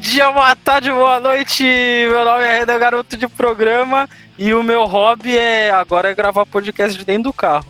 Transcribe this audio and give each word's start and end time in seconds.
bom 0.00 0.08
dia, 0.08 0.32
boa 0.32 0.56
tarde, 0.56 0.90
boa 0.90 1.20
noite. 1.20 1.62
Meu 1.62 2.24
nome 2.24 2.42
é 2.42 2.60
Renan 2.60 2.78
Garoto 2.78 3.18
de 3.18 3.28
Programa 3.28 4.08
e 4.38 4.54
o 4.54 4.62
meu 4.62 4.86
hobby 4.86 5.36
é 5.36 5.70
agora 5.70 6.10
é 6.10 6.14
gravar 6.14 6.46
podcast 6.46 7.04
dentro 7.04 7.24
do 7.24 7.32
carro. 7.34 7.66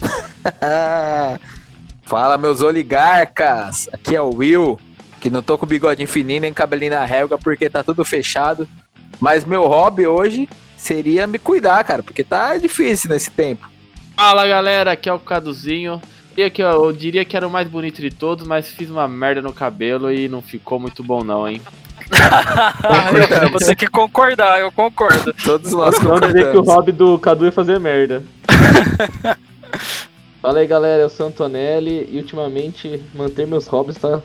Fala, 2.04 2.38
meus 2.38 2.62
oligarcas! 2.62 3.86
Aqui 3.92 4.16
é 4.16 4.22
o 4.22 4.34
Will, 4.34 4.80
que 5.20 5.28
não 5.28 5.42
tô 5.42 5.58
com 5.58 5.66
bigode 5.66 6.06
fininho 6.06 6.40
nem 6.40 6.54
cabelinho 6.54 6.92
na 6.92 7.04
régua 7.04 7.36
porque 7.36 7.68
tá 7.68 7.84
tudo 7.84 8.02
fechado. 8.02 8.66
Mas 9.20 9.44
meu 9.44 9.66
hobby 9.66 10.06
hoje 10.06 10.48
seria 10.74 11.26
me 11.26 11.38
cuidar, 11.38 11.84
cara, 11.84 12.02
porque 12.02 12.24
tá 12.24 12.56
difícil 12.56 13.10
nesse 13.10 13.30
tempo. 13.30 13.70
Fala 14.16 14.48
galera, 14.48 14.92
aqui 14.92 15.06
é 15.06 15.12
o 15.12 15.18
Caduzinho. 15.18 16.00
E 16.36 16.42
aqui, 16.42 16.62
ó, 16.62 16.72
eu 16.86 16.92
diria 16.92 17.24
que 17.24 17.36
era 17.36 17.46
o 17.46 17.50
mais 17.50 17.68
bonito 17.68 18.00
de 18.00 18.10
todos, 18.10 18.46
mas 18.46 18.68
fiz 18.68 18.88
uma 18.90 19.06
merda 19.06 19.42
no 19.42 19.52
cabelo 19.52 20.10
e 20.12 20.28
não 20.28 20.40
ficou 20.40 20.78
muito 20.80 21.02
bom 21.02 21.22
não, 21.22 21.46
hein? 21.48 21.60
Você 23.52 23.74
que 23.74 23.86
concordar, 23.86 24.60
eu 24.60 24.72
concordo. 24.72 25.32
Todos 25.44 25.72
nós 25.72 25.98
Não 26.00 26.18
dizer 26.20 26.32
que 26.32 26.56
o 26.58 26.62
concordamos. 26.64 26.74
hobby 26.74 26.92
do 26.92 27.18
Cadu 27.18 27.46
é 27.46 27.50
fazer 27.50 27.78
merda. 27.78 28.22
Fala 30.40 30.58
aí 30.58 30.66
galera, 30.66 31.02
eu 31.02 31.08
sou 31.08 31.26
o 31.26 31.28
Antonelli 31.28 32.08
e 32.10 32.16
ultimamente 32.18 33.00
manter 33.14 33.46
meus 33.46 33.66
hobbies 33.68 33.96
tá, 33.96 34.20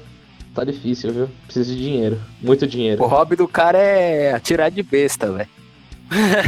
tá 0.55 0.63
difícil, 0.63 1.11
viu? 1.13 1.29
Preciso 1.45 1.75
de 1.75 1.81
dinheiro, 1.81 2.19
muito 2.41 2.65
O 2.65 2.67
dinheiro. 2.67 3.05
hobby 3.05 3.35
do 3.35 3.47
cara 3.47 3.77
é 3.77 4.33
atirar 4.33 4.71
de 4.71 4.81
besta, 4.81 5.31
velho. 5.31 5.49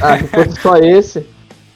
Ah, 0.02 0.18
se 0.18 0.28
fosse 0.28 0.62
só 0.62 0.78
esse, 0.78 1.26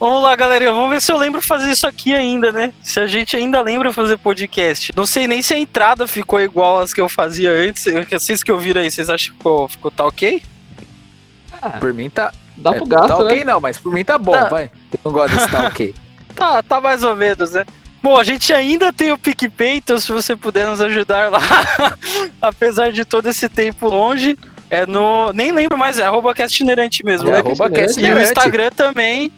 Vamos 0.03 0.21
lá, 0.21 0.35
galerinha. 0.35 0.73
Vamos 0.73 0.89
ver 0.89 1.01
se 1.01 1.13
eu 1.13 1.17
lembro 1.17 1.41
fazer 1.41 1.71
isso 1.71 1.87
aqui 1.87 2.13
ainda, 2.13 2.51
né? 2.51 2.73
Se 2.83 2.99
a 2.99 3.07
gente 3.07 3.37
ainda 3.37 3.61
lembra 3.61 3.93
fazer 3.93 4.17
podcast. 4.17 4.91
Não 4.93 5.05
sei 5.05 5.29
nem 5.29 5.41
se 5.41 5.53
a 5.53 5.57
entrada 5.57 6.05
ficou 6.05 6.41
igual 6.41 6.81
às 6.81 6.93
que 6.93 6.99
eu 6.99 7.07
fazia 7.07 7.49
antes. 7.49 7.85
Vocês 8.11 8.43
que 8.43 8.51
ouviram 8.51 8.81
aí, 8.81 8.91
vocês 8.91 9.09
acham 9.09 9.31
que 9.31 9.37
ficou, 9.37 9.69
ficou 9.69 9.89
tá 9.89 10.05
ok? 10.05 10.43
Por 11.79 11.93
mim 11.93 12.09
tá. 12.09 12.33
dá 12.57 12.71
é, 12.71 12.73
pro 12.73 12.85
gasto, 12.85 13.07
tá 13.07 13.17
ok 13.17 13.37
né? 13.37 13.43
não, 13.45 13.61
mas 13.61 13.77
por 13.77 13.93
mim 13.93 14.03
tá 14.03 14.17
bom, 14.17 14.33
Tá. 14.33 14.49
vai. 14.49 14.65
Eu 14.91 14.99
não 15.05 15.11
gosto 15.13 15.37
desse 15.37 15.49
tá 15.49 15.67
ok. 15.67 15.95
Tá, 16.35 16.61
tá 16.61 16.81
mais 16.81 17.01
ou 17.01 17.15
menos, 17.15 17.51
né? 17.53 17.63
Bom, 18.01 18.17
a 18.17 18.25
gente 18.25 18.51
ainda 18.51 18.91
tem 18.91 19.13
o 19.13 19.17
PicPay, 19.17 19.77
então 19.77 19.97
se 19.97 20.11
você 20.11 20.35
puder 20.35 20.67
nos 20.67 20.81
ajudar 20.81 21.31
lá, 21.31 21.39
apesar 22.41 22.91
de 22.91 23.05
todo 23.05 23.29
esse 23.29 23.47
tempo 23.47 23.87
longe, 23.87 24.37
é 24.69 24.85
no. 24.85 25.31
Nem 25.31 25.53
lembro 25.53 25.77
mais, 25.77 25.97
é 25.97 26.03
arroba 26.03 26.33
castnerante 26.33 27.05
mesmo, 27.05 27.29
É, 27.29 27.33
né? 27.33 27.37
arroba 27.37 27.69
E 27.69 28.01
o 28.01 28.05
E 28.05 28.13
o. 28.13 28.21
Instagram 28.21 28.69
também. 28.71 29.31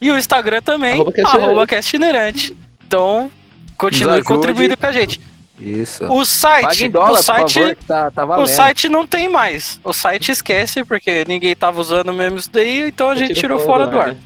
E 0.00 0.10
o 0.10 0.18
Instagram 0.18 0.60
também, 0.62 1.00
Arroba 1.24 1.66
castnerante. 1.66 2.56
Então, 2.86 3.30
continue 3.76 4.22
contribuindo 4.22 4.76
com 4.76 4.86
a 4.86 4.92
gente. 4.92 5.20
Isso. 5.58 6.04
O 6.12 6.22
site, 6.24 6.86
dólar, 6.88 7.12
o 7.12 7.22
site, 7.22 7.54
favor, 7.60 7.76
tá, 7.86 8.10
tá 8.10 8.38
o 8.38 8.46
site 8.46 8.88
não 8.90 9.06
tem 9.06 9.26
mais. 9.28 9.80
O 9.82 9.92
site 9.92 10.30
esquece, 10.30 10.84
porque 10.84 11.24
ninguém 11.26 11.56
tava 11.56 11.80
usando 11.80 12.12
mesmo 12.12 12.36
isso 12.38 12.50
daí, 12.52 12.88
então 12.88 13.08
a 13.08 13.14
gente 13.14 13.32
tirou 13.34 13.58
fora 13.60 13.86
do 13.86 13.98
ar. 13.98 14.08
né? 14.08 14.16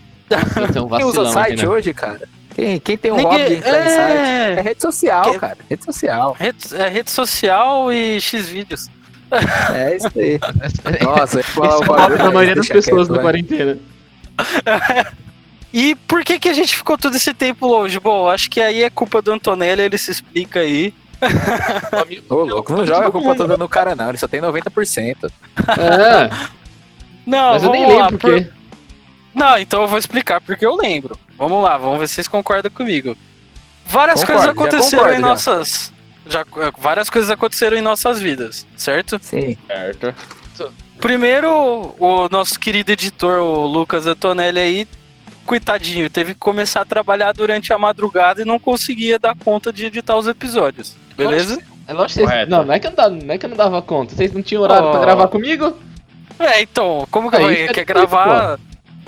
Então 0.68 0.88
Quem 0.90 1.04
usa 1.04 1.30
site 1.30 1.52
aqui, 1.54 1.62
né? 1.62 1.68
hoje, 1.68 1.94
cara? 1.94 2.28
Quem, 2.52 2.80
quem 2.80 2.98
tem 2.98 3.12
um 3.12 3.16
Ninguém- 3.16 3.42
hobby 3.44 3.54
em 3.54 3.62
site? 3.62 3.76
É 3.76 4.54
é, 4.58 4.60
rede 4.60 4.82
social, 4.82 5.30
Que- 5.32 5.38
cara. 5.38 5.56
Rede 5.68 5.84
social. 5.84 6.36
rede, 6.38 6.58
é 6.76 6.88
rede 6.88 7.10
social 7.12 7.92
e 7.92 8.20
X 8.20 8.48
vídeos. 8.48 8.90
É 9.72 9.96
isso 9.96 10.10
aí. 10.18 10.40
Nossa, 11.00 11.38
é 11.38 11.42
da 11.44 12.24
mas 12.24 12.32
maioria 12.34 12.56
das 12.56 12.68
pessoas 12.68 13.06
vai. 13.06 13.20
quarentena. 13.20 13.78
E 15.72 15.94
por 15.94 16.24
que 16.24 16.38
que 16.38 16.48
a 16.48 16.52
gente 16.54 16.74
ficou 16.76 16.98
todo 16.98 17.16
esse 17.16 17.32
tempo 17.32 17.66
longe? 17.66 17.98
Bom, 18.00 18.28
acho 18.28 18.50
que 18.50 18.60
aí 18.60 18.82
é 18.82 18.90
culpa 18.90 19.22
do 19.22 19.32
Antonelli, 19.32 19.82
ele 19.82 19.98
se 19.98 20.10
explica 20.10 20.60
aí. 20.60 20.92
Ô, 22.28 22.36
louco, 22.44 22.72
não 22.72 22.86
joga 22.86 23.08
a 23.08 23.10
culpa 23.10 23.34
toda 23.34 23.56
no 23.56 23.68
cara, 23.68 23.94
não. 23.94 24.08
Ele 24.08 24.18
só 24.18 24.26
tem 24.26 24.40
90%. 24.40 25.30
É, 25.78 26.30
Não, 27.26 27.52
mas 27.52 27.62
eu 27.62 27.70
nem 27.70 27.86
lembro 27.86 28.18
por- 28.18 28.30
porque. 28.32 28.50
Não, 29.34 29.58
então 29.58 29.82
eu 29.82 29.88
vou 29.88 29.98
explicar 29.98 30.40
porque 30.40 30.66
eu 30.66 30.74
lembro. 30.74 31.16
Vamos 31.38 31.62
lá, 31.62 31.76
vamos 31.78 31.98
ver 32.00 32.08
se 32.08 32.14
vocês 32.14 32.26
concordam 32.28 32.70
comigo. 32.70 33.16
Várias 33.86 34.20
Concordo, 34.24 34.26
coisas 34.26 34.44
já 34.46 34.50
aconteceram 34.78 35.02
concordo, 35.04 35.18
em 35.18 35.20
já. 35.22 35.26
nossas. 35.28 35.92
Já, 36.26 36.44
várias 36.78 37.10
coisas 37.10 37.30
aconteceram 37.30 37.76
em 37.76 37.80
nossas 37.80 38.20
vidas, 38.20 38.66
certo? 38.76 39.18
Sim. 39.22 39.56
Certo. 39.66 40.14
Primeiro, 41.00 41.94
o 41.98 42.28
nosso 42.30 42.58
querido 42.60 42.92
editor, 42.92 43.40
o 43.40 43.66
Lucas 43.66 44.06
Antonelli 44.06 44.58
aí, 44.60 44.88
coitadinho, 45.46 46.08
teve 46.10 46.34
que 46.34 46.40
começar 46.40 46.82
a 46.82 46.84
trabalhar 46.84 47.32
durante 47.32 47.72
a 47.72 47.78
madrugada 47.78 48.42
e 48.42 48.44
não 48.44 48.58
conseguia 48.58 49.18
dar 49.18 49.34
conta 49.36 49.72
de 49.72 49.86
editar 49.86 50.16
os 50.16 50.26
episódios. 50.26 50.96
Beleza? 51.16 51.60
É 51.86 51.92
lógico 51.92 52.20
que 52.20 52.26
vocês. 52.26 52.48
Não, 52.48 52.64
não 52.64 52.72
é, 52.72 52.78
que 52.78 52.86
eu 52.86 52.90
não 52.90 52.96
dava, 52.96 53.10
não 53.10 53.34
é 53.34 53.38
que 53.38 53.46
eu 53.46 53.50
não 53.50 53.56
dava 53.56 53.82
conta. 53.82 54.14
Vocês 54.14 54.32
não 54.32 54.42
tinham 54.42 54.62
horário 54.62 54.88
Oh. 54.88 54.90
pra 54.92 55.00
gravar 55.00 55.28
comigo? 55.28 55.76
É, 56.38 56.62
então, 56.62 57.06
como 57.10 57.30
que 57.30 57.36
Aí 57.36 57.42
fica 57.68 57.74
Quer 57.74 57.84
difícil, 57.84 57.84
gravar. 58.08 58.58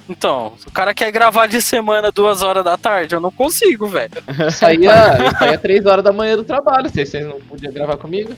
Então, 0.09 0.53
o 0.67 0.71
cara 0.71 0.93
quer 0.93 1.11
gravar 1.13 1.47
de 1.47 1.63
semana 1.63 2.11
duas 2.11 2.43
horas 2.43 2.65
da 2.65 2.77
tarde, 2.77 3.15
eu 3.15 3.21
não 3.21 3.31
consigo, 3.31 3.87
velho. 3.87 4.13
Eu 4.39 4.51
saía, 4.51 4.91
eu 5.25 5.31
saía 5.39 5.57
3 5.57 5.87
horas 5.87 6.05
da 6.05 6.13
manhã 6.13 6.37
do 6.37 6.45
trabalho. 6.45 6.91
Vocês, 6.91 7.09
vocês 7.09 7.25
não 7.25 7.41
podiam 7.41 7.73
gravar 7.73 7.97
comigo? 7.97 8.35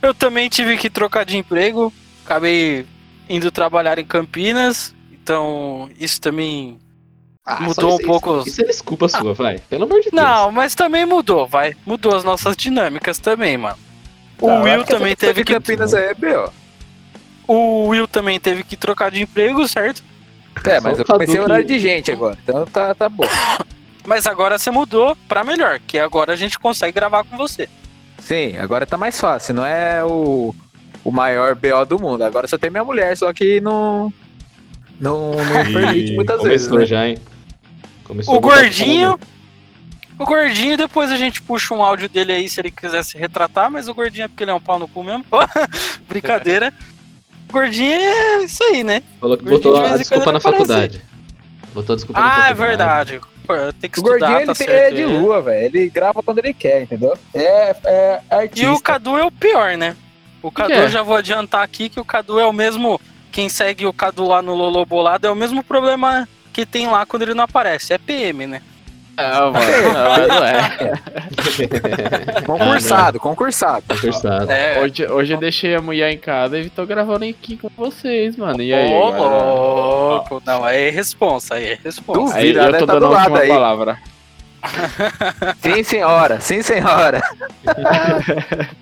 Eu 0.00 0.12
também 0.14 0.48
tive 0.48 0.76
que 0.76 0.88
trocar 0.90 1.24
de 1.24 1.36
emprego, 1.36 1.92
acabei 2.24 2.86
indo 3.28 3.52
trabalhar 3.52 3.98
em 3.98 4.04
Campinas, 4.04 4.92
então 5.12 5.88
isso 6.00 6.20
também. 6.20 6.78
Ah, 7.44 7.60
Mudou 7.60 7.96
um 7.96 7.98
pouco- 7.98 8.44
Isso 8.46 8.62
é 8.62 8.66
desculpa 8.66 9.08
sua, 9.08 9.34
vai. 9.34 9.58
Pelo 9.68 9.84
amor 9.84 10.00
de 10.00 10.10
Deus. 10.10 10.22
Não, 10.22 10.52
mas 10.52 10.74
também 10.76 11.04
mudou, 11.04 11.46
vai. 11.46 11.74
Mudou 11.84 12.14
as 12.14 12.22
nossas 12.22 12.56
dinâmicas 12.56 13.18
também, 13.18 13.56
mano. 13.58 13.76
O 14.40 14.46
Tá, 14.46 14.60
Will 14.62 14.84
que 14.84 14.92
também 14.92 15.16
teve 15.16 15.44
que. 15.44 15.52
Campinas 15.54 15.92
é, 15.92 16.14
B.O. 16.14 16.50
O 17.48 17.88
Will 17.88 18.06
também 18.06 18.38
teve 18.38 18.62
que 18.62 18.76
trocar 18.76 19.10
de 19.10 19.22
emprego, 19.22 19.66
certo? 19.66 20.02
É, 20.64 20.78
mas 20.80 20.96
Só 20.96 21.02
eu 21.02 21.06
comecei 21.06 21.34
que- 21.34 21.40
horário 21.40 21.64
de 21.64 21.78
gente 21.80 22.12
agora, 22.12 22.38
então 22.42 22.64
tá, 22.66 22.94
tá 22.94 23.08
bom. 23.08 23.24
Mas 24.04 24.26
agora 24.26 24.58
você 24.58 24.68
mudou 24.68 25.16
pra 25.28 25.44
melhor, 25.44 25.78
que 25.86 25.96
agora 25.96 26.32
a 26.32 26.36
gente 26.36 26.58
consegue 26.58 26.92
gravar 26.92 27.22
com 27.22 27.36
você. 27.36 27.68
Sim, 28.18 28.56
agora 28.58 28.84
tá 28.84 28.96
mais 28.96 29.20
fácil. 29.20 29.54
Não 29.54 29.64
é 29.64 30.02
o, 30.04 30.52
o 31.04 31.12
maior 31.12 31.54
BO 31.54 31.84
do 31.86 32.00
mundo. 32.00 32.22
Agora 32.24 32.48
só 32.48 32.58
tem 32.58 32.68
minha 32.68 32.82
mulher, 32.82 33.16
só 33.16 33.32
que 33.32 33.60
não. 33.60 34.12
Não, 35.00 35.30
não 35.36 35.62
permite 35.72 36.14
muitas 36.16 36.42
vezes. 36.42 36.68
Né? 36.68 36.84
já, 36.84 37.06
hein? 37.08 37.16
Começou 38.12 38.36
O 38.36 38.40
gordinho. 38.40 39.18
O 40.18 40.24
gordinho, 40.26 40.76
depois 40.76 41.10
a 41.10 41.16
gente 41.16 41.40
puxa 41.42 41.74
um 41.74 41.82
áudio 41.82 42.08
dele 42.08 42.32
aí 42.32 42.48
se 42.48 42.60
ele 42.60 42.70
quiser 42.70 43.02
se 43.02 43.16
retratar, 43.16 43.70
mas 43.70 43.88
o 43.88 43.94
gordinho 43.94 44.26
é 44.26 44.28
porque 44.28 44.44
ele 44.44 44.50
é 44.50 44.54
um 44.54 44.60
pau 44.60 44.78
no 44.78 44.86
cu 44.86 45.02
mesmo. 45.02 45.24
Brincadeira. 46.08 46.72
O 47.48 47.52
gordinho 47.52 47.92
é 47.92 48.44
isso 48.44 48.62
aí, 48.64 48.84
né? 48.84 49.02
Falou 49.20 49.36
que 49.38 49.44
botou 49.44 49.76
a 49.76 49.96
desculpa 49.96 50.30
na 50.32 50.38
aparece. 50.38 50.58
faculdade. 50.58 51.02
Botou 51.74 51.92
a 51.94 51.96
desculpa 51.96 52.20
na 52.20 52.26
Ah, 52.26 52.28
é 52.28 52.54
faculdade. 52.54 52.68
verdade. 52.68 53.20
Pô, 53.46 53.54
Tem 53.80 53.90
que 53.90 53.98
O 53.98 54.02
gordinho 54.02 54.26
estudar, 54.26 54.36
ele 54.42 54.46
tá 54.46 54.54
tem- 54.54 54.66
certo. 54.66 54.92
é 54.92 54.96
de 54.96 55.04
lua, 55.06 55.42
velho. 55.42 55.64
Ele 55.66 55.88
grava 55.90 56.22
quando 56.22 56.38
ele 56.38 56.54
quer, 56.54 56.82
entendeu? 56.82 57.18
É, 57.34 57.76
é 57.84 58.20
E 58.30 58.34
artista. 58.34 58.72
o 58.72 58.80
Cadu 58.80 59.18
é 59.18 59.24
o 59.24 59.30
pior, 59.32 59.76
né? 59.76 59.96
O 60.42 60.50
Cadu, 60.50 60.68
que 60.70 60.74
é? 60.78 60.84
eu 60.84 60.88
já 60.88 61.02
vou 61.02 61.16
adiantar 61.16 61.62
aqui 61.62 61.88
que 61.88 61.98
o 61.98 62.04
Cadu 62.04 62.38
é 62.38 62.44
o 62.46 62.52
mesmo. 62.52 63.00
Quem 63.32 63.48
segue 63.48 63.86
o 63.86 63.92
Cadu 63.92 64.26
lá 64.26 64.40
no 64.42 64.54
Lolo 64.54 64.84
Bolado 64.86 65.26
é 65.26 65.30
o 65.30 65.34
mesmo 65.34 65.64
problema 65.64 66.28
que 66.52 66.66
tem 66.66 66.86
lá 66.86 67.06
quando 67.06 67.22
ele 67.22 67.34
não 67.34 67.44
aparece. 67.44 67.92
É 67.92 67.98
PM, 67.98 68.46
né? 68.46 68.62
Não, 69.16 69.52
mano, 69.52 69.66
não, 69.92 70.28
não 70.28 70.44
é. 70.44 70.72
Concursado, 72.46 73.20
concursado. 73.20 73.84
Conversado. 73.88 74.50
É. 74.50 74.80
Hoje, 74.80 75.06
hoje 75.06 75.32
eu 75.34 75.38
deixei 75.38 75.74
a 75.74 75.82
mulher 75.82 76.10
em 76.10 76.16
casa 76.18 76.58
e 76.58 76.70
tô 76.70 76.86
gravando 76.86 77.24
aqui 77.26 77.58
com 77.58 77.68
vocês, 77.76 78.36
mano. 78.36 78.62
E 78.62 78.72
aí? 78.72 78.90
Ô, 78.90 79.10
louco. 79.10 80.42
Não, 80.46 80.64
aí 80.64 80.88
é 80.88 80.90
responsa, 80.90 81.56
aí 81.56 81.72
é 81.72 81.78
responsa. 81.84 82.20
Duvido. 82.20 82.60
Aí 82.60 82.66
Ela 82.66 82.76
eu 82.78 82.80
tô 82.80 82.86
tá 82.86 82.92
dando 82.94 83.08
do 83.08 83.14
a 83.14 83.18
última 83.18 83.38
aí. 83.40 83.48
palavra. 83.48 83.98
Sim, 85.60 85.82
senhora. 85.82 86.40
Sim, 86.40 86.62
senhora. 86.62 87.20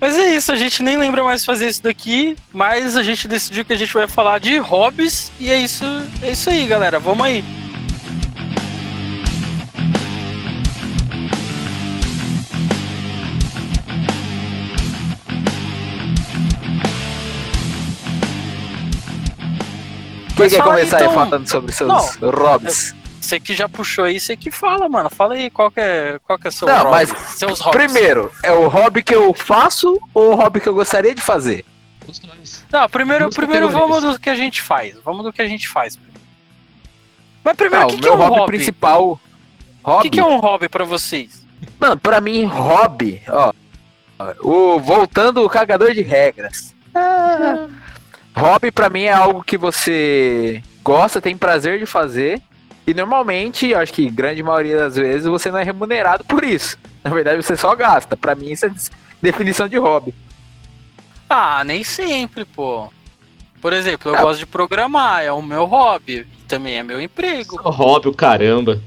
Mas 0.00 0.16
é 0.16 0.34
isso, 0.34 0.52
a 0.52 0.56
gente 0.56 0.82
nem 0.82 0.96
lembra 0.98 1.24
mais 1.24 1.44
fazer 1.44 1.68
isso 1.68 1.82
daqui, 1.82 2.36
mas 2.52 2.96
a 2.96 3.02
gente 3.02 3.26
decidiu 3.26 3.64
que 3.64 3.72
a 3.72 3.76
gente 3.76 3.92
vai 3.94 4.06
falar 4.06 4.38
de 4.38 4.58
hobbies 4.58 5.32
e 5.40 5.50
é 5.50 5.58
isso, 5.58 5.84
é 6.22 6.32
isso 6.32 6.50
aí, 6.50 6.66
galera. 6.66 6.98
Vamos 6.98 7.24
aí. 7.24 7.42
Quem 20.36 20.44
Mas 20.44 20.52
quer 20.52 20.60
aí, 20.60 20.68
começar 20.68 20.96
aí 20.98 21.02
então. 21.04 21.14
falando 21.14 21.48
sobre 21.48 21.72
seus 21.72 21.88
Não. 22.20 22.30
hobbies? 22.30 22.94
Você 23.26 23.40
que 23.40 23.54
já 23.56 23.68
puxou 23.68 24.04
aí, 24.04 24.20
você 24.20 24.36
que 24.36 24.52
fala, 24.52 24.88
mano. 24.88 25.10
Fala 25.10 25.34
aí 25.34 25.50
qual 25.50 25.68
que 25.68 25.80
é, 25.80 26.20
qual 26.24 26.38
que 26.38 26.46
é 26.46 26.50
seu 26.52 26.68
Não, 26.68 26.76
hobby, 26.76 26.90
mas 26.90 27.08
seus 27.36 27.58
hobbies. 27.58 27.92
Primeiro, 27.92 28.30
é 28.40 28.52
o 28.52 28.68
hobby 28.68 29.02
que 29.02 29.12
eu 29.12 29.34
faço 29.34 30.00
ou 30.14 30.30
o 30.30 30.34
hobby 30.36 30.60
que 30.60 30.68
eu 30.68 30.74
gostaria 30.74 31.12
de 31.12 31.20
fazer? 31.20 31.64
Os 32.06 32.20
dois. 32.20 32.64
Não, 32.70 32.88
primeiro, 32.88 33.28
primeiro 33.30 33.68
vamos 33.68 34.04
do 34.04 34.16
que 34.16 34.30
a 34.30 34.36
gente 34.36 34.62
faz. 34.62 34.94
Vamos 35.04 35.24
do 35.24 35.32
que 35.32 35.42
a 35.42 35.48
gente 35.48 35.66
faz. 35.66 35.98
Mas 37.42 37.56
primeiro, 37.56 37.86
o 37.86 37.88
que, 37.88 37.96
o 37.96 37.98
que 37.98 38.06
é 38.06 38.10
meu 38.10 38.16
um 38.16 38.22
hobby, 38.22 38.38
hobby? 38.38 38.56
principal. 38.56 39.20
O 39.82 40.00
que, 40.02 40.10
que 40.10 40.20
é 40.20 40.24
um 40.24 40.38
hobby 40.38 40.68
pra 40.68 40.84
vocês? 40.84 41.44
Mano, 41.80 41.96
pra 41.96 42.20
mim, 42.20 42.44
hobby, 42.44 43.22
ó. 43.28 43.52
O, 44.40 44.78
voltando 44.78 45.44
o 45.44 45.50
cagador 45.50 45.92
de 45.92 46.02
regras. 46.02 46.72
Ah. 46.94 47.66
Hobby 48.36 48.70
pra 48.70 48.88
mim 48.88 49.02
é 49.02 49.12
algo 49.12 49.42
que 49.42 49.58
você 49.58 50.62
gosta, 50.80 51.20
tem 51.20 51.36
prazer 51.36 51.80
de 51.80 51.86
fazer. 51.86 52.40
E 52.86 52.94
normalmente, 52.94 53.68
eu 53.70 53.78
acho 53.78 53.92
que 53.92 54.08
grande 54.08 54.42
maioria 54.42 54.76
das 54.76 54.94
vezes, 54.96 55.26
você 55.26 55.50
não 55.50 55.58
é 55.58 55.64
remunerado 55.64 56.24
por 56.24 56.44
isso. 56.44 56.78
Na 57.02 57.10
verdade, 57.10 57.42
você 57.42 57.56
só 57.56 57.74
gasta. 57.74 58.16
Pra 58.16 58.34
mim, 58.34 58.50
isso 58.52 58.66
é 58.66 58.70
definição 59.20 59.68
de 59.68 59.76
hobby. 59.76 60.14
Ah, 61.28 61.64
nem 61.64 61.82
sempre, 61.82 62.44
pô. 62.44 62.88
Por 63.60 63.72
exemplo, 63.72 64.12
eu 64.12 64.16
Ah. 64.16 64.22
gosto 64.22 64.38
de 64.38 64.46
programar, 64.46 65.22
é 65.24 65.32
o 65.32 65.42
meu 65.42 65.64
hobby. 65.64 66.26
Também 66.46 66.76
é 66.76 66.82
meu 66.84 67.00
emprego. 67.00 67.60
Só 67.60 67.70
hobby, 67.70 68.08
o 68.08 68.14
caramba. 68.14 68.80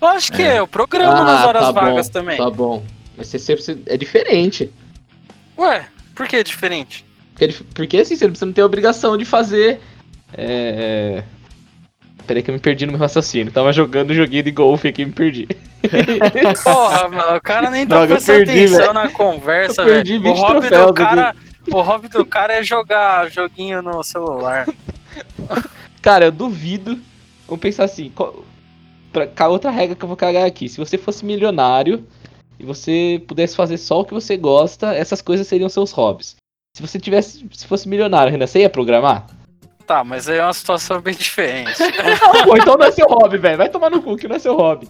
Eu 0.00 0.08
acho 0.08 0.32
que 0.32 0.42
é, 0.42 0.58
eu 0.58 0.66
programo 0.66 1.12
nas 1.24 1.44
horas 1.44 1.62
tá 1.62 1.70
vagas 1.72 2.06
bom, 2.08 2.12
também. 2.12 2.38
Tá 2.38 2.50
bom. 2.50 2.84
Mas 3.16 3.28
você 3.28 3.38
sempre 3.38 3.82
é 3.86 3.96
diferente. 3.96 4.72
Ué, 5.56 5.86
por 6.14 6.26
que 6.26 6.36
é 6.36 6.42
diferente? 6.42 7.04
Porque, 7.32 7.44
é 7.44 7.54
porque 7.74 7.96
assim, 7.98 8.16
você 8.16 8.44
não 8.44 8.52
tem 8.52 8.62
a 8.62 8.66
obrigação 8.66 9.16
de 9.16 9.24
fazer. 9.24 9.80
É. 10.34 11.22
Peraí 12.28 12.42
que 12.42 12.50
eu 12.50 12.54
me 12.54 12.60
perdi 12.60 12.84
no 12.84 12.92
meu 12.92 13.00
raciocínio. 13.00 13.50
Tava 13.50 13.72
jogando 13.72 14.10
um 14.10 14.14
joguinho 14.14 14.42
de 14.42 14.50
golfe 14.50 14.86
aqui 14.86 15.00
e 15.00 15.06
me 15.06 15.12
perdi. 15.12 15.48
Porra, 16.62 17.08
mano, 17.08 17.36
o 17.38 17.40
cara 17.40 17.70
nem 17.70 17.86
tá 17.86 18.06
prestando 18.06 18.44
perdi, 18.44 18.66
atenção 18.66 18.78
velho. 18.80 18.92
na 18.92 19.08
conversa, 19.08 19.82
velho. 19.82 20.18
O 20.18 20.22
20 20.22 20.38
hobby 20.38 20.68
do 20.68 20.92
cara. 20.92 21.36
O 21.72 21.80
hobby 21.80 22.08
do 22.08 22.26
cara 22.26 22.52
é 22.56 22.62
jogar 22.62 23.30
joguinho 23.30 23.80
no 23.80 24.02
celular. 24.02 24.66
Cara, 26.00 26.26
eu 26.26 26.32
duvido. 26.32 26.98
Vamos 27.46 27.60
pensar 27.60 27.84
assim. 27.84 28.10
Qual, 28.14 28.44
pra, 29.12 29.26
com 29.26 29.42
a 29.42 29.48
outra 29.48 29.70
regra 29.70 29.96
que 29.96 30.02
eu 30.02 30.08
vou 30.08 30.16
cagar 30.16 30.46
aqui. 30.46 30.68
Se 30.68 30.78
você 30.78 30.96
fosse 30.96 31.24
milionário 31.24 32.06
e 32.58 32.64
você 32.64 33.22
pudesse 33.26 33.56
fazer 33.56 33.76
só 33.76 34.00
o 34.00 34.04
que 34.04 34.14
você 34.14 34.36
gosta, 34.36 34.94
essas 34.94 35.20
coisas 35.20 35.46
seriam 35.46 35.68
seus 35.68 35.92
hobbies. 35.92 36.36
Se 36.74 36.80
você 36.80 36.98
tivesse. 36.98 37.46
Se 37.52 37.66
fosse 37.66 37.88
milionário, 37.88 38.30
Renan, 38.30 38.46
você 38.46 38.60
ia 38.60 38.70
programar? 38.70 39.26
Tá, 39.88 40.04
mas 40.04 40.28
aí 40.28 40.36
é 40.38 40.44
uma 40.44 40.52
situação 40.52 41.00
bem 41.00 41.14
diferente. 41.14 41.72
Não, 41.80 42.44
pô, 42.44 42.56
então 42.58 42.76
não 42.76 42.86
é 42.86 42.92
seu 42.92 43.06
hobby, 43.08 43.38
velho. 43.38 43.56
Vai 43.56 43.70
tomar 43.70 43.88
no 43.90 44.02
cu 44.02 44.16
que 44.16 44.28
não 44.28 44.36
é 44.36 44.38
seu 44.38 44.54
hobby. 44.54 44.86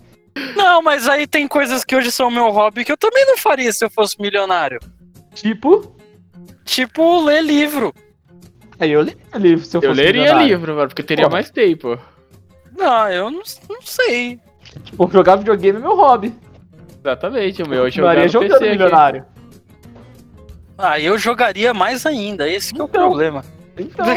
Não, 0.56 0.82
mas 0.82 1.06
aí 1.08 1.24
tem 1.26 1.46
coisas 1.46 1.84
que 1.84 1.94
hoje 1.96 2.10
são 2.10 2.30
meu 2.30 2.50
hobby 2.50 2.84
que 2.84 2.90
eu 2.92 2.96
também 2.96 3.24
não 3.24 3.36
faria 3.38 3.72
se 3.72 3.84
eu 3.84 3.88
fosse 3.90 4.20
milionário. 4.20 4.80
Tipo. 5.34 5.94
Tipo, 6.64 7.24
ler 7.24 7.42
livro. 7.44 7.94
Aí 8.80 8.90
eu 8.90 9.02
leria 9.02 9.18
livro 9.36 9.64
se 9.64 9.76
eu 9.76 9.80
Eu 9.82 9.90
fosse 9.90 10.00
leria 10.02 10.20
milionário. 10.22 10.48
livro, 10.48 10.74
mano, 10.74 10.88
porque 10.88 11.02
teria 11.04 11.24
Porra. 11.26 11.32
mais 11.36 11.50
tempo. 11.50 11.98
Não, 12.76 13.08
eu 13.08 13.30
não, 13.30 13.42
não 13.70 13.82
sei. 13.82 14.40
Tipo, 14.84 15.08
jogar 15.12 15.36
videogame 15.36 15.78
é 15.78 15.80
meu 15.80 15.96
hobby. 15.96 16.34
Exatamente, 17.00 17.62
o 17.62 17.68
meu 17.68 17.84
é 17.84 17.86
Eu 17.86 17.90
jogar 17.92 18.16
no 18.16 18.28
jogando 18.28 18.50
PC 18.50 18.64
aqui. 18.64 18.70
milionário. 18.72 19.24
Ah, 20.76 20.98
eu 21.00 21.16
jogaria 21.18 21.72
mais 21.72 22.04
ainda, 22.04 22.48
esse 22.48 22.74
que 22.74 22.80
é 22.80 22.84
o 22.84 22.86
Então. 22.86 23.00
problema. 23.08 23.44
Então, 23.78 24.06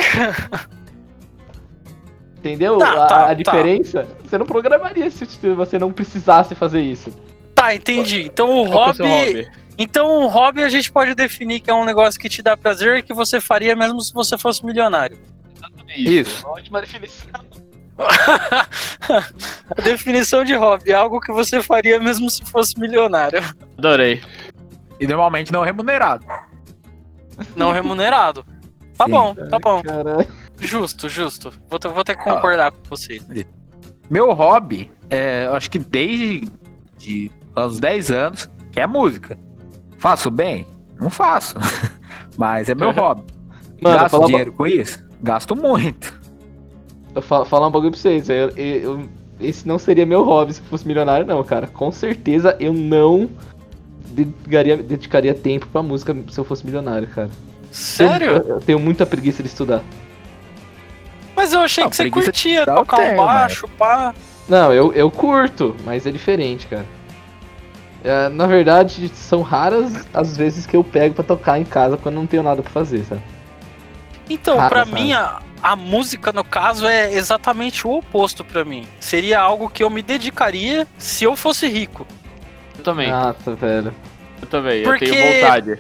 entendeu 2.38 2.78
Tá, 2.80 2.92
a, 2.92 3.08
tá, 3.08 3.24
a 3.24 3.28
tá. 3.28 3.34
diferença? 3.34 4.08
Você 4.24 4.38
não 4.38 4.46
programaria 4.46 5.10
se 5.10 5.26
você 5.56 5.78
não 5.78 5.92
precisasse 5.92 6.56
fazer 6.56 6.82
isso. 6.82 7.12
Tá, 7.54 7.76
entendi. 7.76 8.24
Então 8.24 8.50
o 8.50 8.66
é 8.66 8.70
hobby, 8.70 9.04
hobby? 9.04 9.52
Então 9.78 10.24
o 10.24 10.28
hobby 10.28 10.64
a 10.64 10.70
gente 10.70 10.92
pode 10.92 11.14
definir 11.14 11.60
que 11.60 11.70
é 11.70 11.74
um 11.74 11.86
negócio 11.86 12.20
que 12.20 12.30
te 12.30 12.42
dá 12.42 12.58
prazer 12.58 12.98
e 12.98 13.04
que 13.04 13.14
você 13.14 13.40
faria 13.40 13.76
mesmo 13.76 14.02
se 14.02 14.14
você 14.14 14.38
fosse 14.38 14.66
milionário. 14.66 15.18
Isso. 15.96 16.48
Ótima 16.48 16.82
definição. 16.82 17.30
A 19.78 19.82
definição 19.82 20.44
de 20.44 20.56
hobby 20.56 20.92
é 20.92 20.96
algo 20.96 21.20
que 21.20 21.32
você 21.32 21.62
faria 21.62 22.00
mesmo 22.00 22.30
se 22.30 22.44
fosse 22.44 22.80
milionário. 22.80 23.44
Adorei. 23.78 24.22
E 25.00 25.06
normalmente 25.06 25.52
não 25.52 25.62
remunerado. 25.62 26.26
Não 27.56 27.72
remunerado. 27.72 28.46
Tá 29.06 29.08
bom, 29.08 29.36
tá 29.36 29.60
bom. 29.60 29.82
Caralho. 29.82 30.28
Justo, 30.60 31.10
justo. 31.10 31.52
Vou 31.70 31.80
ter, 31.80 31.88
vou 31.90 32.04
ter 32.04 32.16
que 32.16 32.24
concordar 32.24 32.72
com 32.72 32.78
vocês. 32.90 33.26
Meu 34.10 34.32
hobby, 34.34 34.92
é, 35.10 35.46
eu 35.48 35.54
acho 35.56 35.70
que 35.72 35.80
desde 35.80 36.48
de 36.98 37.32
uns 37.58 37.80
10 37.80 38.12
anos, 38.12 38.50
que 38.72 38.80
é 38.80 38.86
música. 38.88 39.38
Faço 39.98 40.30
bem? 40.30 40.68
Não 41.00 41.10
faço. 41.10 41.56
Mas 42.38 42.70
é 42.70 42.76
meu 42.76 42.92
hobby. 42.92 43.24
Mano, 43.82 43.98
Gasto 43.98 44.12
falar, 44.12 44.26
dinheiro 44.28 44.54
com 44.54 44.68
isso? 44.68 45.04
Gasto 45.24 45.56
muito. 45.56 46.20
eu 47.16 47.22
fa- 47.22 47.46
falar 47.46 47.68
um 47.68 47.72
bagulho 47.72 47.92
pra 47.92 48.00
vocês. 48.00 48.30
Eu, 48.30 48.50
eu- 48.50 48.56
eu- 49.00 49.10
esse 49.40 49.68
não 49.68 49.80
seria 49.80 50.06
meu 50.06 50.24
hobby 50.24 50.54
se 50.54 50.62
fosse 50.62 50.88
milionário, 50.88 51.26
não, 51.26 51.44
cara. 51.44 51.66
Com 51.66 51.92
certeza 51.92 52.56
eu 52.60 52.74
não 52.74 53.28
dedicaria, 54.12 54.78
dedicaria 54.78 55.34
tempo 55.34 55.68
pra 55.68 55.82
música 55.82 56.16
se 56.30 56.40
eu 56.40 56.44
fosse 56.46 56.64
milionário, 56.66 57.08
cara. 57.08 57.30
Sério? 57.72 58.32
Eu, 58.32 58.48
eu 58.56 58.60
tenho 58.60 58.80
muita 58.80 59.06
preguiça 59.06 59.42
de 59.42 59.50
estudar. 59.50 59.82
Mas 61.36 61.54
eu 61.54 61.62
achei 61.62 61.84
Não, 61.84 61.90
que 61.90 61.96
você 61.96 62.10
curtia 62.10 62.66
tocar 62.66 63.00
um 63.00 63.16
baixo, 63.16 63.68
pá. 63.70 64.14
Não, 64.48 64.74
eu, 64.74 64.92
eu 64.94 65.10
curto, 65.10 65.76
mas 65.86 66.06
é 66.06 66.12
diferente, 66.12 66.68
cara. 66.68 66.86
É, 68.04 68.30
na 68.30 68.48
verdade, 68.48 69.10
são 69.14 69.42
raras 69.42 70.06
as 70.14 70.36
vezes 70.36 70.66
que 70.66 70.76
eu 70.76 70.84
pego 70.84 71.16
pra 71.16 71.24
tocar 71.24 71.60
em 71.60 71.64
casa 71.64 71.98
quando 71.98 72.16
não 72.16 72.28
tenho 72.28 72.44
nada 72.44 72.62
pra 72.62 72.72
fazer, 72.72 73.04
sabe? 73.06 73.22
Então, 74.30 74.58
raro. 74.58 74.88
mim, 74.88 75.14
a, 75.14 75.40
a 75.62 75.76
música, 75.76 76.32
no 76.32 76.44
caso, 76.44 76.88
é 76.88 77.14
exatamente 77.14 77.86
o 77.86 77.92
oposto 77.98 78.44
pra 78.44 78.66
mim. 78.66 78.88
Seria 79.00 79.40
algo 79.40 79.70
que 79.70 79.84
eu 79.84 79.90
me 79.90 80.02
dedicaria 80.02 80.88
se 80.98 81.24
eu 81.24 81.36
fosse 81.36 81.68
rico. 81.68 82.08
Eu 82.78 82.84
também, 82.84 83.10
Nossa, 83.12 83.56
velho. 83.56 83.94
eu 84.42 84.48
também. 84.48 84.84
Porque- 84.84 85.06
Eu 85.06 85.10
tenho 85.12 85.42
vontade. 85.42 85.80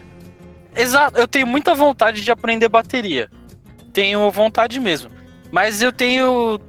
Exato, 0.76 1.18
eu 1.20 1.28
tenho 1.28 1.46
muita 1.48 1.74
vontade 1.76 2.22
de 2.22 2.32
aprender 2.32 2.70
bateria. 2.70 3.30
Tenho 3.94 4.30
vontade 4.32 4.80
mesmo. 4.80 5.10
Mas 5.52 5.82
eu 5.82 5.92
tenho 5.92 6.60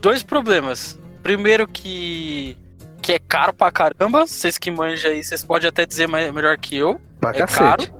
dois 0.00 0.22
problemas. 0.22 0.98
Primeiro 1.22 1.66
que 1.68 2.56
que 3.02 3.12
é 3.12 3.18
caro 3.18 3.52
pra 3.54 3.72
caramba, 3.72 4.26
vocês 4.26 4.58
que 4.58 4.70
manjam 4.70 5.10
aí, 5.10 5.24
vocês 5.24 5.42
podem 5.42 5.68
até 5.68 5.86
dizer 5.86 6.06
mais, 6.06 6.30
melhor 6.32 6.56
que 6.58 6.76
eu. 6.76 7.00
Pra 7.18 7.30
É 7.30 7.38
cacete. 7.38 7.58
caro. 7.90 7.94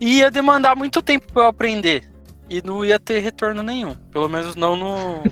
E 0.00 0.18
ia 0.18 0.30
demandar 0.30 0.74
muito 0.74 1.02
tempo 1.02 1.30
pra 1.32 1.42
eu 1.42 1.46
aprender. 1.48 2.10
E 2.48 2.62
não 2.62 2.82
ia 2.84 2.98
ter 2.98 3.20
retorno 3.20 3.62
nenhum. 3.62 3.94
Pelo 4.10 4.28
menos 4.28 4.56
não 4.56 4.74
no. 4.74 5.22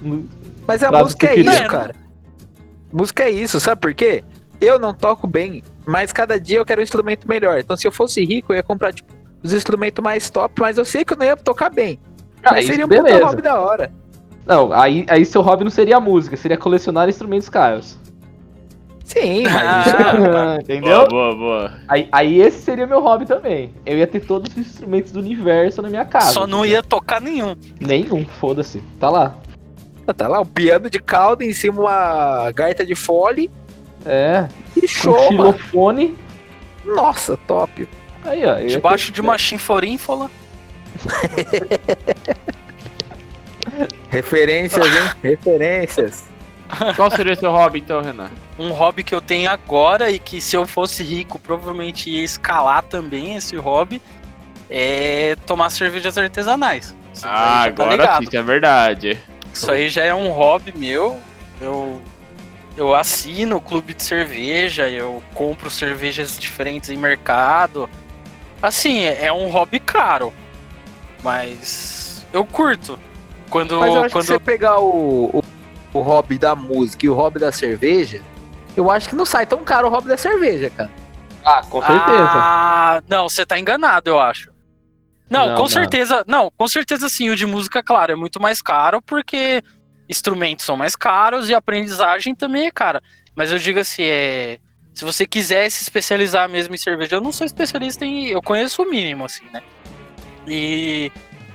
Mas 0.66 0.82
a 0.82 0.88
Prazo 0.88 1.04
música 1.04 1.26
é 1.26 1.34
que 1.34 1.40
eu 1.40 1.52
isso, 1.52 1.66
cara. 1.66 1.94
Música 2.92 3.22
é 3.24 3.30
isso, 3.30 3.60
sabe 3.60 3.80
por 3.80 3.92
quê? 3.94 4.24
Eu 4.60 4.78
não 4.78 4.94
toco 4.94 5.26
bem, 5.26 5.62
mas 5.86 6.12
cada 6.12 6.38
dia 6.40 6.58
eu 6.58 6.64
quero 6.64 6.80
um 6.80 6.84
instrumento 6.84 7.28
melhor. 7.28 7.58
Então, 7.58 7.76
se 7.76 7.86
eu 7.86 7.92
fosse 7.92 8.24
rico, 8.24 8.52
eu 8.52 8.56
ia 8.56 8.62
comprar 8.62 8.92
tipo, 8.92 9.12
os 9.42 9.52
instrumentos 9.52 10.02
mais 10.02 10.30
top, 10.30 10.60
mas 10.60 10.78
eu 10.78 10.84
sei 10.84 11.04
que 11.04 11.12
eu 11.12 11.16
não 11.16 11.26
ia 11.26 11.36
tocar 11.36 11.70
bem. 11.70 11.98
Ah, 12.42 12.52
mas 12.52 12.66
seria 12.66 12.86
um 12.86 12.88
puta 12.88 13.24
hobby 13.24 13.42
da 13.42 13.60
hora. 13.60 13.92
Não, 14.46 14.72
aí, 14.72 15.06
aí 15.08 15.24
seu 15.24 15.40
hobby 15.40 15.64
não 15.64 15.70
seria 15.70 15.96
a 15.96 16.00
música, 16.00 16.36
seria 16.36 16.56
colecionar 16.56 17.08
instrumentos 17.08 17.48
caros. 17.48 17.98
Sim, 19.04 19.42
mas 19.44 19.54
Ah, 19.54 20.58
Entendeu? 20.60 21.06
Boa, 21.08 21.08
boa, 21.08 21.36
boa. 21.36 21.72
Aí, 21.86 22.08
aí 22.10 22.40
esse 22.40 22.62
seria 22.62 22.86
meu 22.86 23.00
hobby 23.00 23.26
também. 23.26 23.72
Eu 23.84 23.98
ia 23.98 24.06
ter 24.06 24.20
todos 24.20 24.50
os 24.50 24.58
instrumentos 24.58 25.12
do 25.12 25.20
universo 25.20 25.82
na 25.82 25.90
minha 25.90 26.04
casa. 26.04 26.32
Só 26.32 26.46
não 26.46 26.64
ia 26.64 26.82
tocar 26.82 27.20
nenhum. 27.20 27.54
Nenhum, 27.78 28.24
foda-se. 28.24 28.82
Tá 28.98 29.10
lá. 29.10 29.36
tá 30.16 30.26
lá, 30.26 30.40
um 30.40 30.46
piano 30.46 30.88
de 30.88 30.98
cauda 30.98 31.44
em 31.44 31.52
cima 31.52 31.82
uma 31.82 32.50
gaita 32.52 32.84
de 32.84 32.94
fole 32.94 33.50
É. 34.06 34.48
e 34.76 34.84
Um 34.84 34.88
show, 34.88 35.32
mano. 35.32 35.52
xilofone. 35.58 36.16
Nossa, 36.84 37.36
top. 37.46 37.88
Aí, 38.24 38.44
ó. 38.44 38.54
Debaixo 38.56 39.12
de 39.12 39.20
uma 39.20 39.38
chinforínfola. 39.38 40.30
Referências, 44.10 44.86
hein? 44.86 45.10
Referências. 45.22 46.24
Qual 46.96 47.10
seria 47.10 47.36
seu 47.36 47.50
hobby 47.50 47.80
então, 47.80 48.00
Renan? 48.02 48.30
Um 48.58 48.70
hobby 48.70 49.02
que 49.04 49.14
eu 49.14 49.20
tenho 49.20 49.50
agora 49.50 50.10
e 50.10 50.18
que 50.18 50.40
se 50.40 50.56
eu 50.56 50.66
fosse 50.66 51.02
rico 51.02 51.38
provavelmente 51.38 52.10
ia 52.10 52.24
escalar 52.24 52.82
também 52.82 53.36
esse 53.36 53.56
hobby 53.56 54.00
é 54.70 55.36
tomar 55.46 55.70
cervejas 55.70 56.16
artesanais. 56.16 56.94
Isso 57.12 57.26
Ah, 57.26 57.28
tá 57.28 57.62
agora 57.64 57.90
ligado. 57.92 58.18
sim, 58.22 58.28
isso 58.28 58.36
é 58.36 58.42
verdade. 58.42 59.18
Isso 59.52 59.70
aí 59.70 59.88
já 59.88 60.04
é 60.04 60.14
um 60.14 60.30
hobby 60.30 60.72
meu. 60.76 61.18
Eu, 61.60 62.00
eu 62.76 62.94
assino 62.94 63.56
o 63.56 63.60
clube 63.60 63.94
de 63.94 64.02
cerveja, 64.02 64.88
eu 64.88 65.22
compro 65.34 65.70
cervejas 65.70 66.38
diferentes 66.38 66.90
em 66.90 66.96
mercado. 66.96 67.88
Assim, 68.60 69.00
é 69.00 69.26
é 69.26 69.32
um 69.32 69.48
hobby 69.48 69.78
caro. 69.80 70.32
Mas 71.22 72.26
eu 72.32 72.44
curto. 72.44 72.98
Quando, 73.48 73.78
Mas 73.78 73.94
eu 73.94 74.04
acho 74.04 74.12
quando 74.12 74.26
que 74.26 74.32
você 74.32 74.38
pegar 74.38 74.80
o, 74.80 75.26
o, 75.26 75.44
o 75.92 76.00
hobby 76.00 76.38
da 76.38 76.56
música 76.56 77.06
e 77.06 77.08
o 77.08 77.14
hobby 77.14 77.38
da 77.38 77.52
cerveja, 77.52 78.20
eu 78.76 78.90
acho 78.90 79.08
que 79.08 79.14
não 79.14 79.24
sai 79.24 79.46
tão 79.46 79.62
caro 79.62 79.86
o 79.86 79.90
hobby 79.90 80.08
da 80.08 80.16
cerveja, 80.16 80.70
cara. 80.70 80.90
Ah, 81.44 81.62
com 81.68 81.80
certeza. 81.80 82.30
Ah, 82.32 83.02
não, 83.08 83.28
você 83.28 83.46
tá 83.46 83.58
enganado, 83.58 84.10
eu 84.10 84.18
acho. 84.18 84.50
Não, 85.28 85.48
Não, 85.48 85.54
com 85.56 85.62
não. 85.62 85.68
certeza. 85.68 86.24
Não, 86.26 86.50
com 86.56 86.66
certeza 86.68 87.08
sim. 87.08 87.30
O 87.30 87.36
de 87.36 87.46
música, 87.46 87.82
claro, 87.82 88.12
é 88.12 88.16
muito 88.16 88.40
mais 88.40 88.60
caro 88.60 89.00
porque 89.02 89.62
instrumentos 90.08 90.64
são 90.64 90.76
mais 90.76 90.96
caros 90.96 91.48
e 91.48 91.54
a 91.54 91.58
aprendizagem 91.58 92.34
também 92.34 92.66
é 92.66 92.70
cara. 92.70 93.02
Mas 93.34 93.50
eu 93.50 93.58
digo 93.58 93.80
assim, 93.80 94.02
é. 94.02 94.58
Se 94.94 95.04
você 95.04 95.26
quiser 95.26 95.68
se 95.70 95.82
especializar 95.82 96.48
mesmo 96.48 96.72
em 96.72 96.78
cerveja, 96.78 97.16
eu 97.16 97.20
não 97.20 97.32
sou 97.32 97.44
especialista 97.44 98.04
em. 98.04 98.28
Eu 98.28 98.40
conheço 98.40 98.82
o 98.82 98.88
mínimo, 98.88 99.24
assim, 99.24 99.44
né? 99.52 99.60
E 100.46 101.10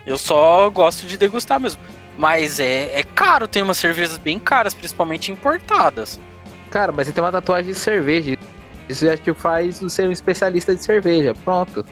eu 0.06 0.18
só 0.18 0.70
gosto 0.70 1.08
de 1.08 1.18
degustar 1.18 1.60
mesmo. 1.60 1.82
Mas 2.18 2.60
é, 2.60 3.00
é 3.00 3.04
caro, 3.04 3.48
tem 3.48 3.64
umas 3.64 3.78
cervejas 3.78 4.18
bem 4.18 4.38
caras, 4.38 4.74
principalmente 4.74 5.32
importadas. 5.32 6.20
Cara, 6.70 6.92
mas 6.92 7.08
você 7.08 7.14
tem 7.14 7.24
uma 7.24 7.32
tatuagem 7.32 7.72
de 7.72 7.80
cerveja. 7.80 8.38
Isso 8.90 9.06
já 9.06 9.16
te 9.16 9.34
faz 9.34 9.80
você 9.80 10.06
um 10.06 10.12
especialista 10.12 10.76
de 10.76 10.84
cerveja. 10.84 11.34
Pronto. 11.46 11.86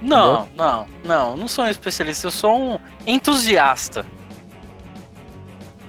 Não, 0.00 0.48
não, 0.56 0.86
não, 1.04 1.36
não 1.36 1.46
sou 1.46 1.64
um 1.66 1.68
especialista, 1.68 2.26
eu 2.26 2.30
sou 2.30 2.58
um 2.58 2.78
entusiasta. 3.06 4.06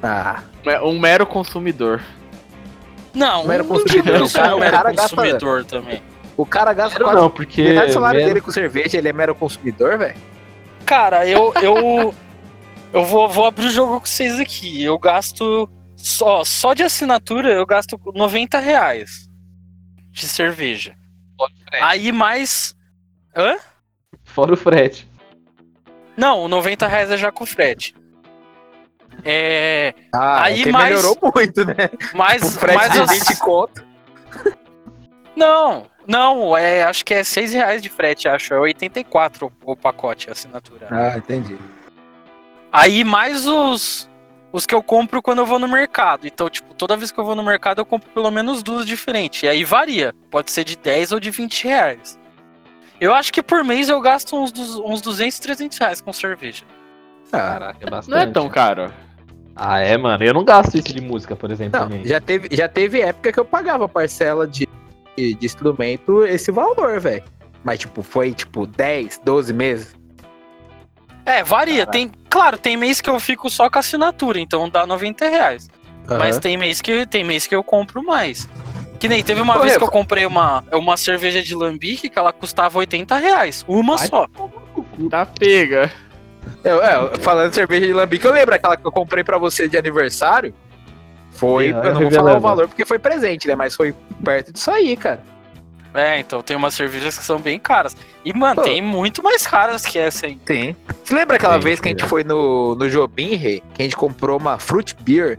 Ah, 0.03 0.41
Um 0.83 0.99
mero 0.99 1.25
consumidor. 1.25 2.01
Não, 3.13 3.45
Mero 3.45 3.63
não 3.65 3.69
consumidor, 3.75 4.03
que 4.03 4.21
eu 4.21 4.25
o 4.25 4.31
cara- 4.31 4.53
um 4.53 4.57
o 4.57 4.59
mero 4.61 4.71
cara 4.77 4.91
gasta- 4.93 5.15
consumidor 5.15 5.65
também. 5.65 6.01
o 6.37 6.45
cara 6.45 6.73
gasta 6.73 6.97
quase 7.03 7.15
não, 7.15 7.29
porque. 7.29 7.61
metade 7.63 7.87
do 7.87 7.93
salário 7.93 8.17
mero- 8.19 8.29
dele 8.29 8.41
com 8.41 8.51
cerveja, 8.51 8.97
ele 8.97 9.09
é 9.09 9.13
mero 9.13 9.35
consumidor, 9.35 9.97
velho. 9.97 10.15
Cara, 10.85 11.27
eu 11.27 11.53
eu 11.61 12.13
eu 12.93 13.05
vou, 13.05 13.27
vou 13.29 13.45
abrir 13.45 13.65
o 13.65 13.69
jogo 13.71 13.99
com 13.99 14.05
vocês 14.05 14.39
aqui. 14.39 14.81
Eu 14.83 14.97
gasto 14.97 15.69
só 15.97 16.43
só 16.45 16.73
de 16.73 16.83
assinatura 16.83 17.49
eu 17.51 17.65
gasto 17.65 17.99
90 18.15 18.59
reais 18.59 19.29
de 20.11 20.27
cerveja. 20.27 20.95
Aí 21.81 22.11
mais 22.11 22.75
Hã? 23.35 23.55
Fora 24.23 24.53
o 24.53 24.57
frete. 24.57 25.07
Não, 26.17 26.39
o 26.43 26.47
90 26.47 26.87
reais 26.87 27.11
é 27.11 27.17
já 27.17 27.31
com 27.31 27.45
frete. 27.45 27.93
É. 29.23 29.93
Ah, 30.13 30.43
Aí 30.43 30.71
mais- 30.71 30.85
melhorou 30.89 31.17
muito, 31.35 31.65
né? 31.65 31.89
Mais, 32.13 32.41
O 32.43 32.59
frete 32.59 32.89
de 32.91 32.99
as- 33.01 33.09
20 33.11 33.39
conto. 33.39 33.83
Não, 35.35 35.85
não, 36.07 36.57
é, 36.57 36.83
acho 36.83 37.05
que 37.05 37.13
é 37.13 37.23
6 37.23 37.53
reais 37.53 37.81
de 37.81 37.89
frete, 37.89 38.27
acho. 38.27 38.53
É 38.53 38.59
84 38.59 39.51
o, 39.65 39.71
o 39.71 39.75
pacote, 39.75 40.29
a 40.29 40.33
assinatura. 40.33 40.87
Ah, 40.91 41.17
entendi. 41.17 41.57
Aí 42.71 43.03
mais 43.03 43.47
os, 43.47 44.09
os 44.51 44.65
que 44.65 44.75
eu 44.75 44.83
compro 44.83 45.21
quando 45.21 45.39
eu 45.39 45.45
vou 45.45 45.59
no 45.59 45.67
mercado. 45.67 46.27
Então, 46.27 46.49
tipo, 46.49 46.73
toda 46.73 46.97
vez 46.97 47.11
que 47.11 47.19
eu 47.19 47.23
vou 47.25 47.35
no 47.35 47.43
mercado, 47.43 47.79
eu 47.79 47.85
compro 47.85 48.09
pelo 48.11 48.29
menos 48.31 48.61
duas 48.63 48.85
diferentes. 48.85 49.43
E 49.43 49.47
aí 49.47 49.63
varia. 49.63 50.13
Pode 50.29 50.51
ser 50.51 50.63
de 50.63 50.75
10 50.77 51.11
ou 51.11 51.19
de 51.19 51.31
20 51.31 51.63
reais. 51.65 52.19
Eu 52.99 53.13
acho 53.13 53.33
que 53.33 53.41
por 53.41 53.63
mês 53.63 53.89
eu 53.89 53.99
gasto 53.99 54.35
uns, 54.35 54.51
uns 54.79 55.01
200, 55.01 55.39
300 55.39 55.77
reais 55.77 56.01
com 56.01 56.13
cerveja. 56.13 56.63
Caraca, 57.31 57.77
é 57.79 57.89
bastante. 57.89 58.15
Não 58.15 58.17
é 58.21 58.27
tão 58.27 58.49
caro. 58.49 58.91
Ah, 59.55 59.79
é, 59.79 59.97
mano. 59.97 60.23
Eu 60.23 60.33
não 60.33 60.43
gasto 60.43 60.75
isso 60.75 60.93
de 60.93 61.01
música, 61.01 61.35
por 61.35 61.51
exemplo, 61.51 61.79
não, 61.79 61.89
também. 61.89 62.05
já 62.05 62.19
teve, 62.19 62.49
já 62.51 62.67
teve 62.67 63.01
época 63.01 63.31
que 63.31 63.39
eu 63.39 63.45
pagava 63.45 63.87
parcela 63.87 64.47
de, 64.47 64.67
de, 65.17 65.33
de 65.35 65.45
instrumento 65.45 66.25
esse 66.25 66.51
valor, 66.51 66.99
velho. 66.99 67.23
Mas, 67.63 67.79
tipo, 67.79 68.01
foi, 68.01 68.33
tipo, 68.33 68.65
10, 68.65 69.21
12 69.23 69.53
meses. 69.53 69.95
É, 71.25 71.43
varia. 71.43 71.85
Tem, 71.85 72.11
claro, 72.29 72.57
tem 72.57 72.75
mês 72.75 72.99
que 72.99 73.09
eu 73.09 73.19
fico 73.19 73.49
só 73.49 73.69
com 73.69 73.77
assinatura, 73.77 74.39
então 74.39 74.69
dá 74.69 74.85
90 74.85 75.29
reais. 75.29 75.69
Mas 76.07 76.39
tem 76.39 76.57
mês 76.57 76.81
que 76.81 77.05
tem 77.05 77.23
mês 77.23 77.47
que 77.47 77.55
eu 77.55 77.63
compro 77.63 78.03
mais. 78.03 78.49
Que 78.99 79.07
nem 79.07 79.23
teve 79.23 79.41
uma 79.41 79.59
vez 79.59 79.77
que 79.77 79.83
eu 79.83 79.89
comprei 79.89 80.25
uma, 80.25 80.63
uma 80.71 80.97
cerveja 80.97 81.41
de 81.41 81.55
lambique 81.55 82.09
que 82.09 82.19
ela 82.19 82.33
custava 82.33 82.77
80 82.79 83.15
reais. 83.17 83.65
Uma 83.67 83.95
Ai. 83.99 84.07
só. 84.07 84.27
Tá 85.09 85.25
pega. 85.25 85.91
Eu, 86.63 86.81
é, 86.83 87.17
falando 87.19 87.49
de 87.49 87.55
cerveja 87.55 87.87
de 87.87 87.93
lambique, 87.93 88.25
eu 88.25 88.31
lembro 88.31 88.53
aquela 88.53 88.77
que 88.77 88.85
eu 88.85 88.91
comprei 88.91 89.23
pra 89.23 89.37
você 89.37 89.67
de 89.67 89.77
aniversário. 89.77 90.53
Foi, 91.31 91.69
Sim, 91.69 91.69
eu 91.69 91.75
não 91.75 91.81
vou 91.83 91.93
revelando. 91.93 92.15
falar 92.15 92.37
o 92.37 92.41
valor 92.41 92.67
porque 92.67 92.85
foi 92.85 92.99
presente, 92.99 93.47
né? 93.47 93.55
Mas 93.55 93.75
foi 93.75 93.95
perto 94.23 94.51
disso 94.53 94.69
aí, 94.69 94.95
cara. 94.95 95.23
É, 95.93 96.19
então 96.19 96.41
tem 96.41 96.55
umas 96.55 96.73
cervejas 96.73 97.17
que 97.17 97.23
são 97.23 97.39
bem 97.39 97.59
caras. 97.59 97.95
E, 98.23 98.33
mano, 98.33 98.55
Pô. 98.55 98.61
tem 98.61 98.81
muito 98.81 99.21
mais 99.21 99.45
caras 99.45 99.85
que 99.85 99.99
essa 99.99 100.25
aí. 100.25 100.39
Sim. 100.45 100.75
Você 101.03 101.13
lembra 101.13 101.35
aquela 101.35 101.55
Sim, 101.55 101.61
vez 101.61 101.79
que 101.79 101.87
a 101.89 101.91
gente 101.91 102.05
foi 102.05 102.23
no, 102.23 102.75
no 102.75 102.89
Jobim, 102.89 103.35
Rê? 103.35 103.61
Que 103.73 103.81
a 103.81 103.83
gente 103.83 103.95
comprou 103.97 104.37
uma 104.37 104.57
fruit 104.57 104.95
beer, 105.01 105.37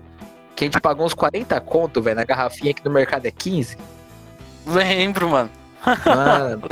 que 0.54 0.64
a 0.64 0.66
gente 0.66 0.80
pagou 0.80 1.06
uns 1.06 1.14
40 1.14 1.58
conto, 1.60 2.02
velho, 2.02 2.16
na 2.16 2.24
garrafinha 2.24 2.74
que 2.74 2.84
no 2.84 2.90
mercado 2.90 3.24
é 3.24 3.30
15? 3.30 3.78
Lembro, 4.66 5.30
mano. 5.30 5.50
Mano, 6.06 6.62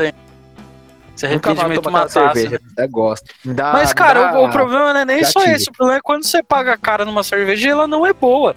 Esse 1.27 1.35
arrependimento 1.51 1.91
matasse. 1.91 2.13
cerveja. 2.15 2.61
né? 2.77 2.85
Eu 2.85 2.89
gosto. 2.89 3.27
Dá- 3.45 3.73
Mas, 3.73 3.93
cara, 3.93 4.33
dá- 4.33 4.41
o, 4.41 4.47
o 4.47 4.51
problema 4.51 4.93
não 4.93 5.01
é 5.01 5.05
nem 5.05 5.25
só 5.25 5.41
gatilho. 5.41 5.57
esse. 5.57 5.69
O 5.71 5.73
problema 5.73 5.99
é 5.99 6.03
quando 6.03 6.25
você 6.25 6.43
paga 6.43 6.77
cara 6.77 7.05
numa 7.05 7.23
cerveja 7.23 7.69
e 7.69 7.71
ela 7.71 7.87
não 7.87 8.07
é 8.07 8.13
boa. 8.13 8.55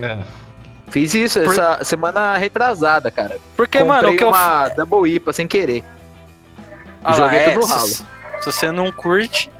É. 0.00 0.18
Fiz 0.88 1.14
isso 1.14 1.40
Por- 1.40 1.52
essa 1.52 1.82
semana 1.84 2.36
retrasada, 2.36 3.10
cara. 3.10 3.38
Porque, 3.56 3.78
Comprei 3.78 3.96
mano, 4.02 4.14
o 4.14 4.16
que 4.16 4.22
eu. 4.24 4.28
uma 4.28 4.68
Double 4.68 5.10
IPA 5.12 5.32
sem 5.32 5.46
querer. 5.48 5.82
Ah, 7.02 7.12
joguei 7.12 7.38
é, 7.38 7.50
tudo 7.50 7.60
no 7.60 7.66
se- 7.66 7.72
ralo. 7.72 7.86
Se 8.40 8.52
você 8.52 8.70
não 8.70 8.90
curte. 8.92 9.50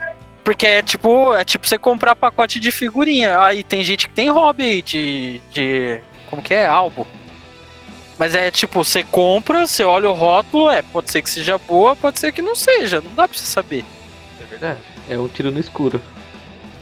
Porque 0.44 0.64
é 0.66 0.80
tipo, 0.82 1.34
é 1.34 1.44
tipo 1.44 1.66
você 1.66 1.76
comprar 1.76 2.14
pacote 2.14 2.60
de 2.60 2.70
figurinha. 2.70 3.40
Aí 3.40 3.64
tem 3.64 3.82
gente 3.82 4.06
que 4.08 4.14
tem 4.14 4.30
hobby 4.30 4.80
de. 4.82 5.40
de. 5.50 6.00
Como 6.30 6.40
que 6.40 6.54
é? 6.54 6.66
Álbum. 6.66 7.04
Mas 8.18 8.34
é 8.34 8.50
tipo, 8.50 8.82
você 8.82 9.02
compra, 9.02 9.66
você 9.66 9.84
olha 9.84 10.08
o 10.08 10.14
rótulo, 10.14 10.70
é, 10.70 10.80
pode 10.82 11.10
ser 11.10 11.22
que 11.22 11.28
seja 11.28 11.58
boa, 11.58 11.94
pode 11.94 12.18
ser 12.18 12.32
que 12.32 12.40
não 12.40 12.54
seja. 12.54 13.00
Não 13.00 13.14
dá 13.14 13.28
pra 13.28 13.36
você 13.36 13.44
saber. 13.44 13.84
É 14.40 14.44
verdade. 14.44 14.80
É 15.08 15.18
um 15.18 15.28
tiro 15.28 15.50
no 15.50 15.60
escuro. 15.60 16.00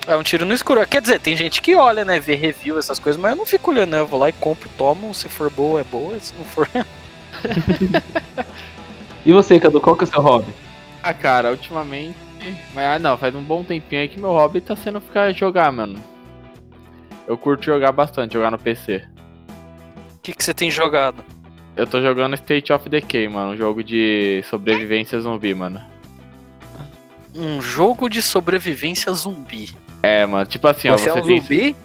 É 0.06 0.16
um 0.16 0.22
tiro 0.22 0.44
no 0.44 0.54
escuro. 0.54 0.86
Quer 0.86 1.02
dizer, 1.02 1.18
tem 1.18 1.36
gente 1.36 1.60
que 1.60 1.74
olha, 1.74 2.04
né? 2.04 2.20
Vê 2.20 2.34
review, 2.34 2.78
essas 2.78 2.98
coisas, 2.98 3.20
mas 3.20 3.32
eu 3.32 3.36
não 3.36 3.46
fico 3.46 3.70
olhando, 3.70 3.90
né? 3.90 4.00
Eu 4.00 4.06
vou 4.06 4.20
lá 4.20 4.28
e 4.28 4.32
compro, 4.32 4.68
tomo. 4.76 5.12
Se 5.14 5.28
for 5.28 5.50
boa, 5.50 5.80
é 5.80 5.84
boa. 5.84 6.18
Se 6.20 6.34
não 6.36 6.44
for. 6.44 6.68
E 9.26 9.32
você, 9.32 9.58
Cadu, 9.58 9.80
qual 9.80 9.96
que 9.96 10.04
é 10.04 10.06
o 10.06 10.10
seu 10.10 10.20
hobby? 10.20 10.52
Ah, 11.02 11.14
cara, 11.14 11.50
ultimamente. 11.50 12.18
Mas 12.74 12.84
ah, 12.84 12.98
não, 12.98 13.16
faz 13.16 13.34
um 13.34 13.42
bom 13.42 13.64
tempinho 13.64 14.02
aí 14.02 14.08
que 14.08 14.20
meu 14.20 14.30
hobby 14.30 14.60
tá 14.60 14.76
sendo 14.76 15.00
ficar 15.00 15.32
jogar, 15.32 15.72
mano. 15.72 15.98
Eu 17.26 17.38
curto 17.38 17.64
jogar 17.64 17.90
bastante, 17.90 18.34
jogar 18.34 18.50
no 18.50 18.58
PC. 18.58 19.02
O 20.24 20.26
que, 20.26 20.32
que 20.32 20.42
você 20.42 20.54
tem 20.54 20.70
jogado? 20.70 21.22
Eu 21.76 21.86
tô 21.86 22.00
jogando 22.00 22.32
State 22.32 22.72
of 22.72 22.88
Decay, 22.88 23.28
mano, 23.28 23.52
um 23.52 23.56
jogo 23.58 23.84
de 23.84 24.42
sobrevivência 24.48 25.20
zumbi, 25.20 25.52
mano. 25.54 25.82
Um 27.34 27.60
jogo 27.60 28.08
de 28.08 28.22
sobrevivência 28.22 29.12
zumbi. 29.12 29.68
É, 30.02 30.24
mano, 30.24 30.46
tipo 30.46 30.66
assim, 30.66 30.88
ó, 30.88 30.96
Você 30.96 31.10
é 31.10 31.12
um 31.12 31.20
tem- 31.20 31.42
zumbi? 31.42 31.76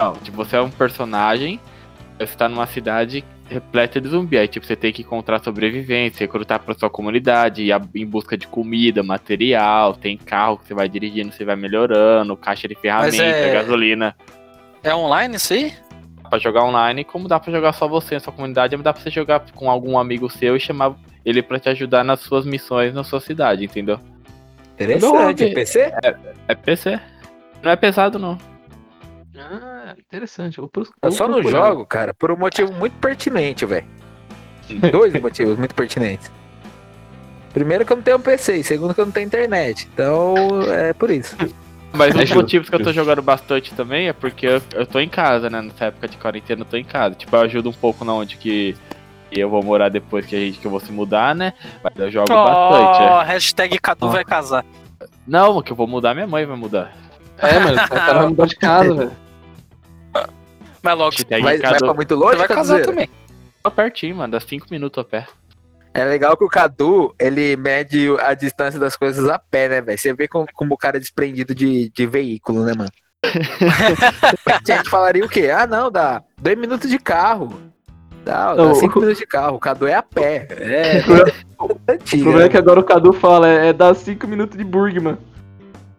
Não, 0.00 0.14
tipo, 0.14 0.36
você 0.36 0.56
é 0.56 0.60
um 0.60 0.68
personagem, 0.68 1.60
você 2.18 2.34
tá 2.36 2.48
numa 2.48 2.66
cidade 2.66 3.24
repleta 3.48 4.00
de 4.00 4.08
zumbi. 4.08 4.36
Aí, 4.36 4.48
tipo, 4.48 4.66
você 4.66 4.74
tem 4.74 4.92
que 4.92 5.02
encontrar 5.02 5.38
sobrevivência, 5.44 6.24
recrutar 6.24 6.58
pra 6.58 6.74
sua 6.74 6.90
comunidade, 6.90 7.62
ir 7.62 7.72
em 7.94 8.04
busca 8.04 8.36
de 8.36 8.48
comida, 8.48 9.00
material, 9.04 9.94
tem 9.94 10.16
carro 10.16 10.58
que 10.58 10.66
você 10.66 10.74
vai 10.74 10.88
dirigindo, 10.88 11.30
você 11.30 11.44
vai 11.44 11.54
melhorando, 11.54 12.36
caixa 12.36 12.66
de 12.66 12.74
ferramenta, 12.74 13.22
é- 13.22 13.52
gasolina. 13.54 14.16
É 14.82 14.92
online 14.92 15.36
isso 15.36 15.52
aí? 15.52 15.72
Dá 16.26 16.30
pra 16.30 16.38
jogar 16.40 16.64
online, 16.64 17.04
como 17.04 17.28
dá 17.28 17.38
pra 17.38 17.52
jogar 17.52 17.72
só 17.72 17.86
você 17.86 18.14
na 18.14 18.20
sua 18.20 18.32
comunidade, 18.32 18.76
dá 18.78 18.92
pra 18.92 19.00
você 19.00 19.10
jogar 19.10 19.44
com 19.54 19.70
algum 19.70 19.96
amigo 19.96 20.28
seu 20.28 20.56
e 20.56 20.60
chamar 20.60 20.96
ele 21.24 21.40
pra 21.40 21.60
te 21.60 21.68
ajudar 21.68 22.02
nas 22.02 22.18
suas 22.18 22.44
missões 22.44 22.92
na 22.92 23.04
sua 23.04 23.20
cidade, 23.20 23.64
entendeu? 23.64 24.00
Interessante. 24.74 25.44
Não, 25.44 25.54
PC? 25.54 25.92
É 26.48 26.54
PC. 26.54 27.00
Não 27.62 27.70
é 27.70 27.76
pesado, 27.76 28.18
não. 28.18 28.36
Ah, 29.38 29.94
interessante. 29.96 30.58
Eu, 30.58 30.68
Eu 31.00 31.12
só 31.12 31.28
não 31.28 31.40
jogo, 31.44 31.86
cara, 31.86 32.12
por 32.12 32.32
um 32.32 32.36
motivo 32.36 32.72
muito 32.72 32.94
pertinente, 32.98 33.64
velho. 33.64 33.86
Dois 34.90 35.12
motivos 35.22 35.56
muito 35.56 35.76
pertinentes. 35.76 36.30
Primeiro 37.52 37.86
que 37.86 37.92
eu 37.92 37.96
não 37.96 38.02
tenho 38.02 38.16
um 38.16 38.20
PC, 38.20 38.56
e 38.56 38.64
segundo 38.64 38.92
que 38.94 39.00
eu 39.00 39.06
não 39.06 39.12
tenho 39.12 39.26
internet. 39.26 39.88
Então, 39.94 40.34
é 40.72 40.92
por 40.92 41.08
isso. 41.08 41.36
Mas 41.92 42.14
um 42.14 42.18
dos 42.18 42.30
motivos 42.32 42.68
que 42.68 42.74
eu 42.74 42.82
tô 42.82 42.92
jogando 42.92 43.22
bastante 43.22 43.74
também 43.74 44.08
é 44.08 44.12
porque 44.12 44.46
eu, 44.46 44.62
eu 44.74 44.86
tô 44.86 44.98
em 45.00 45.08
casa, 45.08 45.48
né? 45.48 45.62
Nessa 45.62 45.86
época 45.86 46.08
de 46.08 46.16
quarentena 46.18 46.60
eu 46.62 46.66
tô 46.66 46.76
em 46.76 46.84
casa. 46.84 47.14
Tipo, 47.14 47.34
eu 47.36 47.40
ajudo 47.40 47.70
um 47.70 47.72
pouco 47.72 48.04
na 48.04 48.12
onde 48.12 48.36
que 48.36 48.76
eu 49.32 49.48
vou 49.48 49.62
morar 49.62 49.88
depois 49.88 50.26
que 50.26 50.36
a 50.36 50.38
gente 50.38 50.58
que 50.58 50.66
eu 50.66 50.70
vou 50.70 50.80
se 50.80 50.92
mudar, 50.92 51.34
né? 51.34 51.52
Mas 51.82 51.92
eu 51.96 52.10
jogo 52.10 52.28
bastante. 52.28 53.02
Oh, 53.02 53.20
é. 53.22 53.24
hashtag 53.24 53.78
Cadu 53.78 54.10
vai 54.10 54.24
casar. 54.24 54.64
Não, 55.26 55.62
que 55.62 55.72
eu 55.72 55.76
vou 55.76 55.86
mudar, 55.86 56.14
minha 56.14 56.26
mãe 56.26 56.44
vai 56.44 56.56
mudar. 56.56 56.92
É, 57.38 57.58
mano, 57.58 57.76
o 57.82 57.88
cara 57.88 58.18
vai 58.18 58.28
mudar 58.28 58.46
de 58.46 58.56
casa, 58.56 58.94
velho. 58.94 59.12
Mas 60.82 60.98
logo 60.98 61.10
Hashtag 61.10 61.42
Vai, 61.42 61.58
vai 61.58 61.72
Cadu- 61.72 61.84
pra 61.84 61.94
muito 61.94 62.14
você 62.16 62.24
longe, 62.24 62.36
vai 62.36 62.48
casar 62.48 62.82
também. 62.82 63.08
Tô 63.62 63.70
pertinho, 63.70 64.16
mano, 64.16 64.32
dá 64.32 64.40
5 64.40 64.66
minutos 64.70 65.00
a 65.02 65.04
pé. 65.04 65.26
É 65.98 66.04
legal 66.04 66.36
que 66.36 66.44
o 66.44 66.48
Cadu, 66.48 67.14
ele 67.18 67.56
mede 67.56 68.08
a 68.20 68.34
distância 68.34 68.78
das 68.78 68.96
coisas 68.96 69.26
a 69.28 69.38
pé, 69.38 69.68
né, 69.68 69.80
velho? 69.80 69.96
Você 69.98 70.12
vê 70.12 70.28
como, 70.28 70.46
como 70.54 70.74
o 70.74 70.76
cara 70.78 70.98
é 70.98 71.00
desprendido 71.00 71.54
de, 71.54 71.88
de 71.90 72.06
veículo, 72.06 72.64
né, 72.64 72.72
mano? 72.76 72.90
a 74.46 74.60
gente 74.66 74.90
falaria 74.90 75.24
o 75.24 75.28
quê? 75.28 75.50
Ah, 75.50 75.66
não, 75.66 75.90
dá 75.90 76.22
dois 76.38 76.58
minutos 76.58 76.90
de 76.90 76.98
carro. 76.98 77.58
Dá, 78.24 78.54
dá 78.54 78.62
Não, 78.64 78.74
cinco 78.74 78.98
o- 78.98 79.02
minutos 79.02 79.20
de 79.20 79.26
carro. 79.26 79.56
O 79.56 79.58
Cadu 79.58 79.86
é 79.86 79.94
a 79.94 80.02
pé. 80.02 80.46
É, 80.50 81.02
O 81.58 81.72
é 81.90 81.94
antiga. 81.94 82.22
problema 82.24 82.46
é 82.46 82.48
que 82.50 82.56
agora 82.58 82.80
o 82.80 82.84
Cadu 82.84 83.12
fala, 83.14 83.48
é, 83.48 83.68
é 83.68 83.72
dar 83.72 83.94
5 83.94 84.26
minutos 84.28 84.58
de 84.58 84.64
Burgman. 84.64 85.16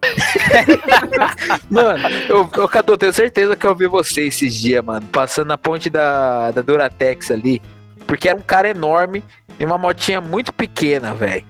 Mano, 1.70 2.08
eu, 2.30 2.50
eu, 2.56 2.68
Cadu, 2.68 2.94
eu 2.94 2.98
tenho 2.98 3.14
certeza 3.14 3.56
que 3.56 3.66
eu 3.66 3.76
vi 3.76 3.88
você 3.88 4.28
esses 4.28 4.54
dias, 4.54 4.84
mano, 4.84 5.06
passando 5.12 5.48
na 5.48 5.58
ponte 5.58 5.90
da, 5.90 6.52
da 6.52 6.62
Duratex 6.62 7.32
ali. 7.32 7.62
Porque 8.08 8.30
era 8.30 8.38
um 8.38 8.42
cara 8.42 8.70
enorme 8.70 9.24
e 9.60 9.66
uma 9.66 9.78
motinha 9.78 10.22
muito 10.22 10.54
pequena, 10.54 11.14
velho. 11.14 11.46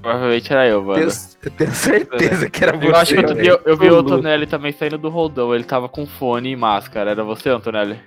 Provavelmente 0.00 0.50
era 0.50 0.66
eu, 0.66 0.82
mano. 0.82 0.94
Tenho, 0.94 1.10
eu 1.42 1.50
tenho 1.50 1.72
certeza 1.72 2.48
que 2.48 2.64
era 2.64 2.74
você. 2.74 2.88
Eu 2.88 2.96
acho 2.96 3.12
que 3.12 3.20
outro 3.20 3.34
dia 3.34 3.50
eu, 3.50 3.60
eu 3.66 3.76
vi 3.76 3.90
o. 3.90 3.98
Antonelli 3.98 4.46
também 4.46 4.72
saindo 4.72 4.96
do 4.96 5.10
roldão. 5.10 5.54
Ele 5.54 5.64
tava 5.64 5.88
com 5.88 6.06
fone 6.06 6.50
e 6.52 6.56
máscara. 6.56 7.10
Era 7.10 7.22
você, 7.22 7.50
Antonelli? 7.50 7.98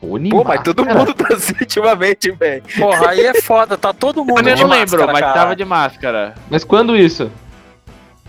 Tony 0.00 0.30
Pô, 0.30 0.44
mas 0.44 0.62
todo 0.62 0.84
mundo 0.84 1.14
tá 1.14 1.34
assim 1.34 1.54
ultimamente, 1.60 2.30
velho. 2.30 2.62
Porra, 2.78 3.10
aí 3.10 3.20
é 3.20 3.34
foda, 3.40 3.76
tá 3.76 3.92
todo 3.92 4.24
mundo 4.24 4.48
Eu 4.48 4.54
de 4.54 4.62
não 4.62 4.70
lembro, 4.70 4.98
máscara, 4.98 5.12
mas 5.12 5.20
cara. 5.20 5.34
tava 5.34 5.56
de 5.56 5.64
máscara. 5.64 6.34
Mas 6.50 6.64
quando 6.64 6.96
isso? 6.96 7.30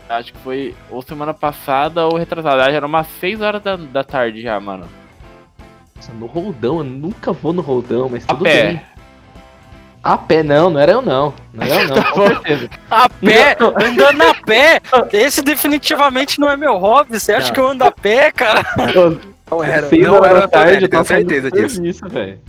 Acho 0.09 0.31
que 0.33 0.39
foi 0.39 0.73
ou 0.89 1.01
semana 1.01 1.33
passada 1.33 2.05
ou 2.05 2.17
retrasada. 2.17 2.63
Já 2.63 2.71
era 2.71 2.85
umas 2.85 3.07
6 3.19 3.41
horas 3.41 3.61
da, 3.61 3.75
da 3.75 4.03
tarde 4.03 4.41
já, 4.41 4.59
mano. 4.59 4.87
Nossa, 6.07 6.11
no 6.19 6.25
roldão, 6.25 6.77
eu 6.79 6.83
nunca 6.83 7.31
vou 7.31 7.53
no 7.53 7.61
roldão, 7.61 8.09
mas 8.09 8.23
A 8.25 8.27
tudo 8.33 8.43
pé. 8.43 8.63
bem. 8.67 8.81
A 10.03 10.17
pé 10.17 10.41
não, 10.43 10.69
não 10.69 10.79
era 10.79 10.91
eu 10.93 11.01
não. 11.01 11.33
Não 11.53 11.63
era 11.65 11.81
eu 11.83 11.87
não, 11.89 12.03
com 12.11 12.27
certeza. 12.27 12.69
A 12.89 13.09
pé, 13.09 13.57
andando 13.59 14.21
a 14.21 14.33
pé. 14.45 14.79
Esse 15.11 15.41
definitivamente 15.41 16.39
não 16.39 16.49
é 16.49 16.55
meu 16.55 16.77
hobby. 16.77 17.19
Você 17.19 17.33
acha 17.33 17.47
Não. 17.47 17.53
que 17.53 17.59
eu 17.59 17.67
ando 17.67 17.83
a 17.83 17.91
pé, 17.91 18.31
cara? 18.31 18.63
Não 19.49 19.63
era, 19.63 19.87
Seis 19.87 20.05
não 20.05 20.13
horas 20.15 20.29
era 20.29 20.39
da 20.41 20.45
o 20.45 20.49
tarde, 20.49 20.83
eu 20.85 20.89
tenho 20.89 21.05
certeza 21.05 21.49
do 21.49 21.57
disso. 21.57 21.75
serviço, 21.75 22.07
velho. 22.09 22.39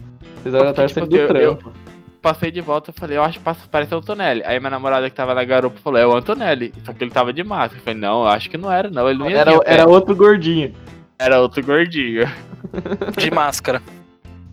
Seis 0.43 0.55
horas 0.55 0.67
da 0.69 0.75
tarde 0.75 0.95
Tipo, 0.95 1.07
do 1.07 1.17
eu- 1.17 1.23
eu- 1.23 1.29
trampo. 1.57 1.73
Passei 2.21 2.51
de 2.51 2.61
volta 2.61 2.91
e 2.91 2.99
falei, 2.99 3.17
eu 3.17 3.23
acho 3.23 3.39
que 3.39 3.45
parece 3.71 3.95
o 3.95 3.99
Antonelli. 3.99 4.43
Aí 4.45 4.59
minha 4.59 4.71
namorada 4.71 5.09
que 5.09 5.15
tava 5.15 5.35
na 5.35 5.45
garupa 5.45 5.79
falou, 5.83 5.99
é 6.01 6.07
o 6.07 6.17
Antonelli. 6.17 6.75
Só 6.85 6.93
que 6.93 7.03
ele 7.05 7.13
tava 7.13 7.33
de 7.33 7.45
máscara. 7.45 7.79
Eu 7.81 7.85
falei, 7.85 8.01
não, 8.01 8.23
eu 8.23 8.29
acho 8.29 8.51
que 8.51 8.59
não 8.59 8.71
era, 8.71 8.91
não. 8.91 9.09
Ele 9.09 9.19
não 9.21 9.31
ia 9.31 9.39
Era, 9.39 9.61
era 9.65 9.89
outro 9.89 10.15
gordinho. 10.17 10.75
Era 11.17 11.41
outro 11.41 11.65
gordinho. 11.65 12.29
De 13.17 13.31
máscara. 13.31 13.83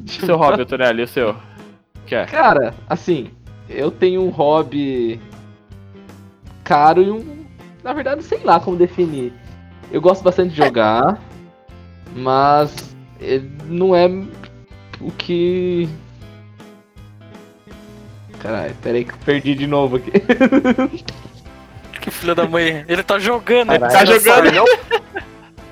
Seu 0.06 0.38
hobby, 0.38 0.62
Antonelli, 0.62 1.02
e 1.02 1.04
o 1.04 1.08
seu? 1.08 1.32
O 1.32 2.06
que 2.06 2.16
é? 2.16 2.26
Cara, 2.26 2.74
assim, 2.90 3.32
eu 3.70 3.90
tenho 3.90 4.22
um 4.22 4.30
hobby 4.30 5.20
caro 6.64 7.02
e 7.02 7.10
um. 7.10 7.46
Na 7.84 7.94
verdade, 7.94 8.24
sei 8.24 8.40
lá 8.44 8.60
como 8.60 8.78
definir. 8.78 9.34
Eu 9.92 10.02
gosto 10.02 10.24
bastante 10.24 10.52
de 10.52 10.58
jogar, 10.58 11.20
mas 12.16 12.96
ele 13.20 13.52
não 13.66 13.96
é 13.96 14.08
o 15.00 15.12
que. 15.12 15.90
Caralho, 18.40 18.76
peraí 18.82 19.06
que 19.06 19.14
eu 19.14 19.18
perdi 19.26 19.56
de 19.56 19.68
novo 19.68 19.98
aqui. 19.98 20.12
Que 22.06 22.12
filho 22.12 22.36
da 22.36 22.48
mãe. 22.48 22.86
Ele 22.88 23.02
tá 23.02 23.18
jogando, 23.18 23.72
ele 23.72 23.80
Caralho, 23.80 23.98
tá 23.98 24.06
não 24.06 24.20
jogando. 24.20 24.52
não 24.54 24.66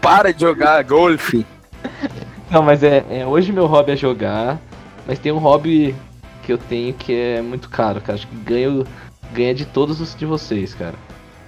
para 0.02 0.34
de 0.34 0.42
jogar 0.42 0.84
golfe. 0.84 1.46
Não, 2.54 2.62
mas 2.62 2.84
é, 2.84 3.04
é, 3.10 3.26
Hoje 3.26 3.52
meu 3.52 3.66
hobby 3.66 3.94
é 3.94 3.96
jogar, 3.96 4.60
mas 5.08 5.18
tem 5.18 5.32
um 5.32 5.40
hobby 5.40 5.96
que 6.44 6.54
eu 6.54 6.58
tenho 6.60 6.94
que 6.94 7.12
é 7.12 7.42
muito 7.42 7.68
caro, 7.68 8.00
cara. 8.00 8.14
Acho 8.14 8.28
que 8.28 8.36
ganho, 8.36 8.86
ganha 9.32 9.56
de 9.56 9.66
todos 9.66 10.00
os 10.00 10.14
de 10.16 10.24
vocês, 10.24 10.76
cara. 10.76 10.94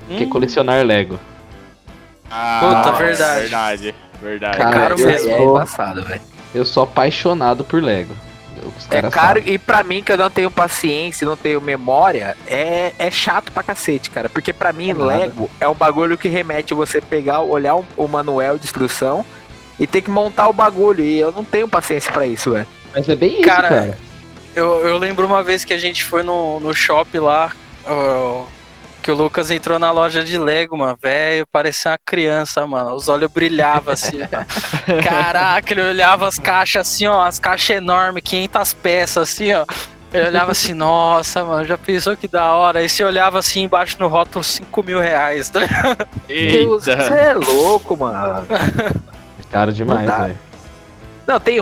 Que 0.07 0.24
é 0.24 0.25
Hum, 0.25 0.29
colecionar 0.31 0.83
Lego. 0.83 1.19
Puta, 2.24 2.91
verdade. 2.93 3.41
Verdade, 3.41 3.95
verdade. 4.19 4.57
Cara, 4.57 4.74
caro 4.74 5.00
eu 5.00 5.05
mesmo. 5.05 5.29
É 5.29 5.43
embaçado, 5.43 6.03
velho. 6.03 6.21
Eu 6.55 6.65
sou 6.65 6.83
apaixonado 6.83 7.63
por 7.63 7.83
Lego. 7.83 8.15
É 8.89 9.01
caro 9.03 9.39
sabem. 9.39 9.53
e 9.53 9.59
pra 9.59 9.83
mim, 9.83 10.01
que 10.01 10.12
eu 10.12 10.17
não 10.17 10.29
tenho 10.29 10.50
paciência, 10.50 11.27
não 11.27 11.38
tenho 11.38 11.62
memória, 11.62 12.35
é, 12.47 12.93
é 12.97 13.12
chato 13.12 13.51
pra 13.51 13.62
cacete, 13.62 14.09
cara. 14.09 14.27
Porque 14.27 14.51
pra 14.51 14.74
mim, 14.74 14.89
É 14.89 14.93
nada. 14.93 15.05
Lego 15.05 15.51
é 15.59 15.67
um 15.67 15.75
bagulho 15.75 16.17
que 16.17 16.27
remete 16.27 16.74
você 16.74 17.00
pegar, 17.00 17.41
olhar 17.41 17.75
o, 17.75 17.85
o 17.95 18.07
manual 18.07 18.57
de 18.57 18.63
instrução 18.63 19.24
e 19.79 19.85
ter 19.85 20.01
que 20.01 20.09
montar 20.09 20.48
o 20.48 20.53
bagulho. 20.53 21.03
E 21.03 21.20
eu 21.20 21.31
não 21.31 21.44
tenho 21.44 21.68
paciência 21.68 22.11
pra 22.11 22.25
isso, 22.25 22.51
velho. 22.51 22.68
Mas 22.94 23.07
é 23.09 23.16
bem 23.16 23.33
isso, 23.33 23.42
Cara, 23.42 23.70
cara. 23.70 23.98
Eu, 24.55 24.88
eu 24.88 24.98
lembro 24.98 25.25
uma 25.25 25.44
vez 25.44 25.66
que 25.66 25.74
a 25.74 25.77
gente 25.77 26.03
foi 26.03 26.24
no, 26.24 26.61
no 26.61 26.74
shopping 26.74 27.20
lá, 27.20 27.51
ó, 27.85 28.46
que 29.05 29.11
o 29.11 29.16
Lucas 29.16 29.51
entrou 29.51 29.77
na 29.77 29.92
loja 29.92 30.24
de 30.24 30.35
Lego, 30.35 30.75
mano, 30.75 30.98
velho, 31.00 31.46
parecia 31.46 31.92
uma 31.92 31.98
criança, 32.03 32.66
mano. 32.66 32.96
Os 32.96 33.07
olhos 33.07 33.29
brilhavam 33.29 33.94
assim. 33.94 34.20
ó. 34.33 35.03
Caraca, 35.03 35.74
ele 35.74 35.81
olhava 35.81 36.27
as 36.27 36.40
caixas 36.40 36.88
assim, 36.88 37.05
ó, 37.05 37.22
as 37.22 37.38
caixas 37.38 37.77
enormes, 37.77 38.24
500 38.24 38.74
peças 38.74 39.29
assim, 39.29 39.53
ó. 39.53 39.66
Ele 40.11 40.27
olhava 40.27 40.53
assim, 40.53 40.74
nossa, 40.74 41.44
mano, 41.44 41.66
já 41.66 41.77
pensou 41.77 42.16
que 42.18 42.27
da 42.27 42.53
hora? 42.53 42.79
Aí 42.79 42.90
você 42.90 43.03
olhava 43.03 43.38
assim 43.38 43.64
embaixo 43.64 43.98
no 44.00 44.07
rótulo, 44.07 44.44
5 44.44 44.83
mil 44.83 45.00
reais. 45.00 45.51
ligado? 45.53 46.07
Deus, 46.27 46.88
Eita. 46.88 47.03
você 47.03 47.14
é 47.14 47.33
louco, 47.33 47.98
mano. 47.98 48.48
Caro 49.55 49.72
demais, 49.72 50.05
velho. 50.05 50.37
Não, 51.25 51.39
tem 51.39 51.61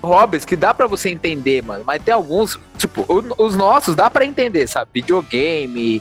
hobbies 0.00 0.44
que 0.44 0.54
dá 0.54 0.72
pra 0.72 0.86
você 0.86 1.10
entender, 1.10 1.64
mano. 1.64 1.82
Mas 1.84 2.00
tem 2.00 2.14
alguns, 2.14 2.56
tipo, 2.76 3.04
os 3.36 3.56
nossos 3.56 3.96
dá 3.96 4.08
pra 4.08 4.24
entender, 4.24 4.68
sabe? 4.68 4.88
Videogame, 4.94 6.00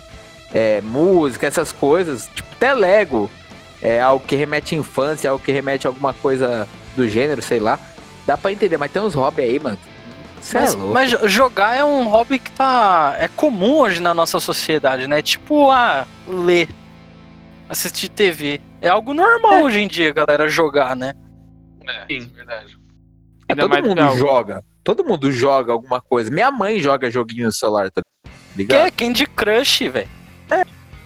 é, 0.53 0.79
música, 0.81 1.47
essas 1.47 1.71
coisas. 1.71 2.29
Tipo, 2.35 2.47
até 2.53 2.71
Lego. 2.71 3.31
É 3.81 3.99
algo 3.99 4.23
que 4.27 4.35
remete 4.35 4.75
à 4.75 4.77
infância, 4.77 5.27
algo 5.31 5.43
que 5.43 5.51
remete 5.51 5.87
a 5.87 5.89
alguma 5.89 6.13
coisa 6.13 6.67
do 6.95 7.09
gênero, 7.09 7.41
sei 7.41 7.59
lá. 7.59 7.79
Dá 8.27 8.37
pra 8.37 8.51
entender, 8.51 8.77
mas 8.77 8.91
tem 8.91 9.01
uns 9.01 9.15
hobbies 9.15 9.49
aí, 9.49 9.59
mano. 9.59 9.77
Você 10.39 10.55
é 10.55 10.61
Mas, 10.61 10.75
louco. 10.75 10.93
mas 10.93 11.09
jogar 11.31 11.75
é 11.77 11.83
um 11.83 12.07
hobby 12.09 12.37
que 12.37 12.51
tá. 12.51 13.15
É 13.17 13.27
comum 13.27 13.79
hoje 13.79 13.99
na 13.99 14.13
nossa 14.13 14.39
sociedade, 14.39 15.07
né? 15.07 15.19
Tipo, 15.23 15.71
ah, 15.71 16.05
ler, 16.27 16.69
assistir 17.67 18.07
TV. 18.09 18.61
É 18.81 18.89
algo 18.89 19.13
normal 19.13 19.63
hoje 19.63 19.79
em 19.79 19.87
dia, 19.87 20.11
galera, 20.13 20.47
jogar, 20.47 20.95
né? 20.95 21.13
Sim. 22.09 22.29
verdade. 22.35 22.77
É, 23.49 23.55
todo 23.55 23.69
mais 23.69 23.81
que 23.81 23.87
mundo 23.89 23.99
é 23.99 24.03
algo- 24.03 24.17
joga. 24.19 24.63
Todo 24.83 25.03
mundo 25.05 25.31
joga 25.31 25.71
alguma 25.73 26.01
coisa. 26.01 26.29
Minha 26.31 26.51
mãe 26.51 26.79
joga 26.79 27.09
joguinho 27.09 27.45
no 27.45 27.51
celular, 27.51 27.89
tá 27.91 28.01
Que 28.23 28.29
ligado? 28.57 28.87
é 28.87 28.91
Candy 28.91 29.25
Crush, 29.25 29.87
velho. 29.89 30.09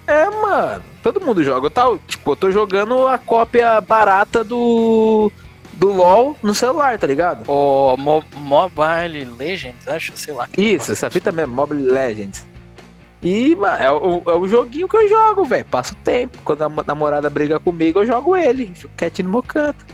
É, 0.08 0.30
mano. 0.30 0.84
Todo 1.04 1.22
mundo 1.22 1.44
joga. 1.44 1.68
Eu, 1.68 1.72
tá, 1.72 1.86
tipo, 2.08 2.32
eu 2.32 2.36
tô 2.36 2.52
jogando 2.52 3.08
a 3.08 3.18
cópia 3.18 3.80
barata 3.82 4.44
do. 4.44 5.32
Do 5.74 5.92
LOL 5.94 6.38
no 6.44 6.54
celular, 6.54 7.00
tá 7.00 7.08
ligado? 7.08 7.44
O 7.50 7.96
Mo 7.98 8.24
Mobile 8.36 9.26
Legends, 9.38 9.88
acho, 9.88 10.12
sei 10.16 10.34
lá. 10.34 10.48
Isso, 10.58 10.92
essa 10.92 11.10
fita 11.10 11.32
mesmo, 11.32 11.56
Mobile 11.56 11.82
Legends. 11.84 12.46
E, 13.22 13.56
mano, 13.56 13.78
é 13.84 13.92
o, 13.92 14.24
é 14.26 14.36
o 14.36 14.48
joguinho 14.48 14.88
que 14.88 14.98
eu 14.98 15.08
jogo, 15.08 15.46
velho. 15.46 15.66
Passo 15.66 15.94
tempo. 15.96 16.38
Quando 16.44 16.64
a 16.64 16.70
mo- 16.70 16.84
namorada 16.86 17.30
briga 17.30 17.60
comigo, 17.60 18.00
eu 18.00 18.06
jogo 18.08 18.36
ele. 18.36 18.72
Fico 18.74 18.92
quietinho 18.98 19.28
no 19.28 19.34
meu 19.34 19.44
canto. 19.44 19.86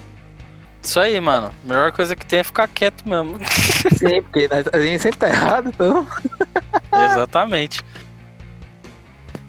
Isso 0.81 0.97
aí, 0.99 1.19
mano. 1.19 1.51
A 1.65 1.67
melhor 1.67 1.91
coisa 1.91 2.15
que 2.15 2.25
tem 2.25 2.39
é 2.39 2.43
ficar 2.43 2.67
quieto 2.69 3.03
mesmo. 3.07 3.37
Sim, 3.97 4.21
porque 4.21 4.47
a 4.71 4.79
gente 4.79 5.01
sempre 5.01 5.19
tá 5.19 5.27
errado, 5.27 5.67
então. 5.69 6.07
Exatamente. 7.11 7.81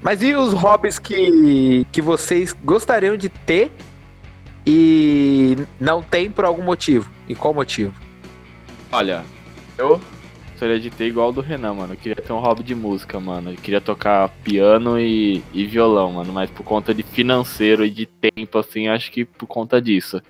Mas 0.03 0.23
e 0.23 0.35
os 0.35 0.53
hobbies 0.55 0.99
que, 0.99 1.87
que 1.93 2.03
vocês 2.03 2.53
gostariam 2.65 3.17
de 3.17 3.29
ter 3.29 3.71
e 4.67 5.57
não 5.79 6.03
tem 6.03 6.31
por 6.31 6.45
algum 6.45 6.63
motivo? 6.63 7.09
E 7.29 7.35
qual 7.35 7.55
motivo? 7.55 7.95
Olha, 8.91 9.25
eu 9.77 10.01
gostaria 10.59 10.81
de 10.81 10.91
ter 10.91 11.07
igual 11.07 11.29
o 11.29 11.33
do 11.33 11.41
Renan, 11.41 11.75
mano. 11.75 11.93
Eu 11.93 11.97
queria 11.97 12.17
ter 12.17 12.33
um 12.33 12.41
hobby 12.41 12.65
de 12.65 12.75
música, 12.75 13.21
mano. 13.21 13.53
Eu 13.53 13.57
queria 13.57 13.81
tocar 13.81 14.29
piano 14.43 14.99
e, 14.99 15.41
e 15.53 15.65
violão, 15.65 16.13
mano. 16.15 16.33
Mas 16.33 16.51
por 16.51 16.65
conta 16.65 16.93
de 16.93 17.05
financeiro 17.05 17.85
e 17.85 17.91
de 17.91 18.07
tempo, 18.07 18.59
assim, 18.59 18.89
acho 18.89 19.13
que 19.13 19.25
por 19.25 19.47
conta 19.47 19.81
disso. 19.81 20.21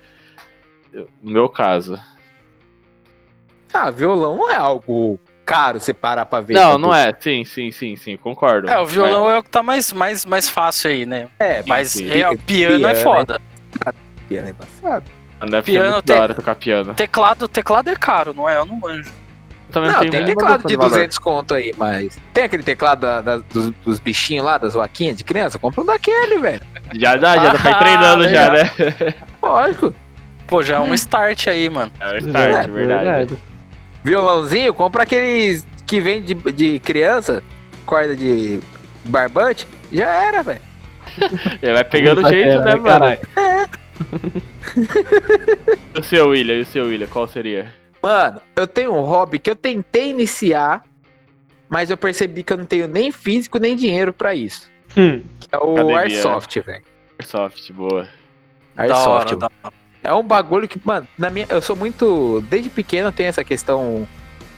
Eu- 0.93 1.09
No 1.23 1.31
meu 1.31 1.49
caso. 1.49 1.99
Ah, 3.73 3.89
violão 3.89 4.37
não 4.37 4.51
é 4.51 4.55
algo 4.55 5.19
caro 5.43 5.79
você 5.79 5.93
parar 5.95 6.27
pra 6.27 6.41
ver. 6.41 6.53
Não, 6.53 6.73
tá 6.73 6.77
não 6.77 6.93
é. 6.93 7.15
Sim, 7.19 7.43
sim, 7.43 7.71
sim, 7.71 7.95
sim. 7.95 8.15
Concordo. 8.15 8.69
É, 8.69 8.79
o 8.79 8.85
violão 8.85 9.29
é, 9.31 9.39
o 9.39 9.43
que 9.43 9.49
tá 9.49 9.63
mais, 9.63 9.91
mais, 9.91 10.25
mais 10.25 10.47
fácil 10.47 10.91
aí, 10.91 11.05
né? 11.07 11.27
É, 11.39 11.63
Mas 11.65 11.89
sim. 11.93 12.07
é, 12.07 12.29
o 12.29 12.37
piano 12.37 12.87
é 12.87 12.93
Piano, 12.93 13.03
foda. 13.03 13.41
piano 14.27 14.47
é 14.47 14.51
embaçado. 14.51 15.05
Mas 15.39 15.49
Deve 15.51 15.65
piano 15.71 15.85
ser 15.87 15.91
muito 15.93 16.05
tem- 16.05 16.15
da 16.15 16.21
hora 16.21 16.33
tocar 16.35 16.55
piano. 16.55 16.93
Teclado, 16.93 17.47
teclado 17.47 17.89
é 17.89 17.95
caro, 17.95 18.31
não 18.33 18.47
é? 18.47 18.57
Eu 18.57 18.65
não 18.65 18.75
manjo. 18.75 19.11
Também 19.71 19.91
Não, 19.91 19.99
tem 19.99 20.25
teclado 20.25 20.67
de 20.67 20.75
valor. 20.75 20.89
200 20.89 21.17
conto 21.19 21.53
aí, 21.53 21.73
mas. 21.77 22.17
Tem 22.33 22.43
aquele 22.45 22.63
teclado 22.63 23.01
da- 23.01 23.21
da- 23.21 23.37
dos, 23.37 23.71
dos 23.85 23.99
bichinhos 23.99 24.43
lá, 24.45 24.57
das 24.57 24.73
vaquinhas 24.73 25.15
de 25.17 25.23
criança? 25.23 25.59
Compra 25.59 25.81
um 25.81 25.85
daquele, 25.85 26.39
velho. 26.39 26.61
Já 26.93 27.15
dá, 27.15 27.35
já 27.37 27.53
dá 27.53 27.59
pra 27.59 27.69
ir 27.69 27.73
Ah, 27.73 27.77
treinando 27.79 28.29
já, 28.29 28.49
né? 28.51 28.71
Lógico. 29.41 29.93
Pô, 30.47 30.63
já 30.63 30.77
é 30.77 30.79
um 30.79 30.93
start 30.95 31.47
aí, 31.47 31.69
mano. 31.69 31.91
É 31.99 32.13
o 32.13 32.17
start, 32.17 32.67
verdade. 32.69 33.37
Violãozinho, 34.03 34.73
compra 34.73 35.03
aqueles 35.03 35.67
que 35.85 35.99
vem 36.01 36.21
de, 36.23 36.33
de 36.33 36.79
criança, 36.79 37.43
corda 37.85 38.15
de 38.15 38.59
barbante. 39.05 39.67
Já 39.91 40.07
era, 40.07 40.41
velho. 40.41 40.61
Ele 41.61 41.73
vai 41.73 41.83
pegando 41.83 42.27
jeito, 42.27 42.59
né, 42.61 42.75
mano? 42.75 43.17
E 45.95 45.99
o 45.99 46.03
seu 46.03 46.29
William, 46.29 46.55
e 46.55 46.61
o 46.61 46.65
seu 46.65 46.85
William, 46.85 47.07
qual 47.07 47.27
seria? 47.27 47.73
Mano, 48.01 48.41
eu 48.55 48.67
tenho 48.67 48.93
um 48.93 49.01
hobby 49.01 49.39
que 49.39 49.49
eu 49.49 49.55
tentei 49.55 50.09
iniciar, 50.09 50.83
mas 51.67 51.89
eu 51.89 51.97
percebi 51.97 52.43
que 52.43 52.53
eu 52.53 52.57
não 52.57 52.65
tenho 52.65 52.87
nem 52.87 53.11
físico 53.11 53.59
nem 53.59 53.75
dinheiro 53.75 54.13
pra 54.13 54.33
isso. 54.33 54.69
Hum. 54.97 55.21
Que 55.39 55.47
é 55.51 55.57
o 55.57 55.73
Academia. 55.73 55.99
Airsoft, 55.99 56.59
velho. 56.61 56.83
Airsoft, 57.19 57.73
boa. 57.73 58.07
Da 58.75 58.83
Airsoft. 58.83 59.07
hora, 59.07 59.35
da 59.35 59.51
hora. 59.63 59.73
É 60.01 60.13
um 60.13 60.23
bagulho 60.23 60.67
que, 60.67 60.79
mano, 60.83 61.07
na 61.17 61.29
minha, 61.29 61.45
eu 61.49 61.61
sou 61.61 61.75
muito. 61.75 62.41
Desde 62.49 62.69
pequeno 62.69 63.09
eu 63.09 63.11
tenho 63.11 63.27
essa 63.27 63.43
questão 63.43 64.07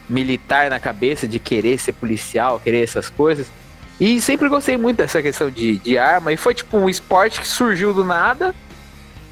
militar 0.07 0.69
na 0.69 0.79
cabeça 0.79 1.27
de 1.27 1.39
querer 1.39 1.77
ser 1.79 1.93
policial, 1.93 2.59
querer 2.59 2.83
essas 2.83 3.09
coisas. 3.09 3.51
E 3.99 4.21
sempre 4.21 4.49
gostei 4.49 4.77
muito 4.77 4.97
dessa 4.97 5.21
questão 5.21 5.49
de, 5.49 5.77
de 5.77 5.97
arma. 5.97 6.31
E 6.31 6.37
foi 6.37 6.53
tipo 6.53 6.77
um 6.77 6.89
esporte 6.89 7.39
que 7.39 7.47
surgiu 7.47 7.93
do 7.93 8.03
nada. 8.03 8.53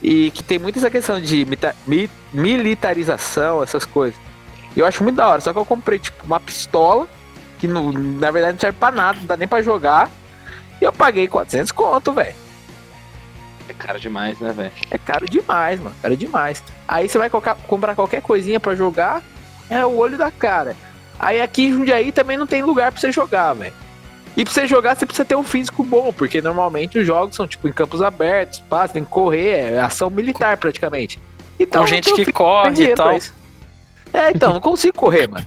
E 0.01 0.31
que 0.31 0.41
tem 0.43 0.57
muito 0.59 0.79
essa 0.79 0.89
questão 0.89 1.19
de 1.19 1.45
mi- 1.85 2.09
militarização, 2.33 3.61
essas 3.61 3.85
coisas. 3.85 4.19
Eu 4.75 4.85
acho 4.85 5.03
muito 5.03 5.17
da 5.17 5.27
hora. 5.27 5.41
Só 5.41 5.51
que 5.51 5.59
eu 5.59 5.65
comprei 5.65 5.99
tipo 5.99 6.25
uma 6.25 6.39
pistola. 6.39 7.07
Que 7.57 7.67
não- 7.67 7.91
na 7.91 8.31
verdade 8.31 8.53
não 8.53 8.59
serve 8.59 8.77
pra 8.79 8.91
nada, 8.91 9.19
não 9.19 9.25
dá 9.25 9.35
nem 9.35 9.47
pra 9.47 9.61
jogar. 9.61 10.09
E 10.79 10.85
eu 10.85 10.93
paguei 10.93 11.27
400 11.27 11.71
conto, 11.73 12.13
velho. 12.13 12.35
É 13.67 13.73
caro 13.73 13.99
demais, 13.99 14.39
né, 14.39 14.53
velho? 14.53 14.71
É 14.89 14.97
caro 14.97 15.25
demais, 15.29 15.79
mano. 15.79 15.95
Caro 16.01 16.15
demais. 16.15 16.63
Aí 16.87 17.07
você 17.09 17.17
vai 17.17 17.29
colocar- 17.29 17.55
comprar 17.67 17.95
qualquer 17.95 18.21
coisinha 18.21 18.59
pra 18.59 18.75
jogar, 18.75 19.21
é 19.69 19.85
o 19.85 19.95
olho 19.97 20.17
da 20.17 20.31
cara. 20.31 20.75
Aí 21.19 21.41
aqui 21.41 21.65
em 21.65 21.73
Jundiaí 21.73 22.11
também 22.13 22.37
não 22.37 22.47
tem 22.47 22.63
lugar 22.63 22.91
pra 22.93 22.99
você 23.01 23.11
jogar, 23.11 23.53
velho. 23.53 23.73
E 24.37 24.43
pra 24.45 24.53
você 24.53 24.65
jogar, 24.67 24.95
você 24.95 25.05
precisa 25.05 25.25
ter 25.25 25.35
um 25.35 25.43
físico 25.43 25.83
bom, 25.83 26.13
porque 26.13 26.41
normalmente 26.41 26.97
os 26.99 27.05
jogos 27.05 27.35
são 27.35 27.47
tipo 27.47 27.67
em 27.67 27.73
campos 27.73 28.01
abertos, 28.01 28.59
pá, 28.59 28.87
tem 28.87 29.03
que 29.03 29.09
correr, 29.09 29.73
é 29.73 29.79
ação 29.81 30.09
militar 30.09 30.55
praticamente. 30.57 31.19
Então, 31.59 31.81
Com 31.81 31.87
gente 31.87 32.13
que 32.13 32.31
corre 32.31 32.83
e 32.83 32.93
tal. 32.95 33.11
É, 34.13 34.31
então, 34.31 34.53
não 34.53 34.61
consigo 34.61 34.97
correr, 34.97 35.27
mano. 35.27 35.45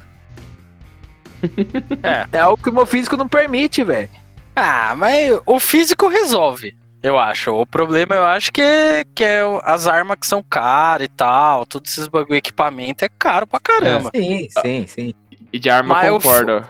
É. 2.02 2.26
É 2.32 2.40
algo 2.40 2.62
que 2.62 2.70
o 2.70 2.72
meu 2.72 2.86
físico 2.86 3.16
não 3.16 3.26
permite, 3.28 3.82
velho. 3.82 4.08
Ah, 4.54 4.94
mas 4.96 5.40
o 5.46 5.58
físico 5.58 6.06
resolve, 6.08 6.76
eu 7.02 7.18
acho. 7.18 7.50
O 7.52 7.66
problema 7.66 8.14
eu 8.14 8.24
acho 8.24 8.52
que 8.52 8.60
é, 8.60 9.04
que 9.14 9.24
é 9.24 9.44
o- 9.44 9.60
as 9.64 9.86
armas 9.88 10.18
que 10.20 10.26
são 10.26 10.42
caras 10.42 11.06
e 11.06 11.08
tal, 11.08 11.66
todos 11.66 11.90
esses 11.90 12.06
bagulho 12.06 12.36
equipamento 12.36 13.04
é 13.04 13.08
caro 13.18 13.46
pra 13.46 13.58
caramba. 13.58 14.10
Sim, 14.14 14.46
sim, 14.62 14.86
sim. 14.86 15.14
E 15.52 15.58
de 15.58 15.68
arma 15.70 15.94
Mas 15.96 16.06
eu 16.08 16.16
o 16.16 16.20
concordo. 16.20 16.64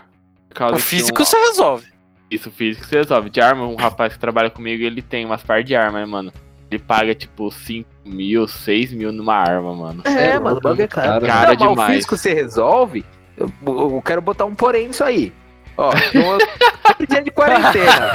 O 0.71 0.75
que 0.75 0.81
físico 0.81 1.21
um- 1.21 1.25
você 1.25 1.37
resolve. 1.37 1.92
Isso, 2.35 2.51
físico 2.51 2.85
você 2.85 2.97
resolve. 2.97 3.29
De 3.29 3.39
arma, 3.41 3.65
um 3.67 3.75
rapaz 3.75 4.13
que 4.13 4.19
trabalha 4.19 4.49
comigo, 4.49 4.83
ele 4.83 5.01
tem 5.01 5.25
umas 5.25 5.43
par 5.43 5.63
de 5.63 5.75
arma, 5.75 5.99
né, 5.99 6.05
mano? 6.05 6.31
Ele 6.71 6.81
paga, 6.81 7.13
tipo, 7.13 7.51
5 7.51 7.87
mil, 8.05 8.47
6 8.47 8.93
mil 8.93 9.11
numa 9.11 9.35
arma, 9.35 9.73
mano. 9.75 10.01
É, 10.05 10.31
É 10.31 10.39
mano, 10.39 10.57
o 10.57 10.61
bagulho 10.61 10.81
é 10.83 10.87
cara. 10.87 11.07
caro. 11.07 11.25
Cara 11.27 11.53
não, 11.53 11.57
mas 11.59 11.61
o 11.65 11.69
demais. 11.69 11.95
físico 11.95 12.17
você 12.17 12.33
resolve. 12.33 13.05
Eu, 13.37 13.51
eu 13.65 14.01
quero 14.05 14.21
botar 14.21 14.45
um 14.45 14.55
porém 14.55 14.87
nisso 14.87 15.03
aí. 15.03 15.31
Ó, 15.77 15.91
no 15.91 15.95
primeiro 15.99 17.07
dia 17.09 17.21
de 17.23 17.31
quarentena. 17.31 18.11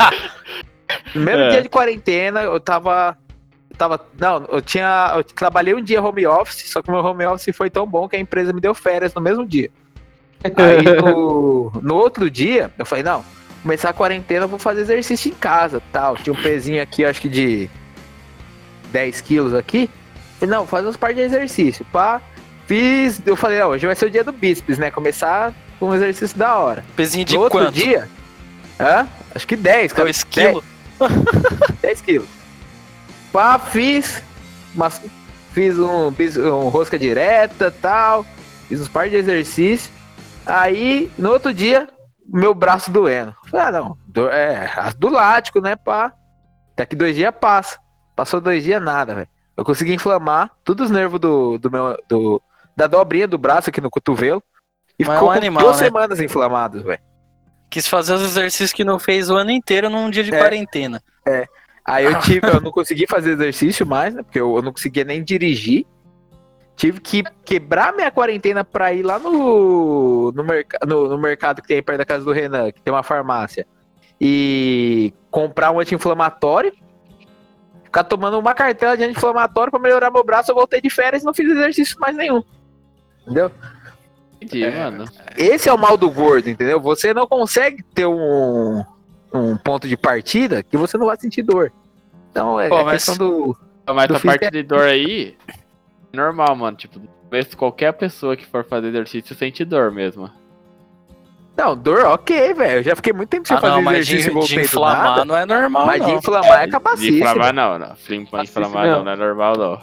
Primeiro 1.12 1.40
É. 1.42 1.48
dia 1.50 1.62
de 1.62 1.68
quarentena, 1.68 2.40
eu 2.42 2.58
tava. 2.60 3.16
Tava. 3.76 4.00
Não, 4.18 4.44
eu 4.50 4.62
tinha. 4.62 5.12
Eu 5.16 5.22
trabalhei 5.24 5.74
um 5.74 5.82
dia 5.82 6.02
home 6.02 6.26
office, 6.26 6.70
só 6.70 6.80
que 6.82 6.90
meu 6.90 7.00
home 7.04 7.26
office 7.26 7.54
foi 7.54 7.68
tão 7.68 7.86
bom 7.86 8.08
que 8.08 8.16
a 8.16 8.20
empresa 8.20 8.52
me 8.52 8.60
deu 8.60 8.74
férias 8.74 9.12
no 9.14 9.20
mesmo 9.20 9.44
dia. 9.46 9.70
Aí 10.42 10.82
no, 11.02 11.70
no 11.82 11.94
outro 11.96 12.30
dia, 12.30 12.70
eu 12.78 12.86
falei, 12.86 13.02
não, 13.04 13.24
começar 13.62 13.90
a 13.90 13.92
quarentena, 13.92 14.44
eu 14.44 14.48
vou 14.48 14.58
fazer 14.58 14.82
exercício 14.82 15.30
em 15.30 15.34
casa 15.34 15.82
tal. 15.92 16.16
Tinha 16.16 16.32
um 16.32 16.42
pezinho 16.42 16.82
aqui, 16.82 17.04
acho 17.04 17.20
que 17.20 17.28
de 17.28 17.70
10 18.90 19.20
quilos 19.20 19.54
aqui. 19.54 19.90
Falei, 20.38 20.54
não, 20.54 20.60
vou 20.60 20.68
fazer 20.68 20.88
uns 20.88 20.96
par 20.96 21.12
de 21.12 21.20
exercício. 21.20 21.84
Pá, 21.92 22.20
fiz. 22.66 23.20
Eu 23.26 23.36
falei, 23.36 23.60
ó, 23.60 23.68
hoje 23.68 23.86
vai 23.86 23.96
ser 23.96 24.06
o 24.06 24.10
dia 24.10 24.24
do 24.24 24.32
bíceps, 24.32 24.78
né? 24.78 24.90
Começar 24.90 25.52
com 25.78 25.90
um 25.90 25.94
exercício 25.94 26.36
da 26.38 26.56
hora. 26.56 26.84
Pezinho 26.96 27.24
de 27.24 27.34
no 27.34 27.40
outro 27.40 27.58
quanto? 27.58 27.72
dia. 27.72 28.08
Hã? 28.78 29.06
Acho 29.34 29.46
que 29.46 29.56
10, 29.56 29.92
cara. 29.92 30.04
2 30.04 30.24
quilos? 30.24 30.64
10 31.82 32.00
quilos. 32.00 32.28
Pá, 33.32 33.58
fiz. 33.58 34.22
Mas, 34.74 35.00
fiz 35.52 35.78
um, 35.78 36.08
um 36.08 36.68
rosca 36.68 36.98
direta 36.98 37.70
tal. 37.70 38.24
Fiz 38.68 38.80
uns 38.80 38.88
par 38.88 39.08
de 39.08 39.16
exercício. 39.16 39.90
Aí, 40.46 41.10
no 41.18 41.30
outro 41.30 41.52
dia, 41.52 41.88
meu 42.28 42.54
braço 42.54 42.90
doendo. 42.90 43.34
Falei, 43.50 43.66
ah, 43.66 43.72
não. 43.72 43.98
do- 44.06 44.28
é, 44.28 44.70
do 44.98 45.08
lático, 45.08 45.60
né, 45.60 45.74
pá. 45.76 46.12
Daqui 46.76 46.94
dois 46.94 47.16
dias 47.16 47.32
passa. 47.40 47.78
Passou 48.14 48.40
dois 48.40 48.62
dias, 48.62 48.82
nada, 48.82 49.14
velho. 49.14 49.28
Eu 49.56 49.64
consegui 49.64 49.94
inflamar 49.94 50.50
todos 50.62 50.86
os 50.86 50.90
nervos 50.90 51.18
do, 51.18 51.58
do 51.58 51.70
meu. 51.70 51.96
Do, 52.08 52.42
da 52.76 52.86
dobrinha 52.86 53.26
do 53.26 53.38
braço 53.38 53.70
aqui 53.70 53.80
no 53.80 53.90
cotovelo. 53.90 54.42
E 54.98 55.04
Mas 55.04 55.10
é 55.10 55.14
ficou 55.14 55.28
um 55.28 55.32
com 55.32 55.38
animal, 55.38 55.62
duas 55.64 55.80
né? 55.80 55.86
semanas 55.86 56.20
inflamado, 56.20 56.82
velho. 56.84 57.00
Quis 57.70 57.86
fazer 57.88 58.14
os 58.14 58.22
exercícios 58.22 58.72
que 58.72 58.84
não 58.84 58.98
fez 58.98 59.28
o 59.30 59.36
ano 59.36 59.50
inteiro 59.50 59.90
num 59.90 60.08
dia 60.10 60.22
de 60.24 60.32
É. 60.34 60.38
quarentena. 60.38 61.02
Aí 61.84 62.04
eu 62.04 62.18
tive, 62.20 62.46
eu 62.48 62.60
não 62.60 62.70
consegui 62.70 63.06
fazer 63.06 63.32
exercício 63.32 63.84
mais, 63.86 64.14
né? 64.14 64.22
Porque 64.22 64.40
eu, 64.40 64.54
eu 64.56 64.62
não 64.62 64.72
conseguia 64.72 65.04
nem 65.04 65.22
dirigir. 65.24 65.84
Tive 66.76 67.00
que 67.00 67.24
quebrar 67.44 67.92
minha 67.92 68.10
quarentena 68.10 68.62
pra 68.64 68.92
ir 68.92 69.02
lá 69.02 69.18
no, 69.18 70.27
no, 70.48 70.54
merca, 70.54 70.78
no, 70.86 71.08
no 71.08 71.18
mercado 71.18 71.60
que 71.62 71.68
tem 71.68 71.82
perto 71.82 71.98
da 71.98 72.04
casa 72.04 72.24
do 72.24 72.32
Renan, 72.32 72.72
que 72.72 72.80
tem 72.80 72.92
uma 72.92 73.02
farmácia. 73.02 73.66
E 74.20 75.12
comprar 75.30 75.70
um 75.70 75.78
anti-inflamatório. 75.80 76.72
Ficar 77.84 78.04
tomando 78.04 78.38
uma 78.38 78.52
cartela 78.54 78.96
de 78.96 79.04
anti-inflamatório 79.04 79.70
pra 79.70 79.80
melhorar 79.80 80.10
meu 80.10 80.24
braço. 80.24 80.50
Eu 80.50 80.54
voltei 80.56 80.80
de 80.80 80.90
férias 80.90 81.22
e 81.22 81.26
não 81.26 81.32
fiz 81.34 81.48
exercício 81.50 81.98
mais 82.00 82.16
nenhum. 82.16 82.42
Entendeu? 83.22 83.50
Entendi, 84.40 84.64
É. 84.64 84.70
mano. 84.90 85.04
Esse 85.36 85.68
é 85.68 85.72
o 85.72 85.78
mal 85.78 85.96
do 85.96 86.10
gordo, 86.10 86.48
entendeu? 86.48 86.80
Você 86.80 87.12
não 87.14 87.26
consegue 87.26 87.82
ter 87.82 88.06
um, 88.06 88.84
um 89.32 89.56
ponto 89.56 89.88
de 89.88 89.96
partida 89.96 90.62
que 90.62 90.76
você 90.76 90.96
não 90.98 91.06
vai 91.06 91.16
sentir 91.18 91.42
dor. 91.42 91.72
Então 92.30 92.58
é 92.60 92.68
Pô, 92.68 92.76
a 92.76 92.84
mas- 92.84 93.04
questão 93.04 93.16
do. 93.16 93.56
Mas 93.86 94.06
do 94.06 94.14
físico 94.18 94.26
parte 94.40 94.50
de 94.52 94.62
dor 94.62 94.82
aí, 94.82 95.34
é 96.12 96.16
normal, 96.16 96.54
mano. 96.54 96.76
Tipo, 96.76 97.00
talvez 97.28 97.54
qualquer 97.54 97.92
pessoa 97.92 98.36
que 98.36 98.46
for 98.46 98.64
fazer 98.64 98.88
exercício 98.88 99.36
sente 99.36 99.64
dor 99.64 99.92
mesmo. 99.92 100.30
Não, 101.56 101.76
dor, 101.76 102.04
ok, 102.06 102.54
velho. 102.54 102.78
Eu 102.78 102.82
já 102.84 102.96
fiquei 102.96 103.12
muito 103.12 103.28
tempo 103.28 103.46
sem 103.46 103.56
Ah, 103.56 103.60
fazer 103.60 103.74
não, 103.74 103.82
mas 103.82 103.98
exercício 103.98 104.40
de, 104.40 104.46
de 104.46 104.60
inflamar 104.60 105.02
nada. 105.02 105.24
não 105.24 105.36
é 105.36 105.44
normal, 105.44 105.86
Mas 105.86 106.00
de 106.04 106.10
não. 106.12 106.18
inflamar 106.18 106.62
é 106.62 106.66
De 106.66 106.72
capacíssimo. 106.72 107.18
inflamar 107.18 107.52
não, 107.52 107.78
não. 107.78 107.96
Flim- 107.96 108.22
Inflamar 108.42 108.86
não. 108.86 109.04
não, 109.04 109.12
é 109.12 109.16
normal 109.16 109.56
não. 109.56 109.80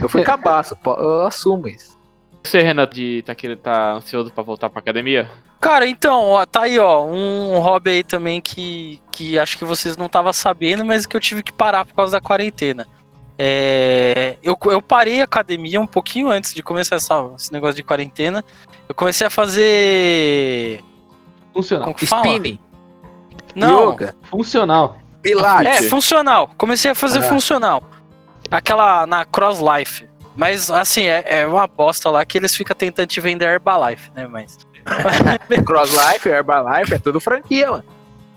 Eu 0.00 0.08
fui 0.08 0.22
cabaço, 0.22 0.76
eu 0.86 1.26
assumo 1.26 1.66
isso. 1.66 1.98
Você, 2.44 2.60
Renato, 2.62 2.94
de, 2.94 3.22
tá, 3.22 3.34
querendo, 3.34 3.58
tá 3.58 3.92
ansioso 3.94 4.30
pra 4.32 4.42
voltar 4.44 4.70
pra 4.70 4.78
academia? 4.78 5.28
Cara, 5.60 5.86
então, 5.86 6.22
ó, 6.30 6.46
tá 6.46 6.62
aí, 6.62 6.78
ó, 6.78 7.04
um 7.04 7.58
hobby 7.58 7.90
aí 7.90 8.04
também 8.04 8.40
que, 8.40 8.98
que 9.12 9.38
acho 9.38 9.58
que 9.58 9.64
vocês 9.64 9.96
não 9.96 10.06
estavam 10.06 10.32
sabendo, 10.32 10.84
mas 10.84 11.04
que 11.06 11.14
eu 11.16 11.20
tive 11.20 11.42
que 11.42 11.52
parar 11.52 11.84
por 11.84 11.94
causa 11.94 12.12
da 12.12 12.20
quarentena. 12.20 12.86
É, 13.42 14.36
eu, 14.42 14.54
eu 14.66 14.82
parei 14.82 15.22
a 15.22 15.24
academia 15.24 15.80
um 15.80 15.86
pouquinho 15.86 16.28
antes 16.30 16.52
de 16.52 16.62
começar 16.62 16.96
essa, 16.96 17.30
esse 17.38 17.50
negócio 17.50 17.74
de 17.74 17.82
quarentena. 17.82 18.44
Eu 18.86 18.94
comecei 18.94 19.26
a 19.26 19.30
fazer. 19.30 20.84
Funcional. 21.54 21.94
Spinning, 21.98 22.58
Não, 23.54 23.92
yoga, 23.92 24.14
Funcional. 24.30 24.98
pilates. 25.22 25.72
é, 25.86 25.88
funcional. 25.88 26.50
Comecei 26.58 26.90
a 26.90 26.94
fazer 26.94 27.20
Ah. 27.20 27.22
funcional. 27.22 27.82
Aquela 28.50 29.06
na 29.06 29.24
Cross 29.24 29.58
Life. 29.58 30.06
Mas, 30.36 30.70
assim, 30.70 31.04
é, 31.06 31.24
é 31.40 31.46
uma 31.46 31.66
bosta 31.66 32.10
lá 32.10 32.22
que 32.26 32.36
eles 32.36 32.54
ficam 32.54 32.76
tentando 32.76 33.06
te 33.08 33.22
vender 33.22 33.46
Herbalife, 33.46 34.10
né? 34.14 34.26
Mas. 34.26 34.58
Cross 35.64 35.92
Life, 35.92 36.28
Herbalife, 36.28 36.92
é 36.92 36.98
tudo 36.98 37.18
franquia, 37.20 37.70
mano. 37.70 37.84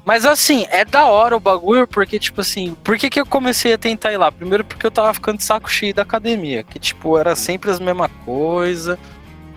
Mas 0.06 0.26
assim, 0.26 0.66
é 0.70 0.84
da 0.84 1.06
hora 1.06 1.36
o 1.38 1.39
bagulho, 1.39 1.88
porque, 1.88 2.20
tipo 2.20 2.42
assim, 2.42 2.76
por 2.84 2.98
que, 2.98 3.10
que 3.10 3.20
eu 3.22 3.26
comecei 3.26 3.74
a 3.74 3.78
tentar 3.78 4.12
ir 4.12 4.18
lá? 4.18 4.30
Primeiro 4.32 4.63
porque 4.66 4.86
eu 4.86 4.92
tava 4.92 5.13
ficando 5.13 5.38
de 5.38 5.44
saco 5.46 5.72
cheio 5.72 5.94
da 5.94 6.02
academia, 6.02 6.62
que, 6.63 6.78
tipo, 6.78 7.18
era 7.18 7.36
sempre 7.38 7.72
as 7.72 7.80
mesma 7.80 8.10
coisa. 8.26 9.00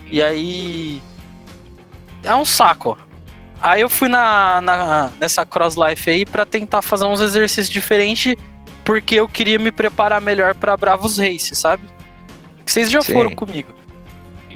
E 0.09 0.23
aí. 0.23 1.03
É 2.23 2.35
um 2.35 2.45
saco. 2.45 2.97
Aí 3.61 3.81
eu 3.81 3.89
fui 3.89 4.09
na, 4.09 4.61
na- 4.61 5.11
nessa 5.19 5.45
Cross 5.45 5.75
Life 5.77 6.09
aí 6.09 6.25
pra 6.25 6.47
tentar 6.47 6.81
fazer 6.83 7.07
uns 7.07 7.21
exercícios 7.21 7.69
diferentes, 7.69 8.37
porque 8.85 9.17
eu 9.17 9.29
queria 9.29 9.59
me 9.59 9.73
preparar 9.73 10.21
melhor 10.21 10.55
pra 10.55 10.77
Bravos 10.77 11.19
Race, 11.19 11.57
sabe? 11.57 11.83
Vocês 12.65 12.89
já 12.91 13.01
Sim. 13.03 13.13
foram 13.15 13.31
comigo. 13.35 13.73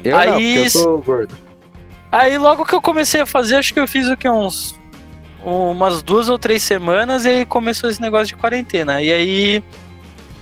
Eu 0.04 0.12
não, 0.12 0.18
Aí 0.18 0.28
porque 0.30 0.66
eu 0.66 0.70
sou 0.70 0.98
gordo. 1.02 1.36
Aí 2.12 2.38
logo 2.38 2.64
que 2.64 2.74
eu 2.74 2.80
comecei 2.80 3.20
a 3.20 3.26
fazer, 3.26 3.56
acho 3.56 3.74
que 3.74 3.80
eu 3.80 3.88
fiz 3.88 4.06
o 4.08 4.16
que? 4.16 4.28
Uns. 4.28 4.78
Umas 5.44 6.02
duas 6.02 6.28
ou 6.28 6.38
três 6.38 6.62
semanas 6.62 7.24
e 7.24 7.28
aí 7.28 7.46
começou 7.46 7.88
esse 7.88 8.00
negócio 8.00 8.26
de 8.28 8.36
quarentena. 8.36 9.00
E 9.02 9.10
aí. 9.12 9.64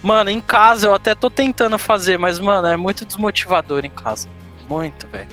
Mano, 0.02 0.30
em 0.30 0.40
casa 0.40 0.86
eu 0.86 0.94
até 0.94 1.14
tô 1.14 1.28
tentando 1.28 1.76
fazer, 1.78 2.18
mas, 2.18 2.38
mano, 2.38 2.68
é 2.68 2.76
muito 2.76 3.04
desmotivador 3.04 3.84
em 3.84 3.90
casa. 3.90 4.28
Muito, 4.68 5.06
velho. 5.08 5.28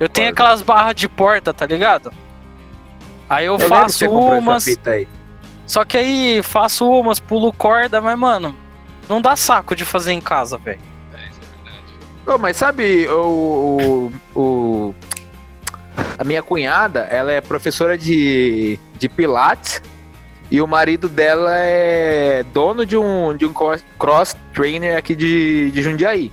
Eu 0.00 0.08
tenho 0.08 0.30
aquelas 0.30 0.62
barras 0.62 0.94
de 0.96 1.08
porta, 1.08 1.52
tá 1.54 1.64
ligado? 1.66 2.12
Aí 3.28 3.46
eu, 3.46 3.54
Eu 3.54 3.68
faço 3.68 4.04
umas. 4.10 4.64
Só 5.66 5.84
que 5.84 5.96
aí 5.96 6.42
faço 6.42 6.88
umas, 6.90 7.20
pulo 7.20 7.52
corda, 7.52 8.00
mas, 8.00 8.18
mano, 8.18 8.56
não 9.08 9.20
dá 9.20 9.36
saco 9.36 9.76
de 9.76 9.84
fazer 9.84 10.12
em 10.12 10.20
casa, 10.20 10.58
velho. 10.58 10.80
Ô, 12.26 12.36
mas 12.38 12.56
sabe, 12.56 13.06
o, 13.08 14.10
o, 14.34 14.40
o- 14.40 14.94
A 16.18 16.24
minha 16.24 16.42
cunhada, 16.42 17.00
ela 17.10 17.32
é 17.32 17.40
professora 17.40 17.96
de, 17.96 18.78
de 18.98 19.08
Pilates 19.08 19.82
e 20.50 20.60
o 20.60 20.66
marido 20.66 21.08
dela 21.08 21.52
é 21.56 22.44
dono 22.52 22.84
de 22.84 22.96
um, 22.96 23.36
de 23.36 23.46
um 23.46 23.52
cross- 23.52 24.36
trainer 24.52 24.96
aqui 24.96 25.14
de, 25.14 25.70
de 25.70 25.82
Jundiaí. 25.82 26.32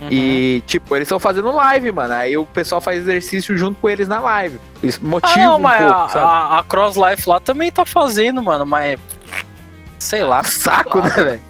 Uhum. 0.00 0.08
E, 0.10 0.62
tipo, 0.66 0.94
eles 0.96 1.06
estão 1.06 1.20
fazendo 1.20 1.50
live, 1.52 1.92
mano. 1.92 2.12
Aí 2.14 2.36
o 2.36 2.44
pessoal 2.44 2.80
faz 2.80 2.98
exercício 2.98 3.56
junto 3.56 3.80
com 3.80 3.88
eles 3.88 4.08
na 4.08 4.18
live. 4.20 4.58
Isso 4.82 5.00
Ah, 5.02 5.06
motiva 5.06 5.38
não, 5.38 5.56
um 5.56 5.60
mas 5.60 5.82
pouco, 5.84 6.00
a, 6.00 6.08
sabe? 6.08 6.24
a, 6.26 6.58
a 6.58 6.64
Cross 6.64 6.96
Life 6.96 7.28
lá 7.28 7.38
também 7.40 7.70
tá 7.70 7.84
fazendo, 7.86 8.42
mano, 8.42 8.66
mas. 8.66 8.98
Sei 9.98 10.22
lá. 10.24 10.42
Saco, 10.42 11.00
né, 11.00 11.08
velho? 11.10 11.40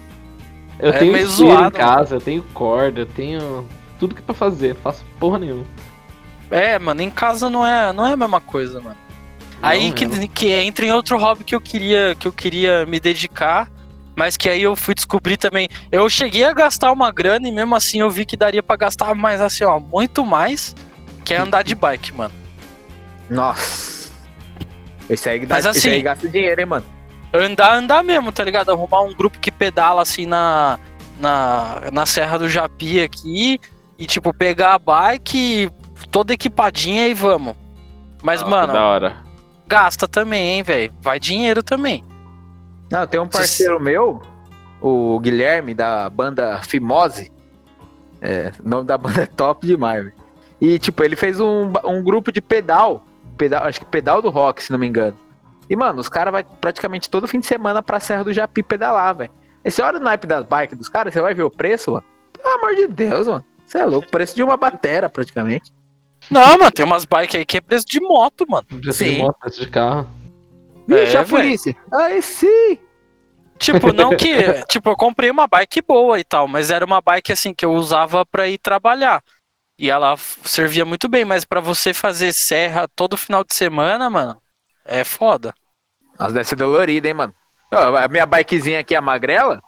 Eu 0.77 0.89
É 0.91 0.97
tenho 0.99 1.13
meio 1.13 1.27
zoado, 1.27 1.67
em 1.67 1.71
casa, 1.71 2.15
eu 2.15 2.21
tenho 2.21 2.43
corda, 2.53 3.01
eu 3.01 3.05
tenho 3.05 3.67
tudo 3.99 4.13
que 4.13 4.21
é 4.21 4.23
pra 4.23 4.35
fazer, 4.35 4.75
não 4.75 4.81
faço 4.81 5.03
porra 5.19 5.39
nenhuma. 5.39 5.65
É, 6.51 6.77
mano, 6.79 7.01
em 7.01 7.09
casa 7.09 7.49
não 7.49 7.65
é, 7.65 7.91
não 7.91 8.05
é 8.05 8.13
a 8.13 8.17
mesma 8.17 8.39
coisa, 8.39 8.79
mano. 8.79 8.95
aí 9.61 9.87
Não, 9.87 9.95
que, 9.95 10.05
não. 10.05 10.27
que 10.27 10.51
entra 10.51 10.85
em 10.85 10.91
outro 10.91 11.17
hobby 11.17 11.43
que 11.43 11.55
eu 11.55 11.61
queria 11.61 12.15
que 12.19 12.27
eu 12.27 12.31
queria 12.33 12.85
me 12.85 12.99
dedicar, 12.99 13.69
mas 14.15 14.37
que 14.37 14.47
aí 14.47 14.61
eu 14.61 14.75
fui 14.75 14.93
descobrir 14.93 15.37
também. 15.37 15.67
Eu 15.91 16.07
cheguei 16.09 16.43
a 16.45 16.53
gastar 16.53 16.91
uma 16.91 17.11
grana 17.11 17.47
e 17.47 17.51
mesmo 17.51 17.75
assim 17.75 17.99
eu 17.99 18.09
vi 18.09 18.25
que 18.25 18.37
daria 18.37 18.61
pra 18.63 18.75
gastar 18.75 19.13
mais 19.15 19.41
assim, 19.41 19.63
ó, 19.63 19.79
muito 19.79 20.25
mais, 20.25 20.75
que 21.23 21.33
é 21.33 21.37
andar 21.37 21.63
de 21.63 21.73
bike, 21.75 22.13
mano. 22.13 22.33
Nossa. 23.29 24.11
Esse 25.09 25.29
aí, 25.29 25.45
dá, 25.45 25.55
Mas 25.55 25.65
assim- 25.65 25.89
aí 25.89 26.01
gasta 26.01 26.27
dinheiro, 26.27 26.59
hein, 26.61 26.67
mano? 26.67 26.85
Andar, 27.33 27.75
andar 27.75 28.03
mesmo, 28.03 28.31
tá 28.31 28.43
ligado? 28.43 28.71
Arrumar 28.71 29.01
um 29.01 29.13
grupo 29.13 29.39
que 29.39 29.51
pedala 29.51 30.01
assim 30.01 30.25
na, 30.25 30.79
na, 31.19 31.81
na 31.91 32.05
Serra 32.05 32.37
do 32.39 32.47
Japi 32.47 33.01
aqui 33.01 33.59
e, 33.99 34.05
tipo, 34.05 34.33
pegar 34.33 34.73
a 34.75 34.79
bike 34.79 35.69
toda 36.15 36.33
equipadinha 36.33 37.09
e 37.09 37.13
vamos. 37.13 37.57
Mas, 38.23 38.39
Nossa, 38.39 38.49
mano, 38.49 38.71
Da 38.71 38.85
hora. 38.85 39.17
gasta 39.67 40.07
também, 40.07 40.51
hein, 40.51 40.63
velho? 40.63 40.93
Vai 41.01 41.19
dinheiro 41.19 41.61
também. 41.61 42.05
Não, 42.89 43.05
tem 43.05 43.19
um 43.19 43.27
parceiro 43.27 43.81
meu, 43.81 44.21
o 44.79 45.19
Guilherme, 45.19 45.73
da 45.73 46.09
banda 46.09 46.61
Fimose. 46.63 47.29
É, 48.21 48.53
o 48.63 48.69
nome 48.69 48.85
da 48.85 48.97
banda 48.97 49.23
é 49.23 49.25
top 49.25 49.67
demais, 49.67 50.05
velho. 50.05 50.15
E, 50.61 50.79
tipo, 50.79 51.03
ele 51.03 51.17
fez 51.17 51.41
um, 51.41 51.73
um 51.83 52.01
grupo 52.01 52.31
de 52.31 52.41
pedal, 52.41 53.05
pedal. 53.35 53.65
Acho 53.65 53.81
que 53.81 53.85
pedal 53.85 54.21
do 54.21 54.29
rock, 54.29 54.63
se 54.63 54.71
não 54.71 54.79
me 54.79 54.87
engano. 54.87 55.17
E, 55.69 55.75
mano, 55.75 55.99
os 55.99 56.07
caras 56.07 56.31
vão 56.31 56.41
praticamente 56.61 57.09
todo 57.09 57.27
fim 57.27 57.41
de 57.41 57.45
semana 57.45 57.83
pra 57.83 57.99
Serra 57.99 58.23
do 58.23 58.31
Japi 58.31 58.63
pedalar, 58.63 59.15
velho. 59.15 59.31
E 59.65 59.69
você 59.69 59.81
olha 59.81 59.97
o 59.99 60.01
naipe 60.01 60.25
das 60.25 60.45
bikes 60.45 60.77
dos 60.77 60.87
caras, 60.87 61.13
você 61.13 61.19
vai 61.19 61.33
ver 61.33 61.43
o 61.43 61.51
preço, 61.51 61.91
mano. 61.91 62.05
Pelo 62.31 62.55
amor 62.55 62.73
de 62.73 62.87
Deus, 62.87 63.27
mano. 63.27 63.43
Você 63.65 63.79
é 63.79 63.85
louco, 63.85 64.09
preço 64.09 64.33
de 64.33 64.43
uma 64.43 64.55
batera, 64.55 65.09
praticamente. 65.09 65.73
Não, 66.29 66.57
mano, 66.57 66.71
tem 66.71 66.85
umas 66.85 67.05
bikes 67.05 67.35
aí 67.35 67.45
que 67.45 67.57
é 67.57 67.61
preço 67.61 67.85
de 67.85 67.99
moto, 67.99 68.45
mano. 68.47 68.65
Já 68.81 68.93
Sim. 68.93 69.05
tenho 69.05 69.23
moto 69.25 69.49
de 69.49 69.69
carro. 69.69 70.09
Vixe, 70.87 71.15
É, 71.15 71.19
a 71.19 71.23
polícia. 71.25 71.75
Aí 71.93 72.21
sim. 72.21 72.77
Tipo, 73.57 73.93
não 73.93 74.11
que. 74.17 74.63
tipo, 74.67 74.89
eu 74.89 74.95
comprei 74.95 75.29
uma 75.31 75.47
bike 75.47 75.81
boa 75.81 76.19
e 76.19 76.23
tal, 76.23 76.47
mas 76.47 76.69
era 76.69 76.85
uma 76.85 77.01
bike 77.01 77.31
assim 77.31 77.53
que 77.53 77.65
eu 77.65 77.73
usava 77.73 78.25
pra 78.25 78.47
ir 78.47 78.57
trabalhar. 78.57 79.23
E 79.77 79.89
ela 79.89 80.15
servia 80.43 80.85
muito 80.85 81.09
bem, 81.09 81.25
mas 81.25 81.43
pra 81.43 81.59
você 81.59 81.93
fazer 81.93 82.33
serra 82.33 82.87
todo 82.95 83.17
final 83.17 83.43
de 83.43 83.53
semana, 83.53 84.09
mano, 84.09 84.37
é 84.85 85.03
foda. 85.03 85.53
Nossa, 86.17 86.31
deve 86.33 86.45
ser 86.47 86.55
dolorida, 86.55 87.07
hein, 87.07 87.13
mano. 87.13 87.33
A 87.71 88.07
minha 88.07 88.25
bikezinha 88.25 88.79
aqui, 88.79 88.95
a 88.95 89.01
magrela, 89.01 89.61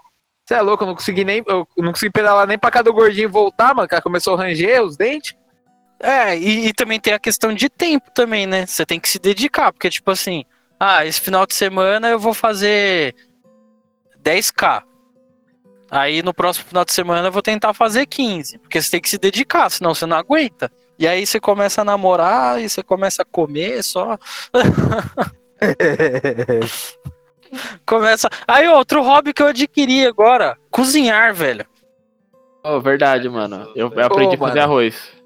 você 0.45 0.53
é 0.53 0.61
louco, 0.61 0.83
eu 0.83 0.87
não 0.87 0.95
consegui 0.95 1.25
nem. 1.25 1.43
Eu 1.45 1.67
não 1.77 1.91
consegui 1.91 2.11
pedalar 2.11 2.47
nem 2.47 2.57
pra 2.57 2.71
cá 2.71 2.81
do 2.81 2.93
gordinho 2.93 3.29
voltar, 3.29 3.75
mano. 3.75 3.87
ela 3.91 4.01
começou 4.01 4.35
a 4.35 4.37
ranger 4.37 4.81
os 4.81 4.95
dentes. 4.95 5.35
É, 5.99 6.37
e, 6.37 6.67
e 6.67 6.73
também 6.73 6.99
tem 6.99 7.13
a 7.13 7.19
questão 7.19 7.53
de 7.53 7.69
tempo 7.69 8.11
também, 8.11 8.45
né? 8.45 8.65
Você 8.65 8.85
tem 8.85 8.99
que 8.99 9.09
se 9.09 9.19
dedicar, 9.19 9.71
porque, 9.73 9.89
tipo 9.89 10.11
assim, 10.11 10.43
ah, 10.79 11.05
esse 11.05 11.19
final 11.19 11.45
de 11.45 11.55
semana 11.55 12.09
eu 12.09 12.19
vou 12.19 12.33
fazer 12.33 13.15
10k. 14.23 14.83
Aí 15.89 16.21
no 16.21 16.33
próximo 16.33 16.67
final 16.67 16.83
de 16.83 16.91
semana 16.91 17.29
eu 17.29 17.31
vou 17.31 17.41
tentar 17.41 17.73
fazer 17.73 18.05
15, 18.05 18.57
porque 18.59 18.81
você 18.81 18.91
tem 18.91 19.01
que 19.01 19.09
se 19.09 19.17
dedicar, 19.17 19.69
senão 19.69 19.95
você 19.95 20.05
não 20.05 20.17
aguenta. 20.17 20.69
E 20.99 21.07
aí 21.07 21.25
você 21.25 21.39
começa 21.39 21.81
a 21.81 21.85
namorar 21.85 22.61
e 22.61 22.67
você 22.67 22.83
começa 22.83 23.21
a 23.21 23.25
comer 23.25 23.83
só. 23.83 24.17
Começa. 27.85 28.29
Aí 28.45 28.67
outro 28.67 29.01
hobby 29.01 29.33
que 29.33 29.41
eu 29.41 29.47
adquiri 29.47 30.05
agora, 30.05 30.57
cozinhar, 30.69 31.33
velho. 31.33 31.65
Oh, 32.61 32.81
verdade, 32.81 33.29
mano. 33.29 33.71
Eu, 33.73 33.89
eu 33.89 34.05
aprendi 34.05 34.35
a 34.35 34.37
fazer 34.37 34.59
mano. 34.59 34.73
arroz. 34.73 35.16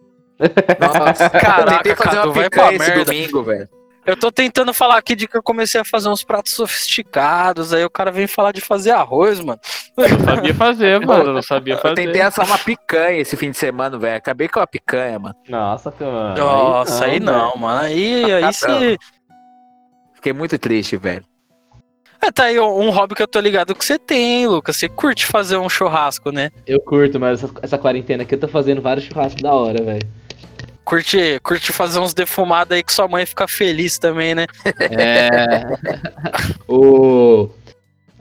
Nossa, 0.79 1.29
Caraca, 1.31 1.61
eu 1.61 1.77
tentei 1.77 1.95
fazer 1.95 2.15
Cadu, 2.17 2.27
uma 2.29 2.33
vai 2.33 2.49
pra 2.49 2.67
picanha 2.67 2.75
esse 2.77 2.89
merda. 2.89 3.05
domingo, 3.05 3.43
velho. 3.43 3.69
Eu 4.03 4.17
tô 4.17 4.31
tentando 4.31 4.73
falar 4.73 4.97
aqui 4.97 5.15
de 5.15 5.27
que 5.27 5.37
eu 5.37 5.43
comecei 5.43 5.79
a 5.79 5.85
fazer 5.85 6.09
uns 6.09 6.23
pratos 6.23 6.53
sofisticados, 6.53 7.71
aí 7.71 7.85
o 7.85 7.89
cara 7.89 8.11
vem 8.11 8.25
falar 8.25 8.51
de 8.51 8.59
fazer 8.59 8.89
arroz, 8.89 9.39
mano. 9.39 9.59
Eu 9.95 10.09
não 10.09 10.19
sabia 10.25 10.53
fazer, 10.55 10.99
mano. 11.05 11.23
Eu 11.25 11.33
não 11.35 11.41
sabia 11.43 11.75
Eu 11.75 11.77
fazer. 11.77 11.95
tentei 11.95 12.21
assar 12.21 12.45
uma 12.47 12.57
picanha 12.57 13.19
esse 13.19 13.37
fim 13.37 13.51
de 13.51 13.57
semana, 13.57 13.99
velho. 13.99 14.17
Acabei 14.17 14.47
com 14.47 14.59
a 14.59 14.65
picanha, 14.65 15.19
mano. 15.19 15.35
Nossa, 15.47 15.91
cara. 15.91 16.33
Nossa, 16.35 17.05
aí 17.05 17.19
não, 17.19 17.49
velho. 17.49 17.59
mano. 17.59 17.79
Aí, 17.81 18.33
aí 18.33 18.41
Tá 18.41 18.51
você. 18.51 18.97
Fiquei 20.15 20.33
muito 20.33 20.57
triste, 20.57 20.97
velho. 20.97 21.23
É, 22.23 22.31
tá 22.31 22.45
aí 22.45 22.59
um 22.59 22.89
hobby 22.91 23.15
que 23.15 23.23
eu 23.23 23.27
tô 23.27 23.39
ligado 23.39 23.73
que 23.73 23.83
você 23.83 23.97
tem, 23.97 24.47
Lucas. 24.47 24.77
Você 24.77 24.87
curte 24.87 25.25
fazer 25.25 25.57
um 25.57 25.67
churrasco, 25.69 26.31
né? 26.31 26.51
Eu 26.67 26.79
curto, 26.79 27.19
mas 27.19 27.43
essa, 27.43 27.53
essa 27.63 27.77
quarentena 27.79 28.21
aqui 28.23 28.35
eu 28.35 28.39
tô 28.39 28.47
fazendo 28.47 28.79
vários 28.81 29.05
churrascos 29.05 29.41
da 29.41 29.51
hora, 29.53 29.83
velho. 29.83 30.07
Curte, 30.91 31.39
curte 31.41 31.71
fazer 31.71 31.99
uns 31.99 32.13
defumados 32.13 32.75
aí 32.75 32.83
que 32.83 32.91
sua 32.91 33.07
mãe 33.07 33.25
fica 33.25 33.47
feliz 33.47 33.97
também, 33.97 34.35
né? 34.35 34.45
É. 34.89 35.39
o. 36.67 37.49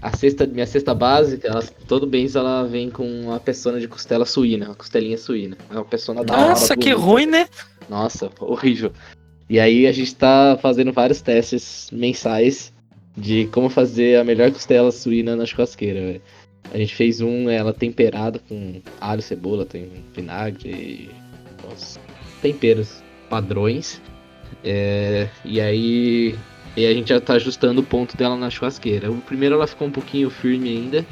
A 0.00 0.16
cesta, 0.16 0.46
minha 0.46 0.64
cesta 0.64 0.94
básica, 0.94 1.48
ela, 1.48 1.64
todo 1.88 2.06
mês 2.06 2.37
ela 2.37 2.62
vem 2.62 2.88
com 2.88 3.04
uma 3.22 3.40
peçona 3.40 3.80
de 3.80 3.88
costela 3.88 4.24
suína, 4.24 4.66
uma 4.66 4.76
costelinha 4.76 5.18
suína. 5.18 5.59
É 5.68 5.74
uma 5.74 5.85
peçona 5.85 6.22
da 6.22 6.33
hora. 6.33 6.48
Nossa, 6.50 6.76
que 6.76 6.90
bonita. 6.94 7.00
ruim, 7.00 7.26
né? 7.26 7.48
Nossa, 7.88 8.30
horrível. 8.38 8.92
E 9.48 9.59
aí 9.59 9.88
a 9.88 9.92
gente 9.92 10.14
tá 10.14 10.56
fazendo 10.62 10.92
vários 10.92 11.20
testes 11.20 11.90
mensais 11.92 12.72
de 13.16 13.46
como 13.46 13.68
fazer 13.68 14.16
a 14.16 14.22
melhor 14.22 14.48
costela 14.52 14.92
suína 14.92 15.35
na 15.35 15.44
churrasqueira, 15.44 16.00
velho. 16.00 16.22
A 16.72 16.78
gente 16.78 16.94
fez 16.94 17.20
um, 17.20 17.50
ela 17.50 17.74
temperada 17.74 18.40
com 18.48 18.80
alho, 19.00 19.22
cebola, 19.22 19.66
tem 19.66 19.90
vinagre 20.14 20.70
e 20.70 21.11
os 21.74 21.98
temperos 22.40 23.03
padrões. 23.29 24.00
É, 24.64 25.29
e 25.44 25.61
aí 25.61 26.37
e 26.76 26.87
a 26.87 26.94
gente 26.94 27.09
já 27.09 27.20
tá 27.20 27.35
ajustando 27.35 27.81
o 27.81 27.85
ponto 27.85 28.16
dela 28.16 28.37
na 28.37 28.48
churrasqueira. 28.48 29.11
O 29.11 29.20
primeiro 29.20 29.57
ela 29.57 29.66
ficou 29.66 29.88
um 29.88 29.90
pouquinho 29.90 30.31
firme 30.31 30.68
ainda, 30.68 31.05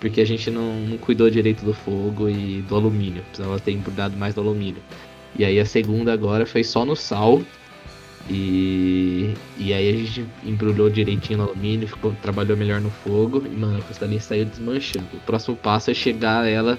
porque 0.00 0.20
a 0.20 0.24
gente 0.24 0.50
não, 0.50 0.74
não 0.80 0.96
cuidou 0.96 1.28
direito 1.28 1.64
do 1.64 1.74
fogo 1.74 2.28
e 2.28 2.62
do 2.62 2.74
alumínio. 2.74 3.22
Precisava 3.24 3.60
ter 3.60 3.72
embrulhado 3.72 4.16
mais 4.16 4.34
do 4.34 4.40
alumínio. 4.40 4.82
E 5.38 5.44
aí 5.44 5.60
a 5.60 5.66
segunda 5.66 6.12
agora 6.12 6.46
foi 6.46 6.64
só 6.64 6.84
no 6.84 6.96
sal. 6.96 7.42
E, 8.28 9.34
e 9.56 9.72
aí 9.72 9.88
a 9.88 9.92
gente 9.92 10.26
embrulhou 10.44 10.90
direitinho 10.90 11.38
no 11.38 11.44
alumínio, 11.44 11.86
ficou, 11.86 12.12
trabalhou 12.20 12.56
melhor 12.56 12.80
no 12.80 12.90
fogo. 12.90 13.44
E, 13.46 13.48
mano, 13.50 13.78
a 13.78 13.82
costelinha 13.82 14.20
saiu 14.20 14.44
desmanchando. 14.44 15.06
O 15.14 15.18
próximo 15.18 15.56
passo 15.56 15.90
é 15.90 15.94
chegar 15.94 16.46
ela 16.46 16.78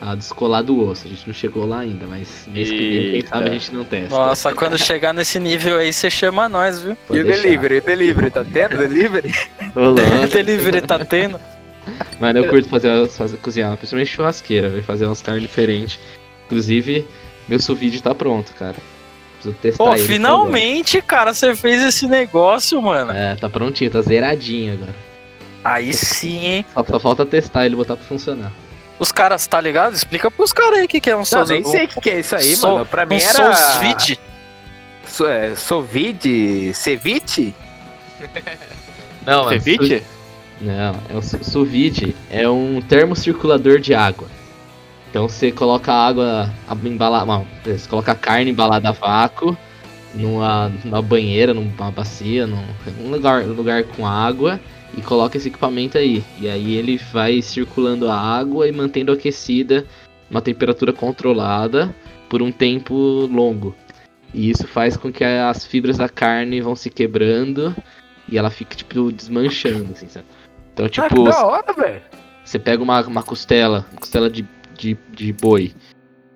a 0.00 0.14
descolar 0.14 0.62
do 0.62 0.80
osso. 0.80 1.06
A 1.06 1.10
gente 1.10 1.26
não 1.26 1.34
chegou 1.34 1.66
lá 1.66 1.80
ainda, 1.80 2.06
mas 2.06 2.48
mês 2.48 2.70
que 2.70 2.76
vem, 2.76 3.12
quem 3.12 3.26
sabe 3.26 3.48
a 3.48 3.52
gente 3.52 3.74
não 3.74 3.84
testa. 3.84 4.14
Nossa, 4.14 4.54
quando 4.54 4.76
chegar 4.76 5.14
nesse 5.14 5.38
nível 5.38 5.78
aí, 5.78 5.92
você 5.92 6.10
chama 6.10 6.48
nós, 6.48 6.82
viu? 6.82 6.92
E 6.92 6.96
Pode 6.96 7.20
o 7.20 7.24
deixar. 7.24 7.42
delivery? 7.42 7.74
E 7.74 7.78
o 7.78 7.82
delivery? 7.82 8.30
Tá 8.30 8.44
tendo 8.44 8.76
delivery? 8.76 9.34
Rolando. 9.74 10.28
Delivery 10.32 10.80
tá 10.82 11.04
tendo. 11.04 11.40
Mano, 12.20 12.38
eu 12.40 12.48
curto 12.48 12.68
fazer, 12.68 13.08
fazer 13.08 13.36
cozinhar, 13.38 13.76
principalmente 13.76 14.10
churrasqueira, 14.10 14.68
vai 14.68 14.82
fazer 14.82 15.06
umas 15.06 15.22
carnes 15.22 15.42
diferentes. 15.42 15.98
Inclusive, 16.46 17.06
meu 17.48 17.58
sous 17.58 18.00
tá 18.00 18.14
pronto, 18.14 18.52
cara. 18.54 18.76
Preciso 19.40 19.54
testar 19.62 19.84
Pô, 19.84 19.96
finalmente, 19.96 21.00
cara, 21.00 21.32
você 21.32 21.54
fez 21.54 21.82
esse 21.82 22.06
negócio, 22.06 22.80
mano. 22.82 23.12
É, 23.12 23.36
tá 23.36 23.48
prontinho, 23.48 23.90
tá 23.90 24.00
zeradinho 24.02 24.74
agora. 24.74 24.94
Aí 25.64 25.92
sim, 25.92 26.44
hein? 26.44 26.66
Só, 26.74 26.84
só 26.84 27.00
falta 27.00 27.24
testar 27.26 27.66
ele 27.66 27.76
botar 27.76 27.96
pra 27.96 28.04
funcionar. 28.04 28.52
Os 28.98 29.12
caras, 29.12 29.46
tá 29.46 29.60
ligado? 29.60 29.94
Explica 29.94 30.30
pros 30.30 30.52
caras 30.52 30.80
aí 30.80 30.84
o 30.86 30.88
que, 30.88 31.00
que 31.00 31.10
é 31.10 31.14
um 31.14 31.18
Não, 31.18 31.24
sous 31.24 31.48
nem 31.50 31.64
sei 31.64 31.84
o 31.84 31.88
que, 31.88 32.00
que 32.00 32.10
é 32.10 32.20
isso 32.20 32.34
aí, 32.34 32.56
mano. 32.56 32.84
Pra 32.86 33.06
mim 33.06 33.16
um 33.16 33.18
era. 33.18 33.54
vide. 33.78 34.18
So, 35.06 35.26
é, 35.26 35.54
Sovide? 35.54 36.74
Ceviche? 36.74 37.54
Não, 39.24 39.44
mano, 39.44 39.60
Ceviche? 39.60 40.02
Não, 40.60 40.96
é 41.08 41.14
um 41.14 41.22
su- 41.22 41.44
sous 41.44 41.68
vide 41.68 42.16
é 42.30 42.48
um 42.48 42.80
termocirculador 42.80 43.78
de 43.78 43.94
água. 43.94 44.26
Então 45.10 45.28
você 45.28 45.50
coloca 45.50 45.92
a 45.92 46.06
água 46.06 46.50
embalada, 46.84 47.24
não, 47.26 47.46
você 47.64 47.88
coloca 47.88 48.12
a 48.12 48.14
carne 48.14 48.50
embalada 48.50 48.90
a 48.90 48.92
vácuo 48.92 49.56
numa, 50.14 50.70
numa 50.84 51.00
banheira, 51.00 51.54
numa 51.54 51.90
bacia, 51.90 52.46
num 52.46 52.62
um 53.00 53.10
lugar, 53.10 53.42
um 53.44 53.52
lugar 53.52 53.84
com 53.84 54.06
água 54.06 54.60
e 54.96 55.00
coloca 55.00 55.36
esse 55.36 55.48
equipamento 55.48 55.96
aí. 55.96 56.22
E 56.40 56.48
aí 56.48 56.74
ele 56.74 56.98
vai 57.12 57.40
circulando 57.40 58.10
a 58.10 58.16
água 58.16 58.68
e 58.68 58.72
mantendo 58.72 59.12
aquecida 59.12 59.86
uma 60.30 60.42
temperatura 60.42 60.92
controlada 60.92 61.94
por 62.28 62.42
um 62.42 62.52
tempo 62.52 62.94
longo. 63.26 63.74
E 64.32 64.50
isso 64.50 64.66
faz 64.66 64.96
com 64.96 65.10
que 65.10 65.24
as 65.24 65.64
fibras 65.64 65.96
da 65.96 66.08
carne 66.08 66.60
vão 66.60 66.76
se 66.76 66.90
quebrando 66.90 67.74
e 68.28 68.36
ela 68.36 68.50
fica 68.50 68.76
tipo 68.76 69.10
desmanchando, 69.10 69.92
assim, 69.92 70.08
sabe? 70.08 70.26
Então, 70.74 70.86
ah, 70.86 70.88
que 70.90 71.00
tipo, 71.00 71.24
da 71.24 71.46
hora, 71.46 71.72
velho. 71.72 72.02
você 72.44 72.58
pega 72.58 72.82
uma, 72.82 73.00
uma 73.06 73.22
costela, 73.22 73.86
uma 73.90 74.00
costela 74.00 74.28
de, 74.28 74.46
de, 74.78 74.96
de 75.10 75.32
boi, 75.32 75.72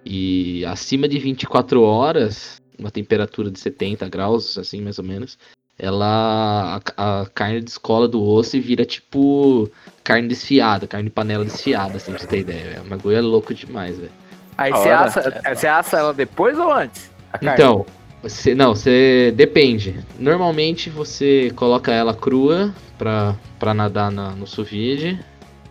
E 0.05 0.65
acima 0.67 1.09
de 1.09 1.19
24 1.19 1.81
horas, 1.83 2.61
uma 2.79 2.91
temperatura 2.91 3.51
de 3.51 3.59
70 3.59 4.09
graus, 4.09 4.59
assim, 4.59 4.83
mais 4.83 4.99
ou 4.99 5.05
menos, 5.05 5.39
ela. 5.79 6.81
A, 6.97 7.23
a 7.23 7.27
carne 7.27 7.61
descola 7.61 8.07
do 8.09 8.23
osso 8.23 8.57
e 8.57 8.61
vira 8.61 8.85
tipo 8.85 9.71
carne 10.05 10.29
desfiada, 10.29 10.87
carne 10.87 11.05
de 11.05 11.15
panela 11.15 11.45
desfiada, 11.45 11.97
assim, 11.97 12.11
pra 12.11 12.21
você 12.21 12.27
ter 12.27 12.41
ideia. 12.41 12.83
O 12.85 12.89
bagulho 12.89 13.17
é 13.17 13.21
louco 13.21 13.55
demais, 13.55 13.97
velho. 13.97 14.13
Aí 14.59 14.71
você 14.71 14.91
assa, 14.91 15.43
você 15.55 15.67
assa 15.67 15.99
ela 15.99 16.13
depois 16.13 16.59
ou 16.59 16.71
antes? 16.71 17.11
Então, 17.41 17.87
você, 18.23 18.55
não, 18.55 18.75
você 18.75 19.33
depende. 19.35 19.99
Normalmente 20.19 20.91
você 20.91 21.51
coloca 21.57 21.91
ela 21.91 22.15
crua 22.15 22.73
pra, 22.99 23.35
pra 23.59 23.73
nadar 23.73 24.11
na, 24.11 24.31
no 24.31 24.47
sous 24.47 24.69
vide. 24.69 25.19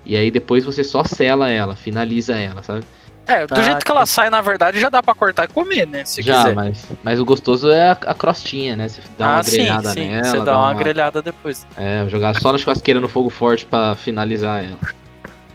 E 0.05 0.15
aí 0.15 0.31
depois 0.31 0.63
você 0.63 0.83
só 0.83 1.03
sela 1.03 1.49
ela, 1.49 1.75
finaliza 1.75 2.35
ela, 2.35 2.63
sabe? 2.63 2.83
É, 3.27 3.45
do 3.45 3.53
Ah, 3.53 3.61
jeito 3.61 3.85
que 3.85 3.91
ela 3.91 4.05
sai, 4.05 4.29
na 4.31 4.41
verdade, 4.41 4.79
já 4.79 4.89
dá 4.89 5.01
pra 5.01 5.13
cortar 5.13 5.45
e 5.45 5.47
comer, 5.47 5.85
né? 5.87 6.03
Se 6.03 6.21
Já, 6.21 6.37
quiser. 6.43 6.55
mas, 6.55 6.85
mas 7.03 7.19
o 7.19 7.23
gostoso 7.25 7.69
é 7.69 7.89
a, 7.89 7.91
a 7.91 8.13
crostinha, 8.15 8.75
né? 8.75 8.87
Você 8.89 9.01
dá 9.17 9.25
uma 9.27 9.39
ah, 9.39 9.43
sim, 9.43 9.57
grelhada 9.57 9.89
sim. 9.93 10.09
nela. 10.09 10.23
Você 10.25 10.41
dá 10.41 10.57
uma 10.57 10.73
grelhada 10.73 11.21
depois. 11.21 11.65
É, 11.77 12.05
jogar 12.09 12.33
só 12.41 12.51
na 12.51 12.57
churrasqueira 12.57 12.99
no 12.99 13.07
fogo 13.07 13.29
forte 13.29 13.65
pra 13.65 13.95
finalizar 13.95 14.63
ela. 14.65 14.77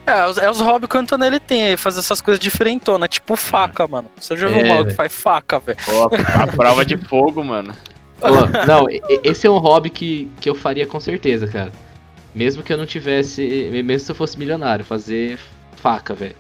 É, 0.06 0.24
os- 0.26 0.38
é 0.38 0.48
os 0.48 0.61
hobbies 0.61 0.88
que 0.88 0.96
o 0.96 1.00
Antonelli 1.00 1.40
tem 1.40 1.64
aí, 1.64 1.76
fazer 1.76 1.98
essas 1.98 2.20
coisas 2.20 2.38
diferentonas, 2.38 3.09
tipo 3.09 3.35
faca, 3.35 3.88
mano. 3.88 4.09
Você 4.18 4.37
já 4.37 4.46
viu 4.46 4.59
É, 4.61 4.72
um 4.80 4.85
que 4.85 4.94
faz 4.94 5.12
faca, 5.12 5.59
velho? 5.59 5.76
A 6.40 6.46
prova 6.46 6.85
de 6.85 6.96
fogo, 6.96 7.42
mano. 7.42 7.74
Pô, 8.20 8.28
não, 8.66 8.87
esse 9.24 9.46
é 9.46 9.50
um 9.50 9.59
hobby 9.59 9.90
que, 9.90 10.30
que 10.40 10.48
eu 10.48 10.54
faria 10.54 10.87
com 10.87 11.00
certeza, 11.00 11.48
cara. 11.48 11.72
Mesmo 12.37 12.62
que 12.62 12.70
eu 12.70 12.77
não 12.77 12.85
tivesse. 12.85 13.70
Mesmo 13.72 13.99
se 13.99 14.12
eu 14.12 14.14
fosse 14.14 14.38
milionário, 14.38 14.85
fazer 14.85 15.38
faca, 15.77 16.12
velho. 16.12 16.37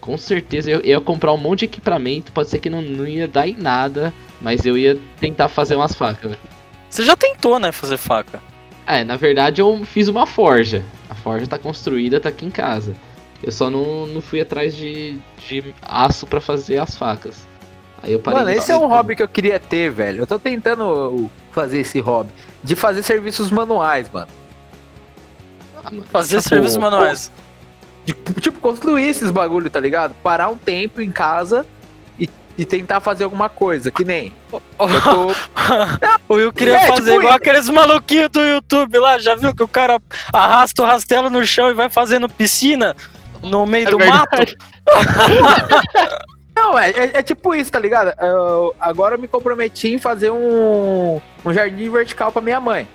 Com 0.00 0.18
certeza 0.18 0.68
eu, 0.68 0.80
eu 0.80 0.86
ia 0.86 1.00
comprar 1.00 1.32
um 1.32 1.36
monte 1.36 1.60
de 1.60 1.64
equipamento. 1.66 2.32
Pode 2.32 2.50
ser 2.50 2.58
que 2.58 2.68
não, 2.68 2.82
não 2.82 3.06
ia 3.06 3.28
dar 3.28 3.46
em 3.46 3.56
nada, 3.56 4.12
mas 4.40 4.66
eu 4.66 4.76
ia 4.76 4.98
tentar 5.20 5.48
fazer 5.48 5.76
umas 5.76 5.94
facas, 5.94 6.32
velho. 6.32 6.42
Você 6.90 7.04
já 7.04 7.16
tentou, 7.16 7.60
né, 7.60 7.70
fazer 7.70 7.96
faca? 7.96 8.42
É, 8.86 9.04
na 9.04 9.16
verdade 9.16 9.60
eu 9.60 9.84
fiz 9.84 10.08
uma 10.08 10.26
forja. 10.26 10.84
A 11.08 11.14
forja 11.14 11.46
tá 11.46 11.58
construída, 11.58 12.18
tá 12.18 12.28
aqui 12.28 12.44
em 12.44 12.50
casa. 12.50 12.96
Eu 13.40 13.52
só 13.52 13.70
não, 13.70 14.06
não 14.06 14.20
fui 14.20 14.40
atrás 14.40 14.74
de, 14.74 15.18
de 15.48 15.74
aço 15.80 16.26
pra 16.26 16.40
fazer 16.40 16.78
as 16.78 16.96
facas. 16.96 17.46
Aí 18.02 18.12
eu 18.12 18.18
parei 18.18 18.40
Mano, 18.40 18.50
esse 18.50 18.72
é 18.72 18.76
um 18.76 18.88
hobby 18.88 19.14
que 19.14 19.22
eu 19.22 19.28
queria 19.28 19.60
ter, 19.60 19.90
velho. 19.90 20.22
Eu 20.22 20.26
tô 20.26 20.40
tentando 20.40 21.30
fazer 21.52 21.78
esse 21.78 22.00
hobby. 22.00 22.30
De 22.62 22.74
fazer 22.74 23.02
serviços 23.04 23.50
manuais, 23.50 24.10
mano. 24.12 24.28
Mano, 25.84 26.04
Fazer 26.10 26.36
Tipo, 26.38 26.48
serviços 26.48 26.76
manuais. 26.78 27.32
De, 28.04 28.12
tipo, 28.40 28.60
construir 28.60 29.08
esses 29.08 29.30
bagulho, 29.30 29.70
tá 29.70 29.80
ligado? 29.80 30.14
Parar 30.22 30.48
um 30.48 30.56
tempo 30.56 31.00
em 31.00 31.10
casa 31.10 31.64
e, 32.18 32.28
e 32.58 32.64
tentar 32.66 33.00
fazer 33.00 33.24
alguma 33.24 33.48
coisa, 33.48 33.90
que 33.90 34.04
nem. 34.04 34.32
Eu 34.52 34.60
tô. 34.78 35.32
o 36.28 36.34
Will 36.36 36.52
queria 36.52 36.76
É, 36.76 36.86
fazer 36.86 37.12
tipo 37.12 37.22
igual 37.22 37.32
isso. 37.34 37.36
aqueles 37.36 37.68
maluquinhos 37.70 38.28
do 38.30 38.40
YouTube 38.40 38.98
lá, 38.98 39.18
já 39.18 39.34
viu 39.34 39.54
que 39.54 39.62
o 39.62 39.68
cara 39.68 39.98
arrasta 40.32 40.82
o 40.82 40.86
rastelo 40.86 41.30
no 41.30 41.44
chão 41.46 41.70
e 41.70 41.74
vai 41.74 41.88
fazendo 41.88 42.28
piscina 42.28 42.94
no 43.42 43.64
meio 43.66 43.88
É 43.88 43.90
do 43.90 43.96
verdade. 43.98 44.26
mato? 44.30 44.56
Não, 46.56 46.78
é, 46.78 46.90
é, 46.90 47.10
é 47.14 47.22
tipo 47.22 47.54
isso, 47.54 47.70
tá 47.72 47.78
ligado? 47.80 48.12
Eu- 48.20 48.74
agora 48.78 49.16
eu 49.16 49.18
me 49.18 49.26
comprometi 49.26 49.88
em 49.92 49.98
fazer 49.98 50.30
um, 50.30 51.20
um 51.44 51.52
jardim 51.52 51.90
vertical 51.90 52.30
pra 52.30 52.40
minha 52.40 52.60
mãe. 52.60 52.86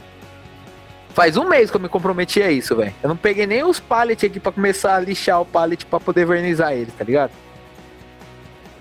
Faz 1.14 1.36
um 1.38 1.46
mês 1.50 1.70
que 1.72 1.76
eu 1.78 1.82
me 1.82 1.90
comprometi 1.90 2.42
a 2.42 2.52
isso, 2.52 2.76
velho. 2.76 2.94
Eu 3.02 3.10
não 3.10 3.18
peguei 3.18 3.46
nem 3.48 3.64
os 3.64 3.80
pallets 3.80 4.24
aqui 4.30 4.40
pra 4.40 4.52
começar 4.52 4.96
a 4.96 5.00
lixar 5.00 5.42
o 5.42 5.46
pallet 5.46 5.86
pra 5.86 6.00
poder 6.00 6.26
vernizar 6.26 6.72
ele, 6.74 6.92
tá 6.98 7.04
ligado? 7.04 7.32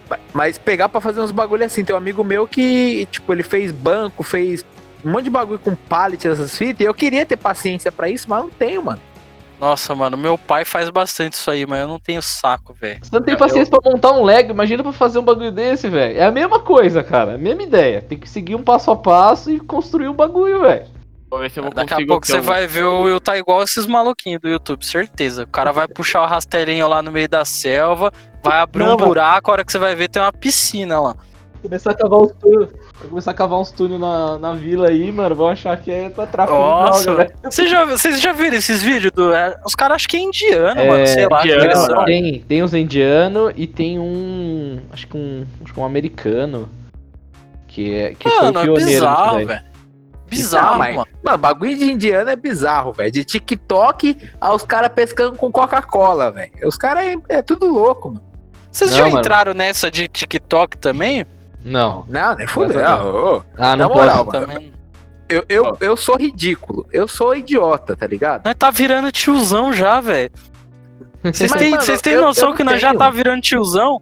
Ma- 0.08 0.18
Mas 0.32 0.58
pegar 0.58 0.88
pra 0.88 1.00
fazer 1.00 1.20
uns 1.20 1.30
bagulho 1.32 1.64
assim. 1.64 1.84
Tem 1.84 1.94
um 1.94 1.98
amigo 1.98 2.22
meu 2.22 2.46
que, 2.46 3.06
tipo, 3.10 3.32
ele 3.32 3.42
fez 3.42 3.72
banco, 3.72 4.22
fez 4.22 4.64
um 5.04 5.10
monte 5.10 5.24
de 5.24 5.30
bagulho 5.30 5.58
com 5.58 5.74
pallet, 5.74 6.28
essas 6.28 6.56
fitas. 6.56 6.80
E 6.80 6.84
eu 6.84 6.94
queria 6.94 7.24
ter 7.26 7.36
paciência 7.36 7.90
pra 7.90 8.08
isso, 8.08 8.26
mas 8.28 8.42
não 8.42 8.50
tenho, 8.50 8.84
mano. 8.84 9.00
Nossa, 9.58 9.92
mano, 9.92 10.16
meu 10.16 10.38
pai 10.38 10.64
faz 10.64 10.88
bastante 10.88 11.32
isso 11.32 11.50
aí, 11.50 11.66
mas 11.66 11.80
eu 11.80 11.88
não 11.88 11.98
tenho 11.98 12.22
saco, 12.22 12.72
velho. 12.80 13.00
Você 13.02 13.10
não 13.12 13.20
tem 13.22 13.36
paciência 13.36 13.68
pra 13.76 13.90
montar 13.90 14.12
um 14.12 14.22
Lego, 14.22 14.52
imagina 14.52 14.84
pra 14.84 14.92
fazer 14.92 15.18
um 15.18 15.24
bagulho 15.24 15.50
desse, 15.50 15.88
velho. 15.88 16.16
É 16.16 16.24
a 16.24 16.30
mesma 16.30 16.60
coisa, 16.60 17.02
cara. 17.02 17.34
A 17.34 17.38
mesma 17.38 17.62
ideia. 17.64 18.00
Tem 18.00 18.16
que 18.16 18.28
seguir 18.30 18.54
um 18.54 18.62
passo 18.62 18.90
a 18.92 18.96
passo 18.96 19.50
e 19.50 19.58
construir 19.58 20.06
um 20.08 20.14
bagulho, 20.14 20.60
velho. 20.60 20.86
Vou 21.30 21.38
ver 21.40 21.50
se 21.50 21.58
eu 21.60 21.64
vou 21.64 21.72
Daqui 21.72 21.94
a 21.94 22.06
pouco 22.06 22.26
você 22.26 22.40
vai 22.40 22.66
ver 22.66 22.84
o 22.84 23.02
Will 23.02 23.20
tá 23.20 23.36
igual 23.36 23.62
esses 23.62 23.86
maluquinhos 23.86 24.40
do 24.40 24.48
YouTube, 24.48 24.84
certeza. 24.84 25.42
O 25.42 25.46
cara 25.48 25.72
vai 25.72 25.86
puxar 25.86 26.22
o 26.22 26.26
rastelinho 26.26 26.88
lá 26.88 27.02
no 27.02 27.12
meio 27.12 27.28
da 27.28 27.44
selva, 27.44 28.10
vai 28.42 28.60
abrir 28.60 28.84
Não, 28.84 28.94
um 28.94 28.96
mano. 28.96 29.06
buraco, 29.06 29.50
a 29.50 29.52
hora 29.52 29.64
que 29.64 29.70
você 29.70 29.78
vai 29.78 29.94
ver 29.94 30.08
tem 30.08 30.22
uma 30.22 30.32
piscina 30.32 30.98
lá. 31.00 31.16
Começar 31.60 31.90
a 31.90 31.94
cavar 31.94 32.20
uns 32.20 32.32
túneis. 32.40 32.70
Vai 33.00 33.08
começar 33.08 33.30
a 33.32 33.34
cavar 33.34 33.58
uns 33.58 33.70
túneis 33.72 34.00
na, 34.00 34.38
na 34.38 34.52
vila 34.54 34.88
aí, 34.88 35.10
mano. 35.10 35.34
Vão 35.34 35.48
achar 35.48 35.76
que 35.76 35.90
é 35.90 36.08
pra 36.08 36.24
tráfico 36.26 36.56
Nossa, 36.58 37.10
de 37.10 37.16
velho. 37.16 37.32
Vocês 37.42 37.70
já, 37.70 37.84
vocês 37.84 38.20
já 38.20 38.32
viram 38.32 38.56
esses 38.56 38.82
vídeos 38.82 39.12
do. 39.12 39.34
é, 39.34 39.58
os 39.66 39.74
caras 39.74 39.96
acham 39.96 40.08
que 40.08 40.16
é 40.16 40.20
indiano, 40.20 40.80
É, 40.80 40.88
mano. 40.88 41.06
Sei 41.06 41.28
lá, 41.28 41.42
que 41.42 41.48
indiano. 41.52 42.04
Tem, 42.04 42.40
tem 42.40 42.62
uns 42.62 42.72
indianos 42.74 43.52
e 43.56 43.66
tem 43.66 43.98
um. 43.98 44.80
Acho 44.92 45.06
que 45.08 45.16
um. 45.16 45.44
Acho 45.64 45.74
que 45.74 45.80
um 45.80 45.84
americano. 45.84 46.68
Que, 47.66 47.94
é, 47.94 48.14
que 48.14 48.28
foi 48.28 48.38
Mano, 48.38 48.58
o 48.58 48.62
é 48.62 48.64
pioneiro 48.64 48.86
nisso 48.86 49.00
bizarro, 49.00 49.46
velho. 49.46 49.67
Bizarro, 50.28 50.72
Não, 50.72 50.78
mas- 50.78 50.94
mano. 50.96 51.08
Mano, 51.24 51.38
bagulho 51.38 51.76
de 51.76 51.90
indiano 51.90 52.28
é 52.30 52.36
bizarro, 52.36 52.92
velho. 52.92 53.10
De 53.10 53.24
TikTok 53.24 54.16
aos 54.40 54.62
caras 54.62 54.90
pescando 54.94 55.36
com 55.36 55.50
Coca-Cola, 55.50 56.30
velho. 56.30 56.52
Os 56.64 56.76
caras 56.76 57.04
é, 57.04 57.16
é 57.38 57.42
tudo 57.42 57.66
louco, 57.66 58.08
mano. 58.10 58.22
Vocês 58.70 58.90
Não, 58.90 58.98
já 58.98 59.04
mano. 59.06 59.18
entraram 59.20 59.54
nessa 59.54 59.90
de 59.90 60.06
TikTok 60.06 60.76
também? 60.76 61.24
Não. 61.64 62.04
Não, 62.08 62.34
nem 62.36 62.46
fudeu. 62.46 62.80
Ah, 63.56 63.76
não 63.76 63.88
Na 63.88 63.88
moral, 63.88 64.24
pode. 64.26 64.38
mano. 64.38 64.52
Também. 64.54 64.72
Eu, 65.28 65.44
eu, 65.48 65.76
eu 65.80 65.96
sou 65.96 66.16
ridículo. 66.16 66.86
Eu 66.92 67.06
sou 67.08 67.34
idiota, 67.36 67.96
tá 67.96 68.06
ligado? 68.06 68.44
Nós 68.44 68.54
tá 68.54 68.70
virando 68.70 69.10
tiozão 69.12 69.72
já, 69.72 70.00
velho. 70.00 70.30
Vocês 71.22 71.52
têm, 72.00 72.16
noção 72.16 72.50
eu 72.50 72.54
que 72.54 72.62
não 72.64 72.72
nós 72.72 72.80
já 72.80 72.88
tenho. 72.90 72.98
tá 72.98 73.10
virando 73.10 73.42
tiozão? 73.42 74.00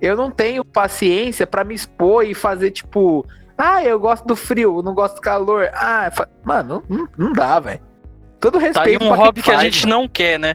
Eu 0.00 0.16
não 0.16 0.30
tenho 0.30 0.64
paciência 0.64 1.46
pra 1.46 1.64
me 1.64 1.74
expor 1.74 2.24
e 2.24 2.34
fazer, 2.34 2.70
tipo, 2.70 3.26
ah, 3.58 3.84
eu 3.84 3.98
gosto 3.98 4.24
do 4.26 4.36
frio, 4.36 4.80
não 4.82 4.94
gosto 4.94 5.16
do 5.16 5.20
calor. 5.20 5.68
Ah, 5.74 6.10
mano, 6.44 6.82
não, 6.88 7.08
não 7.18 7.32
dá, 7.32 7.58
velho. 7.60 7.80
Todo 8.40 8.54
Tá 8.54 8.60
aí 8.60 8.66
respeito 8.92 9.04
um 9.04 9.14
hobby 9.14 9.42
que 9.42 9.50
a 9.50 9.54
faz, 9.54 9.64
gente 9.64 9.86
mano. 9.86 10.02
não 10.02 10.08
quer, 10.08 10.38
né? 10.38 10.54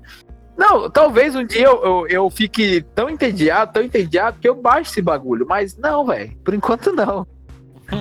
Não, 0.57 0.89
talvez 0.89 1.35
um 1.35 1.43
dia 1.45 1.65
eu, 1.65 1.83
eu, 1.83 2.07
eu 2.07 2.29
fique 2.29 2.81
tão 2.95 3.09
entediado, 3.09 3.73
tão 3.73 3.83
entediado, 3.83 4.37
que 4.39 4.47
eu 4.47 4.55
baixo 4.55 4.91
esse 4.91 5.01
bagulho. 5.01 5.45
Mas 5.47 5.77
não, 5.77 6.05
velho. 6.05 6.31
Por 6.45 6.53
enquanto 6.53 6.91
não. 6.93 7.27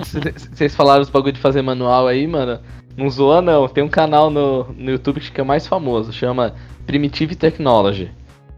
Vocês 0.53 0.73
falaram 0.75 1.01
os 1.01 1.09
bagulho 1.09 1.33
de 1.33 1.41
fazer 1.41 1.61
manual 1.61 2.07
aí, 2.07 2.25
mano. 2.25 2.59
Não 2.95 3.09
zoa 3.09 3.41
não. 3.41 3.67
Tem 3.67 3.83
um 3.83 3.89
canal 3.89 4.29
no, 4.29 4.63
no 4.73 4.91
YouTube 4.91 5.19
que 5.19 5.39
é 5.41 5.43
o 5.43 5.47
mais 5.47 5.67
famoso, 5.67 6.13
chama 6.13 6.53
Primitive 6.85 7.35
Technology. 7.35 8.11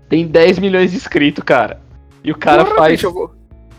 Tem 0.10 0.28
10 0.28 0.60
milhões 0.60 0.92
de 0.92 0.98
inscritos, 0.98 1.44
cara. 1.44 1.82
E 2.24 2.32
o 2.32 2.38
cara 2.38 2.64
Porra, 2.66 2.78
faz. 2.78 2.92
bicho, 2.94 3.08
eu 3.08 3.14
vou- 3.14 3.34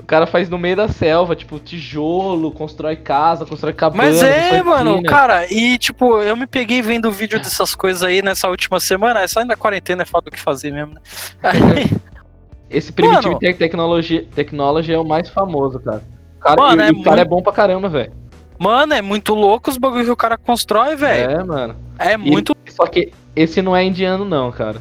O 0.06 0.08
cara 0.08 0.24
faz 0.24 0.48
no 0.48 0.56
meio 0.56 0.76
da 0.76 0.86
selva, 0.86 1.34
tipo, 1.34 1.58
tijolo, 1.58 2.52
constrói 2.52 2.94
casa, 2.94 3.44
constrói 3.44 3.72
cabana. 3.72 4.04
Mas 4.04 4.22
é, 4.22 4.62
mano, 4.62 5.02
cara, 5.02 5.52
e 5.52 5.76
tipo, 5.78 6.22
eu 6.22 6.36
me 6.36 6.46
peguei 6.46 6.80
vendo 6.80 7.10
vídeo 7.10 7.40
dessas 7.40 7.74
coisas 7.74 8.04
aí 8.04 8.22
nessa 8.22 8.48
última 8.48 8.78
semana, 8.78 9.18
essa 9.22 9.40
ainda 9.40 9.56
quarentena 9.56 10.04
é 10.04 10.06
foda 10.06 10.26
do 10.26 10.30
que 10.30 10.38
fazer 10.40 10.70
mesmo, 10.70 10.94
né? 10.94 11.00
Aí, 11.42 11.90
Esse 12.70 12.92
Primitive 12.92 13.26
Mano. 13.26 13.38
Tech 13.40 13.58
Technology, 13.58 14.20
Technology 14.32 14.92
é 14.92 14.98
o 14.98 15.04
mais 15.04 15.28
famoso, 15.28 15.80
cara. 15.80 16.04
O 16.36 16.40
cara, 16.40 16.62
Mano, 16.62 16.82
e, 16.82 16.86
é 16.86 16.90
o 16.92 17.02
cara 17.02 17.16
muito- 17.16 17.18
é 17.18 17.24
bom 17.24 17.42
pra 17.42 17.52
caramba, 17.52 17.88
velho. 17.88 18.12
mano, 18.60 18.94
é 18.94 19.02
muito 19.02 19.34
louco 19.34 19.70
os 19.70 19.76
bagulho 19.76 20.04
que 20.04 20.10
o 20.12 20.16
cara 20.16 20.38
constrói, 20.38 20.94
velho. 20.94 21.30
É, 21.32 21.42
mano. 21.42 21.74
É, 21.98 22.12
E- 22.14 22.16
muito. 22.16 22.54
Só 22.68 22.86
que 22.86 23.12
esse 23.34 23.60
não 23.60 23.74
é 23.74 23.82
indiano, 23.82 24.24
não, 24.24 24.52
cara. 24.52 24.80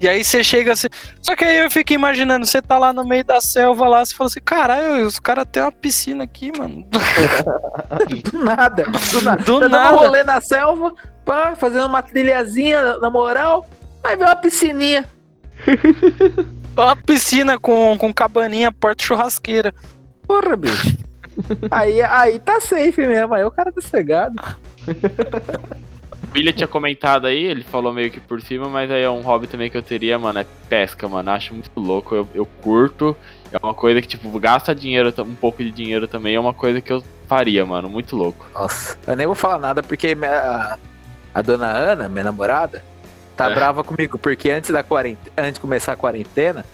E 0.00 0.08
aí 0.08 0.22
você 0.22 0.44
chega 0.44 0.72
assim. 0.72 0.88
Só 1.20 1.34
que 1.34 1.44
aí 1.44 1.58
eu 1.58 1.70
fico 1.70 1.92
imaginando, 1.92 2.46
você 2.46 2.62
tá 2.62 2.78
lá 2.78 2.92
no 2.92 3.04
meio 3.04 3.24
da 3.24 3.40
selva 3.40 3.88
lá, 3.88 4.04
você 4.04 4.14
fala 4.14 4.28
assim, 4.28 4.40
caralho, 4.40 5.06
os 5.06 5.18
caras 5.18 5.46
têm 5.50 5.62
uma 5.62 5.72
piscina 5.72 6.24
aqui, 6.24 6.52
mano. 6.56 6.86
Do 8.30 8.38
nada. 8.44 8.84
Do 8.84 9.22
nada. 9.22 9.42
Do 9.42 9.60
Tá 9.60 9.68
nada. 9.68 9.96
um 9.96 9.98
rolê 9.98 10.22
na 10.22 10.40
selva, 10.40 10.92
pá, 11.24 11.56
fazendo 11.56 11.86
uma 11.86 12.02
trilhazinha, 12.02 12.98
na 12.98 13.10
moral. 13.10 13.66
Aí 14.04 14.16
vem 14.16 14.26
uma 14.26 14.36
piscininha. 14.36 15.04
Uma 16.76 16.94
piscina 16.94 17.58
com, 17.58 17.98
com 17.98 18.14
cabaninha, 18.14 18.70
porta 18.70 19.02
churrasqueira. 19.02 19.74
Porra, 20.28 20.56
bicho. 20.56 20.96
aí, 21.72 22.00
aí 22.02 22.38
tá 22.38 22.60
safe 22.60 23.04
mesmo. 23.04 23.34
Aí 23.34 23.42
o 23.42 23.50
cara 23.50 23.72
tá 23.72 23.80
cegado. 23.80 24.40
O 26.30 26.36
William 26.38 26.52
tinha 26.52 26.68
comentado 26.68 27.26
aí, 27.26 27.42
ele 27.44 27.64
falou 27.64 27.92
meio 27.92 28.10
que 28.10 28.20
por 28.20 28.40
cima, 28.42 28.68
mas 28.68 28.90
aí 28.90 29.02
é 29.02 29.10
um 29.10 29.22
hobby 29.22 29.46
também 29.46 29.70
que 29.70 29.76
eu 29.76 29.82
teria, 29.82 30.18
mano, 30.18 30.38
é 30.38 30.46
pesca, 30.68 31.08
mano. 31.08 31.30
Acho 31.30 31.54
muito 31.54 31.70
louco, 31.80 32.14
eu, 32.14 32.28
eu 32.34 32.46
curto. 32.46 33.16
É 33.50 33.56
uma 33.62 33.72
coisa 33.74 34.00
que, 34.02 34.06
tipo, 34.08 34.28
gasta 34.38 34.74
dinheiro, 34.74 35.12
um 35.20 35.34
pouco 35.34 35.64
de 35.64 35.70
dinheiro 35.70 36.06
também, 36.06 36.34
é 36.34 36.40
uma 36.40 36.52
coisa 36.52 36.80
que 36.80 36.92
eu 36.92 37.02
faria, 37.26 37.64
mano. 37.64 37.88
Muito 37.88 38.14
louco. 38.14 38.46
Nossa. 38.54 38.98
Eu 39.06 39.16
nem 39.16 39.26
vou 39.26 39.34
falar 39.34 39.58
nada 39.58 39.82
porque 39.82 40.14
minha- 40.14 40.78
a 41.34 41.42
dona 41.42 41.66
Ana, 41.66 42.08
minha 42.08 42.24
namorada, 42.24 42.84
tá 43.36 43.50
É. 43.50 43.54
brava 43.54 43.82
comigo. 43.82 44.18
Porque 44.18 44.50
antes 44.50 44.70
da 44.70 44.82
quarentena, 44.82 45.32
antes 45.38 45.54
de 45.54 45.60
começar 45.60 45.92
a 45.92 45.96
quarentena, 45.96 46.64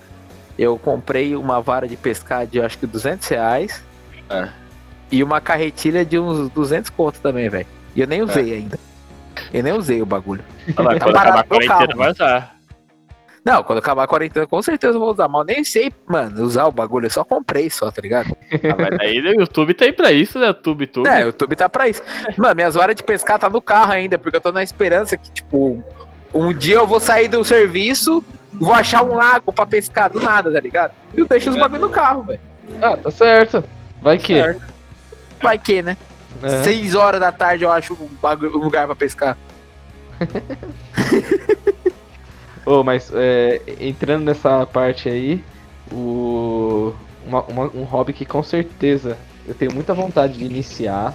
eu 0.59 0.77
comprei 0.79 1.37
uma 1.37 1.61
vara 1.61 1.87
de 1.87 1.97
pescar 1.97 2.45
de 2.47 2.61
acho 2.61 2.77
que 2.79 2.87
200 2.89 3.29
reais. 3.29 3.85
É. 4.29 4.49
E 5.13 5.23
uma 5.23 5.41
carretilha 5.41 6.05
de 6.05 6.19
uns 6.19 6.51
200 6.51 6.91
conto 6.91 7.21
também, 7.21 7.49
velho. 7.49 7.67
E 7.95 8.01
eu 8.01 8.07
nem 8.07 8.21
usei 8.21 8.53
ainda. 8.53 8.79
Eu 9.53 9.63
nem 9.63 9.73
usei 9.73 10.01
o 10.03 10.07
bagulho. 10.07 10.45
Olha 10.77 10.89
lá, 10.89 10.95
Tá 10.99 11.05
quando 11.05 11.17
acabar 11.17 11.41
a 11.41 11.45
quarentena 11.45 11.97
vai 11.97 12.11
usar. 12.11 12.55
Não, 13.45 13.63
quando 13.63 13.79
acabar 13.79 14.05
a 14.05 14.07
quarentena, 14.07 14.47
com 14.47 14.63
certeza 14.63 14.95
eu 14.95 15.01
vou 15.01 15.11
usar. 15.11 15.29
Mas 15.29 15.41
eu 15.41 15.55
nem 15.55 15.65
sei, 15.65 15.93
mano, 16.07 16.43
usar 16.43 16.65
o 16.65 16.73
bagulho. 16.73 17.07
Eu 17.07 17.11
só 17.11 17.23
comprei 17.25 17.69
só, 17.69 17.91
tá 17.91 18.01
ligado? 18.01 18.35
Ah, 18.53 18.77
mas 18.79 18.99
daí 18.99 19.21
o 19.21 19.41
YouTube 19.41 19.75
tá 19.75 19.85
aí 19.85 19.93
pra 19.93 20.11
isso, 20.13 20.39
né? 20.39 20.47
YouTube, 20.47 20.87
tudo. 20.87 21.07
É, 21.07 21.25
o 21.25 21.27
YouTube 21.27 21.55
tá 21.55 21.69
pra 21.69 21.87
isso. 21.89 22.03
Mano, 22.39 22.55
minhas 22.55 22.75
varas 22.75 22.97
de 22.97 23.03
pescar 23.03 23.39
tá 23.39 23.51
no 23.51 23.61
carro 23.61 23.93
ainda, 23.93 24.19
porque 24.19 24.37
eu 24.37 24.41
tô 24.41 24.51
na 24.51 24.63
esperança 24.63 25.19
que, 25.19 25.31
tipo, 25.31 25.85
um 26.33 26.55
dia 26.55 26.77
eu 26.77 26.87
vou 26.87 26.99
sair 26.99 27.29
do 27.29 27.45
serviço, 27.45 28.25
vou 28.53 28.73
achar 28.73 29.03
um 29.03 29.15
lago 29.15 29.53
pra 29.53 29.67
pescar 29.67 30.11
do 30.11 30.21
nada, 30.21 30.51
tá 30.51 30.61
ligado? 30.61 30.93
E 31.15 31.21
eu 31.21 31.29
deixo 31.29 31.51
os 31.51 31.57
bagulho 31.57 31.83
no 31.83 31.91
carro, 31.91 32.23
velho. 32.23 32.41
Ah, 32.81 32.97
tá 32.97 33.11
certo. 33.11 33.63
Vai 34.01 34.17
que. 34.17 34.41
Vai 35.43 35.59
que, 35.59 35.83
né? 35.83 35.99
É. 36.43 36.63
Seis 36.63 36.95
horas 36.95 37.21
da 37.21 37.33
tarde 37.33 37.65
eu 37.65 37.71
acho 37.73 37.95
um, 37.95 38.09
lugar 38.59 38.87
pra 38.87 38.95
pescar. 38.97 39.37
Ô, 42.67 42.83
mas 42.83 43.11
é, 43.15 43.61
entrando 43.79 44.25
nessa 44.25 44.65
parte 44.67 45.09
aí, 45.09 45.45
o, 45.93 46.95
uma- 47.27 47.43
uma- 47.43 47.71
um 47.75 47.85
hobby 47.85 48.13
que 48.13 48.25
com 48.25 48.43
certeza 48.43 49.19
eu 49.47 49.55
tenho 49.55 49.73
muita 49.75 49.93
vontade 49.93 50.35
de 50.39 50.45
iniciar, 50.45 51.15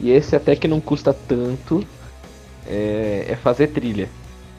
e 0.00 0.10
esse 0.10 0.34
até 0.34 0.56
que 0.56 0.66
não 0.66 0.80
custa 0.80 1.12
tanto, 1.14 1.84
é, 2.66 3.26
é 3.28 3.36
fazer 3.36 3.68
trilha. 3.68 4.08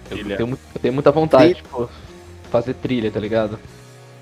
Eu 0.09 0.17
Trilha. 0.17 0.37
tenho, 0.37 0.47
mu- 0.49 0.59
eu 0.73 0.81
tenho 0.81 0.93
muita 0.93 1.11
vontade, 1.11 1.53
Trilha. 1.55 1.61
tipo, 1.63 1.89
fazer 2.49 2.73
trilha, 2.75 3.11
tá 3.11 3.19
ligado? 3.19 3.59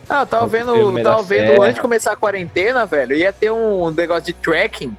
Ah, 0.10 0.22
eu 0.22 0.26
tava 0.28 0.48
vendo, 0.48 0.74
meio 0.92 1.04
tava 1.04 1.22
vendo 1.24 1.62
antes 1.62 1.76
de 1.76 1.82
começar 1.82 2.14
a 2.14 2.16
quarentena, 2.16 2.86
velho, 2.86 3.16
ia 3.16 3.32
ter 3.32 3.52
um 3.52 3.90
negócio 3.92 4.24
de 4.26 4.34
trekking 4.34 4.96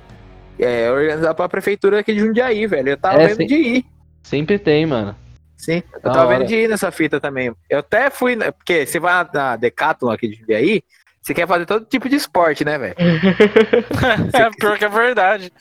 é, 0.59 0.91
organizado 0.91 1.35
pra 1.35 1.49
prefeitura 1.49 2.01
aqui 2.01 2.13
de 2.15 2.21
Jundiaí, 2.21 2.67
velho. 2.67 2.91
Eu 2.91 2.97
tava 2.97 3.23
É, 3.23 3.29
vendo 3.29 3.47
de 3.47 3.55
ir. 3.55 3.85
Sempre 4.23 4.59
tem, 4.59 4.85
mano. 4.87 5.17
Sim, 5.57 5.83
eu 5.93 6.01
Da 6.01 6.13
tava 6.13 6.27
hora. 6.29 6.39
vendo 6.39 6.49
de 6.49 6.55
ir 6.55 6.69
nessa 6.69 6.91
fita 6.91 7.21
também. 7.21 7.53
Eu 7.69 7.79
até 7.81 8.11
fui, 8.11 8.37
né, 8.37 8.51
porque 8.51 8.87
você 8.87 9.01
vai 9.01 9.13
na- 9.13 9.31
na 9.33 9.57
Decathlon 9.57 10.11
aqui 10.11 10.29
de 10.29 10.37
Jundiaí, 10.37 10.83
você 11.21 11.35
quer 11.35 11.47
fazer 11.49 11.67
todo 11.67 11.85
tipo 11.85 12.09
de 12.09 12.17
esporte, 12.17 12.65
né, 12.65 12.79
velho? 12.79 12.95
É, 14.33 14.51
pior 14.59 14.79
que 14.79 14.85
é 14.85 14.89
verdade. 14.89 15.53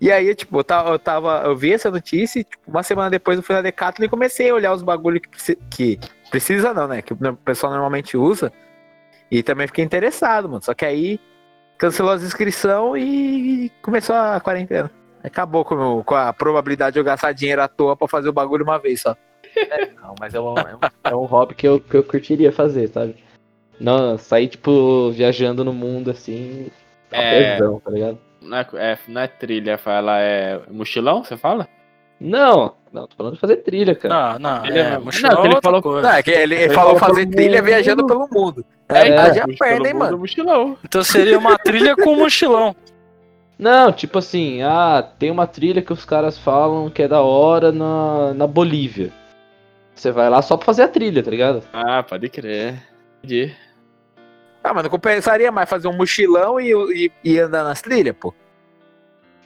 E 0.00 0.10
aí, 0.12 0.34
tipo, 0.34 0.58
eu 0.58 0.64
tava, 0.64 0.90
eu 0.90 0.98
tava, 0.98 1.42
eu 1.46 1.56
vi 1.56 1.72
essa 1.72 1.90
notícia 1.90 2.40
e, 2.40 2.44
tipo, 2.44 2.62
uma 2.70 2.82
semana 2.82 3.08
depois 3.10 3.36
eu 3.38 3.42
fui 3.42 3.54
na 3.54 3.62
Decathlon 3.62 4.04
e 4.06 4.08
comecei 4.10 4.50
a 4.50 4.54
olhar 4.54 4.72
os 4.72 4.82
bagulhos 4.82 5.22
que, 5.22 5.28
preci- 5.28 5.58
que 5.70 5.98
precisa 6.30 6.74
não, 6.74 6.86
né, 6.88 7.00
que 7.02 7.12
o 7.12 7.16
pessoal 7.44 7.72
normalmente 7.72 8.16
usa. 8.16 8.52
E 9.30 9.42
também 9.42 9.66
fiquei 9.66 9.84
interessado, 9.84 10.48
mano. 10.48 10.62
Só 10.62 10.72
que 10.74 10.84
aí 10.84 11.18
cancelou 11.78 12.12
as 12.12 12.22
inscrições 12.22 13.02
e 13.04 13.72
começou 13.82 14.14
a 14.16 14.40
quarentena. 14.40 14.90
Acabou 15.22 15.64
com, 15.64 16.02
com 16.04 16.14
a 16.14 16.32
probabilidade 16.32 16.94
de 16.94 17.00
eu 17.00 17.04
gastar 17.04 17.32
dinheiro 17.32 17.60
à 17.62 17.68
toa 17.68 17.96
pra 17.96 18.06
fazer 18.06 18.28
o 18.28 18.32
bagulho 18.32 18.64
uma 18.64 18.78
vez 18.78 19.00
só. 19.02 19.16
Não, 20.02 20.14
mas 20.20 20.34
é 20.34 20.40
um, 20.40 20.54
é 20.56 20.74
um, 20.74 20.78
é 21.10 21.16
um 21.16 21.24
hobby 21.24 21.54
que 21.54 21.66
eu, 21.66 21.80
que 21.80 21.96
eu 21.96 22.04
curtiria 22.04 22.52
fazer, 22.52 22.88
sabe? 22.88 23.16
Não, 23.80 24.16
sair, 24.18 24.48
tipo, 24.48 25.10
viajando 25.10 25.64
no 25.64 25.72
mundo 25.72 26.10
assim. 26.10 26.68
É. 27.10 27.54
apesão, 27.54 27.80
tá 27.80 27.90
ligado? 27.90 28.18
Não, 28.40 28.56
é, 28.58 28.66
é- 28.74 28.98
não 29.08 29.20
é 29.20 29.26
trilha, 29.26 29.76
fala, 29.78 30.18
é 30.20 30.60
mochilão, 30.70 31.24
você 31.24 31.36
fala? 31.36 31.68
Não, 32.20 32.74
não, 32.92 33.06
tô 33.06 33.16
falando 33.16 33.34
de 33.34 33.40
fazer 33.40 33.56
trilha, 33.58 33.94
cara. 33.94 34.38
Não, 34.38 34.38
não, 34.38 34.66
Ele 34.66 34.78
é, 34.78 34.82
é- 34.94 34.98
mochilão 34.98 35.32
não, 35.32 35.38
é 35.38 35.42
que 35.42 35.48
ele 35.54 35.60
falou- 35.62 35.82
coisa. 35.82 36.08
Não, 36.08 36.14
é 36.16 36.22
que 36.22 36.30
ele, 36.30 36.54
ele 36.54 36.64
Ele 36.64 36.74
falou 36.74 36.96
falou 36.96 37.14
fazer 37.14 37.26
trilha 37.26 37.56
mundo. 37.58 37.66
viajando 37.66 38.06
pelo 38.06 38.28
mundo. 38.30 38.64
É, 38.88 39.08
É, 39.08 39.08
é, 39.10 39.34
já 39.34 39.44
Pelo 39.44 39.58
perdem, 39.58 39.92
mundo, 39.92 40.02
mano. 40.04 40.18
mochilão. 40.18 40.78
Então 40.84 41.02
seria 41.02 41.38
uma 41.38 41.58
trilha 41.58 41.96
com 41.96 42.14
mochilão. 42.16 42.74
Não, 43.58 43.90
tipo 43.90 44.18
assim, 44.18 44.62
ah, 44.62 45.02
tem 45.18 45.30
uma 45.30 45.46
trilha 45.46 45.80
que 45.80 45.92
os 45.92 46.04
caras 46.04 46.36
falam 46.38 46.90
que 46.90 47.02
é 47.02 47.08
da 47.08 47.22
hora 47.22 47.72
na, 47.72 48.34
na 48.34 48.46
Bolívia. 48.46 49.10
Você 49.94 50.12
vai 50.12 50.28
lá 50.28 50.42
só 50.42 50.58
pra 50.58 50.66
fazer 50.66 50.82
a 50.82 50.88
trilha, 50.88 51.22
tá 51.22 51.30
ligado? 51.30 51.62
Ah, 51.72 52.02
pode 52.02 52.28
crer. 52.28 52.74
Entendi. 53.24 53.54
Ah, 54.62 54.74
mano, 54.74 54.90
compensaria 54.90 55.50
mais 55.50 55.70
fazer 55.70 55.88
um 55.88 55.96
mochilão 55.96 56.60
e, 56.60 56.70
e, 56.74 57.12
e 57.24 57.38
andar 57.38 57.64
nas 57.64 57.80
trilhas, 57.80 58.14
pô. 58.20 58.34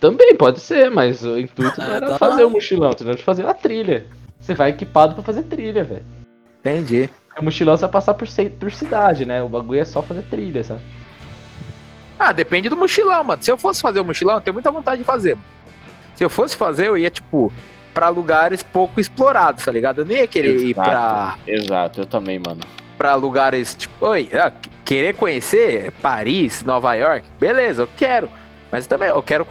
Também 0.00 0.34
pode 0.34 0.58
ser, 0.60 0.90
mas 0.90 1.22
o 1.22 1.38
intuito 1.38 1.78
não 1.78 1.86
Ah, 1.86 1.94
era 1.96 2.08
tá. 2.08 2.18
fazer 2.18 2.42
o 2.44 2.50
mochilão, 2.50 2.90
entendeu? 2.90 3.14
De 3.14 3.22
fazer 3.22 3.46
a 3.46 3.54
trilha. 3.54 4.06
Você 4.40 4.54
vai 4.54 4.70
equipado 4.70 5.14
pra 5.14 5.22
fazer 5.22 5.42
trilha, 5.44 5.84
velho. 5.84 6.04
Entendi. 6.60 7.08
O 7.40 7.44
mochilão 7.44 7.76
você 7.76 7.82
vai 7.82 7.90
passar 7.90 8.14
por, 8.14 8.28
por 8.58 8.72
cidade, 8.72 9.24
né? 9.24 9.42
O 9.42 9.48
bagulho 9.48 9.80
é 9.80 9.84
só 9.84 10.02
fazer 10.02 10.22
trilha, 10.22 10.62
sabe? 10.62 10.80
Ah, 12.18 12.32
depende 12.32 12.68
do 12.68 12.76
mochilão, 12.76 13.24
mano. 13.24 13.42
Se 13.42 13.50
eu 13.50 13.56
fosse 13.56 13.80
fazer 13.80 14.00
o 14.00 14.04
mochilão, 14.04 14.34
eu 14.36 14.40
tenho 14.40 14.54
muita 14.54 14.70
vontade 14.70 14.98
de 15.00 15.04
fazer. 15.06 15.34
mano. 15.36 15.46
Se 16.14 16.22
eu 16.24 16.28
fosse 16.28 16.54
fazer, 16.54 16.88
eu 16.88 16.98
ia, 16.98 17.10
tipo, 17.10 17.50
pra 17.94 18.08
lugares 18.10 18.62
pouco 18.62 19.00
explorados, 19.00 19.64
tá 19.64 19.72
ligado? 19.72 20.02
Eu 20.02 20.04
nem 20.04 20.18
ia 20.18 20.26
querer 20.26 20.54
ir 20.60 20.70
Exato. 20.72 20.90
pra, 20.90 21.38
Exato, 21.46 22.00
eu 22.02 22.06
também, 22.06 22.38
mano. 22.38 22.60
pra 22.98 23.14
lugares, 23.14 23.74
tipo, 23.74 24.04
oi, 24.06 24.28
ah, 24.34 24.52
querer 24.84 25.14
conhecer 25.14 25.90
Paris, 26.02 26.62
Nova 26.62 26.92
York, 26.94 27.26
beleza, 27.40 27.82
eu 27.84 27.88
quero. 27.96 28.28
Mas 28.70 28.86
também 28.86 29.08
eu 29.08 29.22
quero 29.22 29.46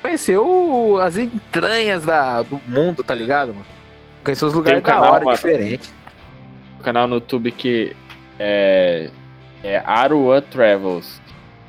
conhecer 0.00 0.38
o, 0.38 0.98
as 0.98 1.18
entranhas 1.18 2.02
da, 2.04 2.40
do 2.42 2.58
mundo, 2.66 3.04
tá 3.04 3.14
ligado, 3.14 3.48
mano? 3.48 3.66
Conhecer 4.24 4.46
os 4.46 4.54
lugares 4.54 4.80
um 4.80 4.82
da 4.82 4.90
canal, 4.90 5.12
hora, 5.12 5.24
mano. 5.26 5.36
diferente. 5.36 5.92
Canal 6.84 7.08
no 7.08 7.16
YouTube 7.16 7.50
que 7.50 7.94
é. 8.38 9.10
É 9.62 9.78
Arua 9.84 10.42
Travels. 10.42 11.20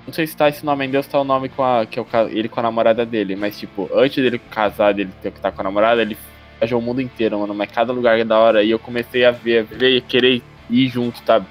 Não 0.06 0.14
sei 0.14 0.28
se 0.28 0.36
tá 0.36 0.50
esse 0.50 0.66
nome 0.66 0.84
ainda 0.84 0.98
ou 0.98 1.04
se 1.04 1.10
tá 1.10 1.20
o 1.20 1.24
nome 1.24 1.48
com 1.50 1.64
a, 1.64 1.86
que 1.86 1.98
é 1.98 2.02
o, 2.02 2.06
ca- 2.06 2.26
ele 2.26 2.50
com 2.50 2.60
a 2.60 2.64
namorada 2.64 3.06
dele, 3.06 3.36
mas 3.38 3.58
tipo, 3.58 3.90
antes 3.96 4.22
dele 4.22 4.38
casar, 4.52 4.94
dele 4.94 5.10
ter 5.22 5.32
que 5.32 5.38
estar 5.38 5.52
com 5.52 5.62
a 5.62 5.64
namorada, 5.64 6.02
ele 6.02 6.18
viajou 6.60 6.78
o 6.80 6.82
mundo 6.82 7.02
inteiro, 7.02 7.40
mano. 7.40 7.56
Mas 7.56 7.72
cada 7.72 7.94
lugar 7.94 8.20
é 8.20 8.24
da 8.26 8.38
hora. 8.38 8.62
E 8.64 8.70
eu 8.72 8.78
comecei 8.78 9.24
a 9.26 9.32
ver, 9.32 9.60
a 9.60 9.64
ver 9.64 9.96
e 9.96 10.02
querer 10.02 10.44
ir 10.70 10.88
junto, 10.90 11.22
sabe? 11.26 11.46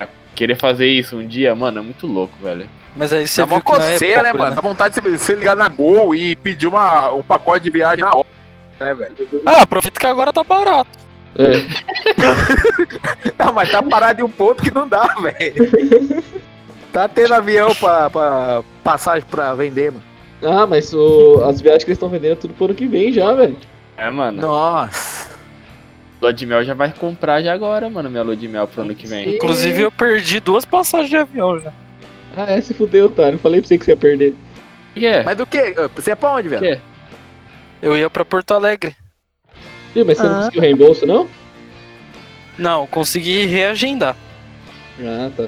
A 0.00 0.08
querer 0.34 0.56
fazer 0.56 0.86
isso 0.88 1.16
um 1.18 1.26
dia, 1.26 1.54
mano, 1.54 1.78
é 1.78 1.82
muito 1.82 2.06
louco, 2.06 2.32
velho. 2.42 2.66
Mas 2.96 3.12
aí 3.12 3.26
você 3.28 3.42
Dá 3.42 3.46
uma 3.46 3.58
é 3.58 3.60
coceira, 3.60 4.22
né, 4.22 4.32
mano? 4.32 4.54
Dá 4.56 4.60
vontade 4.62 4.94
de 4.94 5.00
você, 5.02 5.18
você 5.18 5.34
ligar 5.34 5.54
na 5.54 5.68
Gol 5.68 6.14
e 6.14 6.34
pedir 6.34 6.66
uma, 6.66 7.12
um 7.12 7.22
pacote 7.22 7.62
de 7.64 7.70
viagem 7.70 8.02
na 8.04 8.12
hora, 8.16 8.26
né, 8.80 8.94
velho? 8.94 9.14
Ah, 9.46 9.62
aproveita 9.62 10.00
que 10.00 10.06
agora 10.06 10.32
tá 10.32 10.42
barato. 10.42 10.98
É. 11.36 11.52
Não, 13.44 13.52
mas 13.52 13.70
tá 13.70 13.82
parado 13.82 14.20
em 14.20 14.24
um 14.24 14.28
ponto 14.30 14.62
que 14.62 14.72
não 14.74 14.86
dá, 14.88 15.06
velho. 15.20 16.22
Tá 16.92 17.08
tendo 17.08 17.34
avião 17.34 17.74
pra, 17.74 18.10
pra 18.10 18.62
passagem 18.82 19.26
pra 19.30 19.54
vender, 19.54 19.92
mano. 19.92 20.04
Ah, 20.42 20.66
mas 20.66 20.92
o- 20.92 21.42
as 21.44 21.60
viagens 21.60 21.84
que 21.84 21.90
eles 21.90 21.96
estão 21.96 22.08
vendendo 22.08 22.32
é 22.32 22.36
tudo 22.36 22.54
pro 22.54 22.64
ano 22.66 22.74
que 22.74 22.86
vem 22.86 23.12
já, 23.12 23.32
velho. 23.32 23.56
É, 23.96 24.10
mano. 24.10 24.42
Nossa. 24.42 25.30
Lua 26.20 26.32
de 26.32 26.44
mel 26.46 26.64
já 26.64 26.74
vai 26.74 26.92
comprar 26.92 27.42
já 27.42 27.52
agora, 27.54 27.88
mano, 27.88 28.10
minha 28.10 28.22
lua 28.22 28.36
de 28.36 28.48
mel 28.48 28.66
pro 28.66 28.82
ano 28.82 28.94
que 28.94 29.06
vem. 29.06 29.36
Inclusive 29.36 29.82
eu 29.82 29.92
perdi 29.92 30.40
duas 30.40 30.64
passagens 30.64 31.10
de 31.10 31.16
avião 31.16 31.58
já. 31.60 31.72
Ah, 32.36 32.50
é, 32.52 32.60
se 32.60 32.74
fudeu, 32.74 33.06
otário. 33.06 33.38
Falei 33.38 33.60
pra 33.60 33.68
você 33.68 33.78
que 33.78 33.84
você 33.84 33.92
ia 33.92 33.96
perder. 33.96 34.34
O 34.96 35.00
que 35.00 35.06
é? 35.06 35.22
Mas 35.22 35.36
do 35.36 35.46
que? 35.46 35.74
Você 35.94 36.10
é 36.10 36.14
pra 36.14 36.32
onde, 36.32 36.48
velho? 36.48 36.62
Que? 36.76 36.80
Eu 37.82 37.96
ia 37.96 38.10
pra 38.10 38.24
Porto 38.24 38.52
Alegre. 38.52 38.94
Ih, 39.94 40.04
mas 40.04 40.18
você 40.18 40.24
não 40.24 40.32
Ah. 40.32 40.36
conseguiu 40.38 40.60
reembolso, 40.62 41.06
não? 41.06 41.28
Não, 42.58 42.86
consegui 42.86 43.46
reagendar. 43.46 44.16
Ah, 45.00 45.30
tá. 45.36 45.44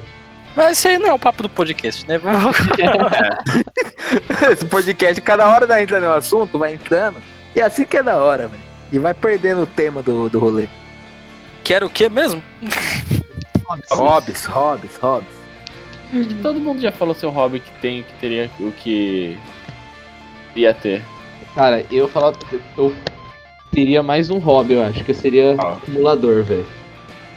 Mas 0.57 0.73
esse 0.79 0.89
aí 0.89 0.99
não 0.99 1.09
é 1.09 1.13
o 1.15 1.19
papo 1.19 1.43
do 1.43 1.49
podcast, 1.49 2.07
né? 2.09 2.21
Esse 4.53 4.65
podcast, 4.67 5.21
cada 5.23 5.49
hora 5.49 5.67
da 5.67 5.83
entra 5.83 6.01
no 6.01 6.13
assunto, 6.13 6.59
vai 6.59 6.75
entrando. 6.75 7.17
E 7.55 7.61
é 7.61 7.65
assim 7.65 7.85
que 7.85 7.97
é 7.97 8.03
da 8.03 8.17
hora, 8.17 8.49
velho. 8.49 8.63
E 8.93 8.99
vai 8.99 9.15
perdendo 9.15 9.63
o 9.63 9.67
tema 9.67 10.03
do, 10.03 10.29
do 10.29 10.39
rolê. 10.39 10.69
Quero 11.65 11.87
o 11.87 11.91
quê 11.91 12.09
mesmo? 12.09 12.43
Hobbies, 13.91 14.45
hobbies, 14.45 14.97
hobbies. 14.97 15.33
Todo 16.43 16.61
mundo 16.61 16.81
já 16.83 16.93
falou 16.93 17.15
seu 17.15 17.31
hobby 17.31 17.61
que 17.61 17.71
tem, 17.81 18.03
que 18.03 18.13
teria 18.15 18.51
o 18.61 18.71
que 18.73 19.39
ia 20.55 20.75
ter. 20.75 21.03
Cara, 21.55 21.85
eu 21.91 22.07
falar. 22.09 22.35
Eu 22.77 22.95
teria 23.73 24.03
mais 24.03 24.31
um 24.31 24.39
hobby, 24.39 24.75
eu 24.75 24.83
acho. 24.85 25.03
Que 25.03 25.11
eu 25.11 25.15
seria 25.15 25.57
Ah. 25.59 25.73
acumulador, 25.73 26.45
velho. 26.45 26.67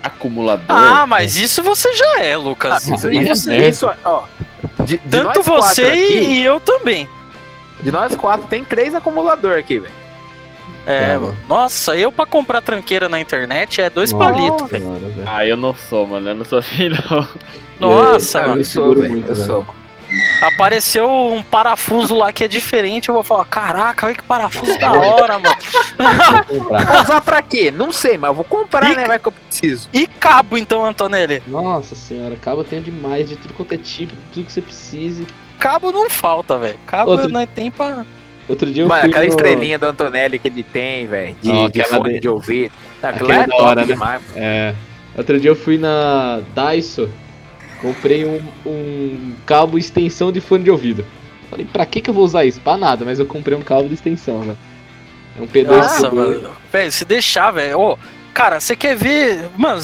Acumulador. 0.04 0.66
Ah, 0.70 1.08
mas 1.08 1.36
isso 1.36 1.64
você 1.64 1.92
já 1.96 2.20
é, 2.24 2.38
Lucas. 2.38 2.88
Isso, 2.88 3.08
é 3.08 3.16
isso, 3.16 3.50
merda. 3.50 3.68
isso, 3.68 3.90
ó. 4.04 4.24
De, 4.84 4.98
de 4.98 5.10
Tanto 5.10 5.42
você 5.42 5.82
aqui, 5.84 6.14
e 6.14 6.44
eu 6.46 6.60
também. 6.60 7.10
De 7.82 7.92
nós 7.92 8.16
quatro, 8.16 8.48
tem 8.48 8.64
três 8.64 8.94
acumulador 8.94 9.58
aqui, 9.58 9.80
velho. 9.80 9.94
É, 10.86 11.14
Tá, 11.14 11.20
mano. 11.20 11.38
Nossa, 11.50 11.98
eu 11.98 12.12
pra 12.12 12.26
comprar 12.28 12.62
tranqueira 12.62 13.10
na 13.10 13.20
internet 13.20 13.82
é 13.82 13.90
dois 13.90 14.12
Nossa 14.14 14.26
palitos, 14.32 14.70
velho. 14.70 14.86
Ah, 15.26 15.44
eu 15.46 15.58
não 15.58 15.74
sou, 15.74 16.06
mano. 16.06 16.30
Eu 16.30 16.36
não 16.36 16.46
sou 16.46 16.60
assim, 16.60 16.90
não. 16.90 17.28
Nossa, 17.80 18.40
Eu- 18.40 18.48
mano. 18.50 18.62
Eu 18.62 18.66
sou, 18.66 18.84
seguro 18.84 19.02
velho. 19.02 19.14
muito, 19.14 19.30
Eu 19.30 19.36
velho. 19.36 19.48
sou. 19.48 19.66
Apareceu 20.42 21.10
um 21.10 21.42
parafuso 21.44 22.16
lá 22.16 22.32
que 22.32 22.44
é 22.44 22.48
diferente, 22.48 23.10
eu 23.10 23.16
vou 23.16 23.24
falar, 23.24 23.46
caraca, 23.46 24.06
olha 24.06 24.16
que 24.16 24.24
parafuso 24.24 24.78
da 24.80 24.92
hora, 24.92 25.40
mano. 25.40 25.56
Vou 25.98 26.60
comprar. 26.60 26.86
Vou 26.86 27.02
usar 27.02 27.22
pra 27.22 27.42
quê? 27.42 27.72
Não 27.72 27.92
sei, 27.92 28.18
mas 28.18 28.30
eu 28.30 28.36
vou 28.36 28.44
comprar, 28.46 28.92
E- 28.92 28.96
né? 28.96 29.06
Vai 29.06 29.20
que 29.20 29.28
eu 29.28 29.32
preciso. 29.32 29.90
E 29.94 30.08
cabo 30.08 30.58
então, 30.58 30.86
Antonelli? 30.86 31.42
Nossa 31.48 31.96
senhora, 31.96 32.36
cabo 32.36 32.64
tem 32.64 32.82
demais 32.82 33.28
de 33.30 33.36
tudo 33.36 33.54
quanto 33.54 33.74
é 33.74 33.78
tipo, 33.78 34.14
tudo 34.34 34.46
que 34.46 34.52
você 34.52 34.62
precise. 34.62 35.26
Cabo 35.60 35.92
não 35.92 36.10
falta, 36.10 36.58
velho. 36.58 36.78
Cabo 36.86 37.12
Outro- 37.12 37.30
não 37.30 37.46
tem 37.46 37.72
pra. 37.72 38.06
Outro 38.48 38.72
dia 38.72 38.84
eu 38.84 38.88
Mano, 38.88 39.08
aquela 39.08 39.24
no- 39.24 39.30
estrelinha 39.30 39.80
do 39.80 39.86
Antonelli 39.88 40.38
que 40.38 40.48
ele 40.48 40.62
tem, 40.64 41.08
velho, 41.08 41.36
de, 41.42 41.50
Ó, 41.50 41.68
de 41.68 41.84
fone 41.84 42.14
de- 42.14 42.20
de 42.20 42.30
ouvido. 42.30 42.72
Aquilo 43.02 43.32
aquela 43.32 43.44
é 43.58 43.62
hora, 43.62 43.82
né? 43.82 43.88
demais. 43.88 44.22
É. 44.36 44.76
Outro 45.18 45.40
dia 45.40 45.50
eu 45.50 45.56
fui 45.56 45.78
na 45.78 46.42
Daiso, 46.54 47.10
comprei 47.94 48.26
um, 48.26 48.42
um 48.66 49.34
cabo 49.46 49.78
extensão 49.78 50.32
de 50.32 50.42
fone 50.42 50.64
de 50.64 50.72
ouvido. 50.72 51.06
Falei, 51.50 51.66
pra 51.66 51.86
que 51.86 52.02
que 52.02 52.10
eu 52.10 52.14
vou 52.14 52.24
usar 52.24 52.44
isso? 52.46 52.60
Pra 52.62 52.76
nada, 52.78 53.06
mas 53.06 53.20
eu 53.20 53.26
comprei 53.26 53.58
um 53.58 53.62
cabo 53.62 53.88
de 53.88 53.94
extensão, 53.94 54.44
né? 54.44 54.56
É 55.38 55.42
um 55.42 55.48
P2 55.48 55.68
Nossa, 55.68 56.10
P2. 56.10 56.14
mano. 56.16 56.50
Velho, 56.72 56.92
se 56.92 57.06
deixar, 57.06 57.52
velho. 57.52 57.80
Ô, 57.80 57.98
cara, 58.34 58.60
você 58.60 58.76
quer 58.76 58.96
ver. 58.96 59.50
Mano, 59.58 59.82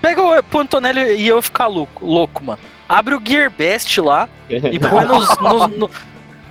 pega 0.00 0.22
o 0.22 0.42
pro 0.42 0.60
Antonelli 0.60 1.16
e 1.16 1.26
eu 1.28 1.40
ficar 1.42 1.66
louco, 1.66 2.04
louco, 2.06 2.42
mano. 2.44 2.58
Abre 2.88 3.14
o 3.14 3.22
Gearbest 3.24 3.98
lá 4.00 4.28
e 4.48 4.78
põe 4.78 5.04
nos. 5.04 5.28
nos- 5.38 5.76
no- 5.78 5.90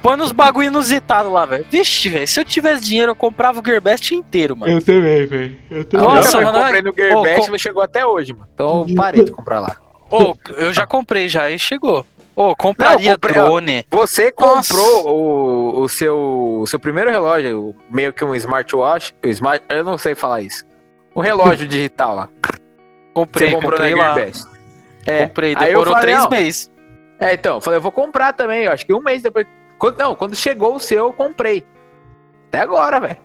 põe 0.02 0.18
nos 0.18 0.32
bagulho 0.32 0.68
inusitado 0.68 1.32
lá, 1.32 1.48
velho. 1.48 1.66
Vixe, 1.72 2.10
velho. 2.10 2.28
Se 2.28 2.40
eu 2.40 2.46
tivesse 2.46 2.84
dinheiro, 2.84 3.12
eu 3.12 3.16
comprava 3.16 3.60
o 3.60 3.66
Gearbest 3.66 4.12
inteiro, 4.14 4.56
mano. 4.56 4.72
Eu 4.72 4.80
também, 4.82 5.26
velho. 5.26 5.58
Eu 5.72 5.84
também. 5.86 6.06
Nossa, 6.06 6.38
eu 6.38 6.44
mano, 6.44 6.60
comprei 6.60 6.82
no 6.84 6.94
Gearbest, 6.96 7.40
ô, 7.40 7.46
com- 7.46 7.52
mas 7.52 7.62
chegou 7.62 7.82
até 7.82 8.06
hoje, 8.06 8.32
mano. 8.34 8.48
Então 8.54 8.86
eu 8.88 8.96
parei 8.96 9.24
de 9.24 9.32
comprar 9.32 9.60
lá. 9.62 9.78
Ô, 10.10 10.36
eu 10.58 10.74
já 10.74 10.86
comprei 10.86 11.28
já 11.30 11.50
e 11.50 11.58
chegou. 11.60 12.06
Ô, 12.36 12.56
compraria 12.56 13.12
Não, 13.12 13.16
comprei, 13.16 13.34
drone. 13.34 13.86
Você 13.90 14.32
comprou 14.32 15.08
o, 15.08 15.82
o, 15.82 15.90
seu, 15.90 16.60
o 16.62 16.68
seu 16.68 16.78
primeiro 16.80 17.10
relógio, 17.10 17.70
o- 17.70 17.76
meio 17.90 18.12
que 18.12 18.24
um 18.26 18.36
smartwatch, 18.36 19.16
o 19.24 19.28
smart, 19.30 19.64
eu 19.70 19.84
não 19.84 19.98
sei 19.98 20.16
falar 20.16 20.42
isso. 20.42 20.66
Um 21.16 21.22
relógio 21.22 21.66
digital 21.68 22.14
lá. 22.16 22.30
Comprei, 23.14 23.48
Você 23.50 23.54
comprou 23.56 23.72
comprei 23.72 23.96
na 23.96 24.14
lá. 24.16 24.20
É, 25.06 25.28
Comprei, 25.28 25.56
demorou 25.56 25.94
falei, 25.94 26.14
três 26.14 26.28
meses. 26.30 26.72
é, 27.20 27.34
então, 27.34 27.56
eu 27.56 27.62
falei, 27.62 27.78
eu 27.78 27.82
vou 27.82 27.92
comprar 27.92 28.34
também, 28.34 28.64
eu 28.66 28.72
acho 28.72 28.86
que 28.86 28.94
um 28.94 29.00
mês 29.02 29.22
depois. 29.22 29.48
Quando, 29.78 29.98
não, 29.98 30.16
quando 30.16 30.36
chegou 30.36 30.76
o 30.76 30.80
seu, 30.80 31.06
eu 31.06 31.14
comprei. 31.14 31.66
Até 32.50 32.60
agora, 32.60 33.00
velho. 33.00 33.18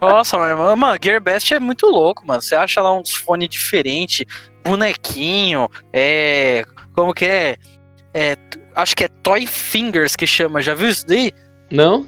Nossa, 0.00 0.38
mano, 0.38 0.76
mano, 0.76 0.98
Gearbest 1.02 1.52
é 1.54 1.60
muito 1.60 1.86
louco, 1.86 2.26
mano. 2.26 2.40
Você 2.40 2.54
acha 2.54 2.80
lá 2.80 2.96
uns 2.96 3.12
fones 3.12 3.48
diferentes, 3.48 4.24
bonequinho, 4.64 5.68
é. 5.92 6.64
Como 6.94 7.14
que 7.14 7.24
é? 7.24 7.56
É, 8.14 8.36
Acho 8.74 8.96
que 8.96 9.04
é 9.04 9.08
Toy 9.08 9.46
Fingers 9.46 10.16
que 10.16 10.26
chama, 10.26 10.62
já 10.62 10.74
viu 10.74 10.88
isso 10.88 11.06
daí? 11.06 11.32
Não? 11.70 12.06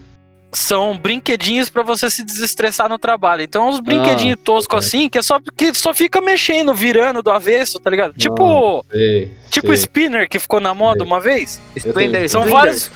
São 0.52 0.96
brinquedinhos 0.96 1.68
pra 1.68 1.82
você 1.82 2.08
se 2.08 2.24
desestressar 2.24 2.88
no 2.88 2.98
trabalho. 2.98 3.42
Então, 3.42 3.68
uns 3.68 3.80
brinquedinhos 3.80 4.38
toscos 4.42 4.84
é. 4.84 4.86
assim, 4.86 5.08
que 5.08 5.18
é 5.18 5.22
só 5.22 5.40
que 5.56 5.74
só 5.74 5.92
fica 5.92 6.20
mexendo, 6.20 6.72
virando 6.72 7.22
do 7.22 7.30
avesso, 7.30 7.80
tá 7.80 7.90
ligado? 7.90 8.14
Tipo, 8.14 8.84
Sei, 8.90 9.32
tipo 9.50 9.66
sei. 9.68 9.76
spinner 9.76 10.28
que 10.28 10.38
ficou 10.38 10.60
na 10.60 10.72
moda 10.72 11.00
Sei. 11.00 11.06
uma 11.06 11.20
vez. 11.20 11.60
Splendor, 11.76 12.28
São 12.28 12.46
vários 12.46 12.90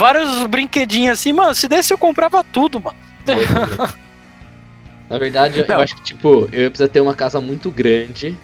vários 0.00 0.46
brinquedinhos 0.46 1.18
assim, 1.18 1.32
mano. 1.32 1.54
Se 1.54 1.68
desse 1.68 1.92
eu 1.92 1.98
comprava 1.98 2.42
tudo, 2.42 2.80
mano. 2.80 2.96
Na 5.08 5.18
verdade, 5.18 5.60
eu 5.60 5.66
Não. 5.68 5.80
acho 5.80 5.96
que, 5.96 6.02
tipo, 6.02 6.48
eu 6.50 6.62
ia 6.62 6.70
precisar 6.70 6.88
ter 6.88 7.00
uma 7.00 7.14
casa 7.14 7.40
muito 7.40 7.70
grande, 7.70 8.36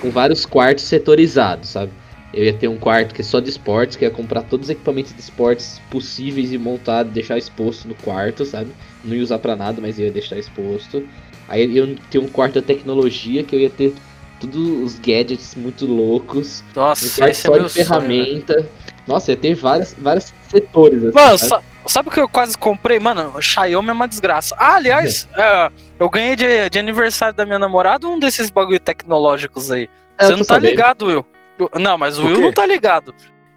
com 0.00 0.10
vários 0.10 0.44
quartos 0.44 0.84
setorizados, 0.84 1.68
sabe? 1.68 1.92
Eu 2.34 2.44
ia 2.44 2.52
ter 2.52 2.68
um 2.68 2.76
quarto 2.76 3.14
que 3.14 3.20
é 3.20 3.24
só 3.24 3.38
de 3.38 3.48
esportes, 3.48 3.96
que 3.96 4.04
ia 4.04 4.10
comprar 4.10 4.42
todos 4.42 4.66
os 4.66 4.70
equipamentos 4.70 5.14
de 5.14 5.20
esportes 5.20 5.80
possíveis 5.90 6.52
e 6.52 6.58
montar, 6.58 7.04
deixar 7.04 7.38
exposto 7.38 7.86
no 7.86 7.94
quarto, 7.94 8.44
sabe? 8.44 8.70
Não 9.04 9.14
ia 9.14 9.22
usar 9.22 9.38
pra 9.38 9.54
nada, 9.54 9.80
mas 9.80 9.98
ia 9.98 10.10
deixar 10.10 10.36
exposto. 10.36 11.06
Aí 11.48 11.62
eu 11.76 11.86
ia 11.86 11.96
ter 12.10 12.18
um 12.18 12.26
quarto 12.26 12.54
da 12.54 12.62
tecnologia, 12.62 13.44
que 13.44 13.54
eu 13.54 13.60
ia 13.60 13.70
ter 13.70 13.94
todos 14.40 14.56
os 14.82 14.98
gadgets 14.98 15.54
muito 15.54 15.86
loucos. 15.86 16.64
Um 16.74 16.80
Nossa, 16.80 17.08
quarto 17.16 17.30
esse 17.30 17.46
é 17.46 17.50
só 17.50 17.52
meu 17.52 17.64
de 17.64 17.70
sonho, 17.70 17.86
ferramenta. 17.86 18.68
Nossa, 19.06 19.30
ia 19.32 19.36
ter 19.36 19.54
várias, 19.54 19.94
vários 19.98 20.32
setores, 20.48 21.04
assim, 21.04 21.14
Mano, 21.14 21.38
sabe? 21.38 21.48
sa- 21.48 21.62
sabe 21.86 22.08
o 22.08 22.12
que 22.12 22.20
eu 22.20 22.28
quase 22.28 22.58
comprei? 22.58 22.98
Mano, 22.98 23.32
o 23.36 23.40
Xiaomi 23.40 23.90
é 23.90 23.92
uma 23.92 24.08
desgraça. 24.08 24.54
Ah, 24.58 24.74
aliás, 24.74 25.28
é, 25.36 25.70
eu 25.98 26.10
ganhei 26.10 26.34
de, 26.34 26.68
de 26.70 26.78
aniversário 26.78 27.34
da 27.34 27.46
minha 27.46 27.58
namorada 27.58 28.08
um 28.08 28.18
desses 28.18 28.50
bagulho 28.50 28.80
tecnológicos 28.80 29.70
aí. 29.70 29.88
É, 30.18 30.24
Você 30.26 30.32
não 30.32 30.38
tá 30.38 30.54
sabendo. 30.54 30.70
ligado, 30.70 31.06
Will? 31.06 31.26
Eu- 31.58 31.70
Não, 31.80 31.96
mas 31.96 32.18
o 32.18 32.22
O 32.22 32.26
Will 32.26 32.36
quê? 32.36 32.42
não 32.42 32.52
tá 32.52 32.66
ligado. 32.66 33.14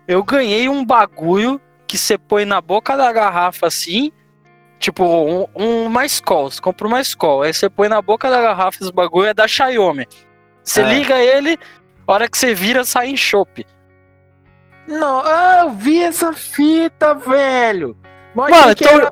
Eu 0.07 0.23
ganhei 0.23 0.69
um 0.69 0.85
bagulho 0.85 1.59
que 1.87 1.97
você 1.97 2.17
põe 2.17 2.45
na 2.45 2.61
boca 2.61 2.95
da 2.95 3.11
garrafa 3.11 3.65
assim, 3.67 4.11
tipo 4.79 5.03
um, 5.03 5.47
um 5.55 5.85
uma 5.85 6.05
Skol. 6.05 6.51
Você 6.51 6.61
compra 6.61 6.87
uma 6.87 7.01
Skol, 7.01 7.41
aí 7.41 7.53
você 7.53 7.69
põe 7.69 7.87
na 7.89 8.01
boca 8.01 8.29
da 8.29 8.39
garrafa 8.41 8.77
esse 8.83 8.91
bagulho, 8.93 9.27
é 9.27 9.33
da 9.33 9.47
Xiaomi. 9.47 10.05
Você 10.63 10.81
Ah. 10.81 10.85
liga 10.93 11.17
ele, 11.19 11.57
a 12.07 12.13
hora 12.13 12.29
que 12.29 12.37
você 12.37 12.53
vira, 12.53 12.83
sai 12.83 13.09
em 13.09 13.17
chopp. 13.17 13.65
Não, 14.89 15.21
ah, 15.23 15.61
eu 15.65 15.69
vi 15.71 16.01
essa 16.03 16.33
fita, 16.33 17.13
velho. 17.13 17.95
Mas 18.33 18.49
Mano, 18.51 18.71
então- 18.71 18.91
era 18.91 19.11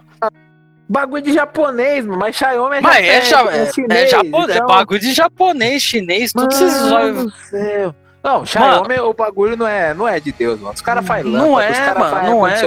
bagulho 0.90 1.24
de 1.24 1.34
japonês, 1.34 2.06
mano, 2.06 2.20
mas 2.20 2.36
Xiaomi 2.36 2.78
é, 2.78 2.82
Mas 2.82 3.06
é, 3.06 3.22
ja- 3.22 3.44
ja- 3.44 3.52
é, 3.52 3.74
chinês, 3.74 4.04
é 4.04 4.08
japonês, 4.08 4.50
é 4.50 4.56
então- 4.56 4.68
bagulho 4.68 5.00
de 5.00 5.14
japonês, 5.14 5.84
chinês, 5.84 6.32
tudo 6.34 6.56
Mano 6.56 6.96
olhos. 6.96 7.24
do 7.26 7.32
céu. 7.32 7.96
Não, 8.24 8.46
Xiaomi, 8.46 9.00
o 9.00 9.14
bagulho 9.14 9.56
não 9.56 9.68
é, 9.68 9.94
não 9.94 10.08
é 10.08 10.20
de 10.20 10.32
Deus, 10.32 10.60
mano. 10.60 10.74
Os 10.74 10.82
caras 10.82 11.06
fazem 11.06 11.32
Não 11.32 11.54
lâmpada, 11.54 11.66
é, 11.66 11.72
os 11.72 11.78
caras 11.78 11.98
mano, 12.00 12.16
fazem 12.16 12.30
não 12.30 12.48
é. 12.48 12.58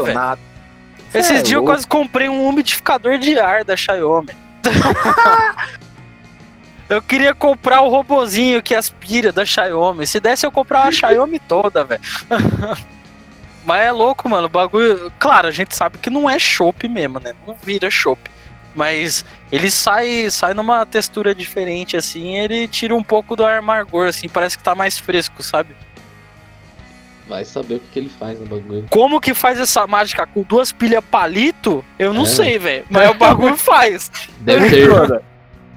Cê 1.10 1.18
Esses 1.18 1.40
é 1.40 1.42
dias 1.42 1.52
eu 1.52 1.64
quase 1.64 1.86
comprei 1.86 2.28
um 2.28 2.46
umidificador 2.46 3.18
de 3.18 3.38
ar 3.38 3.64
da 3.64 3.76
Xiaomi. 3.76 4.30
eu 6.88 7.02
queria 7.02 7.34
comprar 7.34 7.80
o 7.82 7.88
robozinho 7.88 8.62
que 8.62 8.74
aspira 8.74 9.32
da 9.32 9.44
Xiaomi. 9.44 10.06
Se 10.06 10.20
desse, 10.20 10.46
eu 10.46 10.52
comprava 10.52 10.88
a 10.88 10.92
Xiaomi 10.92 11.38
toda, 11.40 11.84
velho. 11.84 12.00
Mas 13.64 13.82
é 13.86 13.92
louco, 13.92 14.28
mano. 14.28 14.46
O 14.46 14.50
bagulho. 14.50 15.12
Claro, 15.18 15.48
a 15.48 15.50
gente 15.50 15.74
sabe 15.76 15.98
que 15.98 16.08
não 16.10 16.28
é 16.28 16.38
chopp 16.38 16.88
mesmo, 16.88 17.20
né? 17.20 17.32
Não 17.46 17.54
vira 17.54 17.90
chopp. 17.90 18.20
Mas 18.74 19.24
ele 19.50 19.70
sai, 19.70 20.30
sai 20.30 20.54
numa 20.54 20.86
textura 20.86 21.34
diferente, 21.34 21.96
assim. 21.96 22.36
Ele 22.36 22.66
tira 22.68 22.94
um 22.94 23.02
pouco 23.02 23.34
do 23.36 23.44
amargor, 23.44 24.08
assim. 24.08 24.28
Parece 24.28 24.56
que 24.56 24.64
tá 24.64 24.74
mais 24.74 24.98
fresco, 24.98 25.42
sabe? 25.42 25.74
Vai 27.28 27.44
saber 27.44 27.74
o 27.76 27.78
que, 27.80 27.86
que 27.92 27.98
ele 28.00 28.08
faz 28.08 28.40
no 28.40 28.46
bagulho. 28.46 28.86
Como 28.90 29.20
que 29.20 29.34
faz 29.34 29.60
essa 29.60 29.86
mágica 29.86 30.26
com 30.26 30.42
duas 30.42 30.72
pilhas 30.72 31.04
palito? 31.04 31.84
Eu 31.98 32.12
não 32.12 32.22
É. 32.22 32.26
sei, 32.26 32.58
velho. 32.58 32.84
Mas 32.90 33.10
o 33.10 33.14
bagulho 33.14 33.56
faz. 33.58 34.10
Deve 34.40 34.68
ter, 34.70 35.22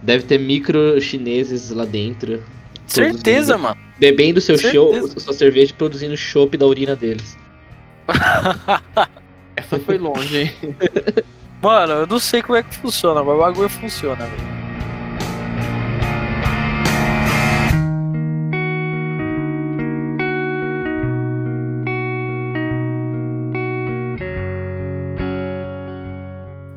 deve 0.01 0.23
ter 0.25 0.39
micro 0.39 0.99
chineses 0.99 1.69
lá 1.69 1.85
dentro. 1.85 2.43
Certeza, 2.87 3.57
mano. 3.57 3.77
Bebendo 3.99 4.41
seu 4.41 4.57
show, 4.57 5.07
sua 5.19 5.33
cerveja 5.33 5.71
e 5.71 5.75
produzindo 5.75 6.17
chopp 6.17 6.57
da 6.57 6.65
urina 6.65 6.95
deles. 6.95 7.37
Essa 9.55 9.79
foi 9.79 9.97
longe, 9.97 10.41
hein? 10.41 10.75
Mano, 11.61 11.93
eu 11.93 12.07
não 12.07 12.19
sei 12.19 12.41
como 12.41 12.57
é 12.57 12.63
que 12.63 12.75
funciona, 12.75 13.23
mas 13.23 13.35
o 13.35 13.39
bagulho 13.39 13.69
funciona, 13.69 14.25
velho. 14.25 14.53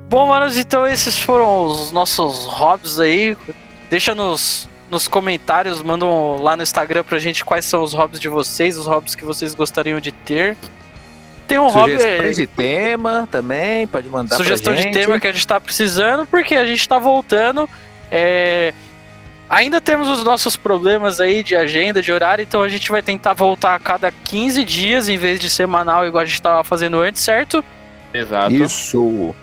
Bom, 0.08 0.28
manos, 0.28 0.56
então 0.56 0.86
esses 0.86 1.18
foram 1.18 1.66
os 1.66 1.90
nossos 1.92 2.46
hobbies 2.46 3.00
aí. 3.00 3.36
Deixa 3.90 4.14
nos, 4.14 4.68
nos 4.90 5.06
comentários, 5.08 5.82
mandam 5.82 6.40
lá 6.40 6.56
no 6.56 6.62
Instagram 6.62 7.02
pra 7.02 7.18
gente 7.18 7.44
quais 7.44 7.64
são 7.64 7.82
os 7.82 7.92
hobbies 7.92 8.20
de 8.20 8.28
vocês, 8.28 8.78
os 8.78 8.86
hobbies 8.86 9.14
que 9.14 9.24
vocês 9.24 9.54
gostariam 9.54 10.00
de 10.00 10.12
ter. 10.12 10.56
Tem 11.46 11.58
um 11.58 11.68
hobby. 11.68 11.92
Sugestões 11.92 12.36
de 12.36 12.46
tema 12.46 13.28
também, 13.30 13.86
pode 13.86 14.08
mandar 14.08 14.36
sugestão 14.36 14.74
pra 14.74 14.82
de 14.82 14.90
tema 14.90 15.20
que 15.20 15.26
a 15.26 15.32
gente 15.32 15.46
tá 15.46 15.60
precisando, 15.60 16.26
porque 16.26 16.54
a 16.56 16.66
gente 16.66 16.88
tá 16.88 16.98
voltando. 16.98 17.68
é, 18.10 18.72
Ainda 19.48 19.80
temos 19.80 20.08
os 20.08 20.24
nossos 20.24 20.56
problemas 20.56 21.20
aí 21.20 21.44
de 21.44 21.54
agenda, 21.54 22.02
de 22.02 22.10
horário, 22.10 22.42
então 22.42 22.62
a 22.62 22.68
gente 22.68 22.90
vai 22.90 23.00
tentar 23.00 23.32
voltar 23.32 23.76
a 23.76 23.78
cada 23.78 24.10
15 24.10 24.64
dias 24.64 25.08
em 25.08 25.16
vez 25.16 25.38
de 25.38 25.48
semanal, 25.48 26.04
igual 26.04 26.22
a 26.22 26.26
gente 26.26 26.42
tava 26.42 26.64
fazendo 26.64 27.00
antes, 27.00 27.22
certo? 27.22 27.64
Exato. 28.12 28.52
Isso. 28.52 29.34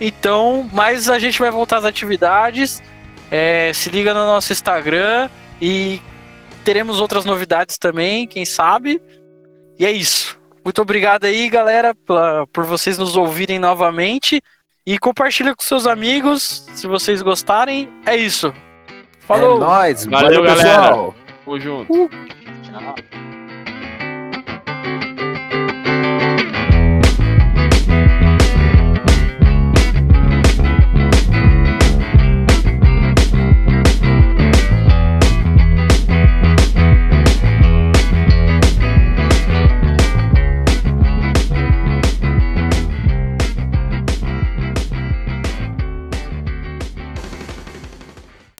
Então, 0.00 0.68
mas 0.72 1.08
a 1.08 1.20
gente 1.20 1.38
vai 1.38 1.52
voltar 1.52 1.76
às 1.78 1.84
atividades. 1.84 2.82
é, 3.30 3.70
se 3.72 3.88
liga 3.90 4.12
no 4.12 4.26
nosso 4.26 4.52
Instagram 4.52 5.30
e 5.60 6.00
teremos 6.64 7.00
outras 7.00 7.24
novidades 7.24 7.78
também, 7.78 8.26
quem 8.26 8.44
sabe. 8.44 9.00
E 9.78 9.86
é 9.86 9.92
isso. 9.92 10.36
Muito 10.64 10.80
obrigado 10.82 11.24
aí, 11.24 11.48
galera, 11.48 11.94
pela- 11.94 12.46
por 12.48 12.64
vocês 12.64 12.96
nos 12.98 13.16
ouvirem 13.16 13.58
novamente. 13.58 14.40
E 14.86 14.98
compartilha 14.98 15.54
com 15.54 15.62
seus 15.62 15.86
amigos, 15.86 16.66
se 16.74 16.86
vocês 16.88 17.22
gostarem. 17.22 17.88
É 18.04 18.16
isso. 18.16 18.52
Falou! 19.20 19.56
É 19.56 19.60
nóis. 19.60 20.04
Valeu, 20.06 20.28
Valeu, 20.28 20.42
galera. 20.42 20.80
pessoal. 20.88 21.14
Tamo 21.44 21.60
junto. 21.60 22.10
Tchau. 22.62 22.94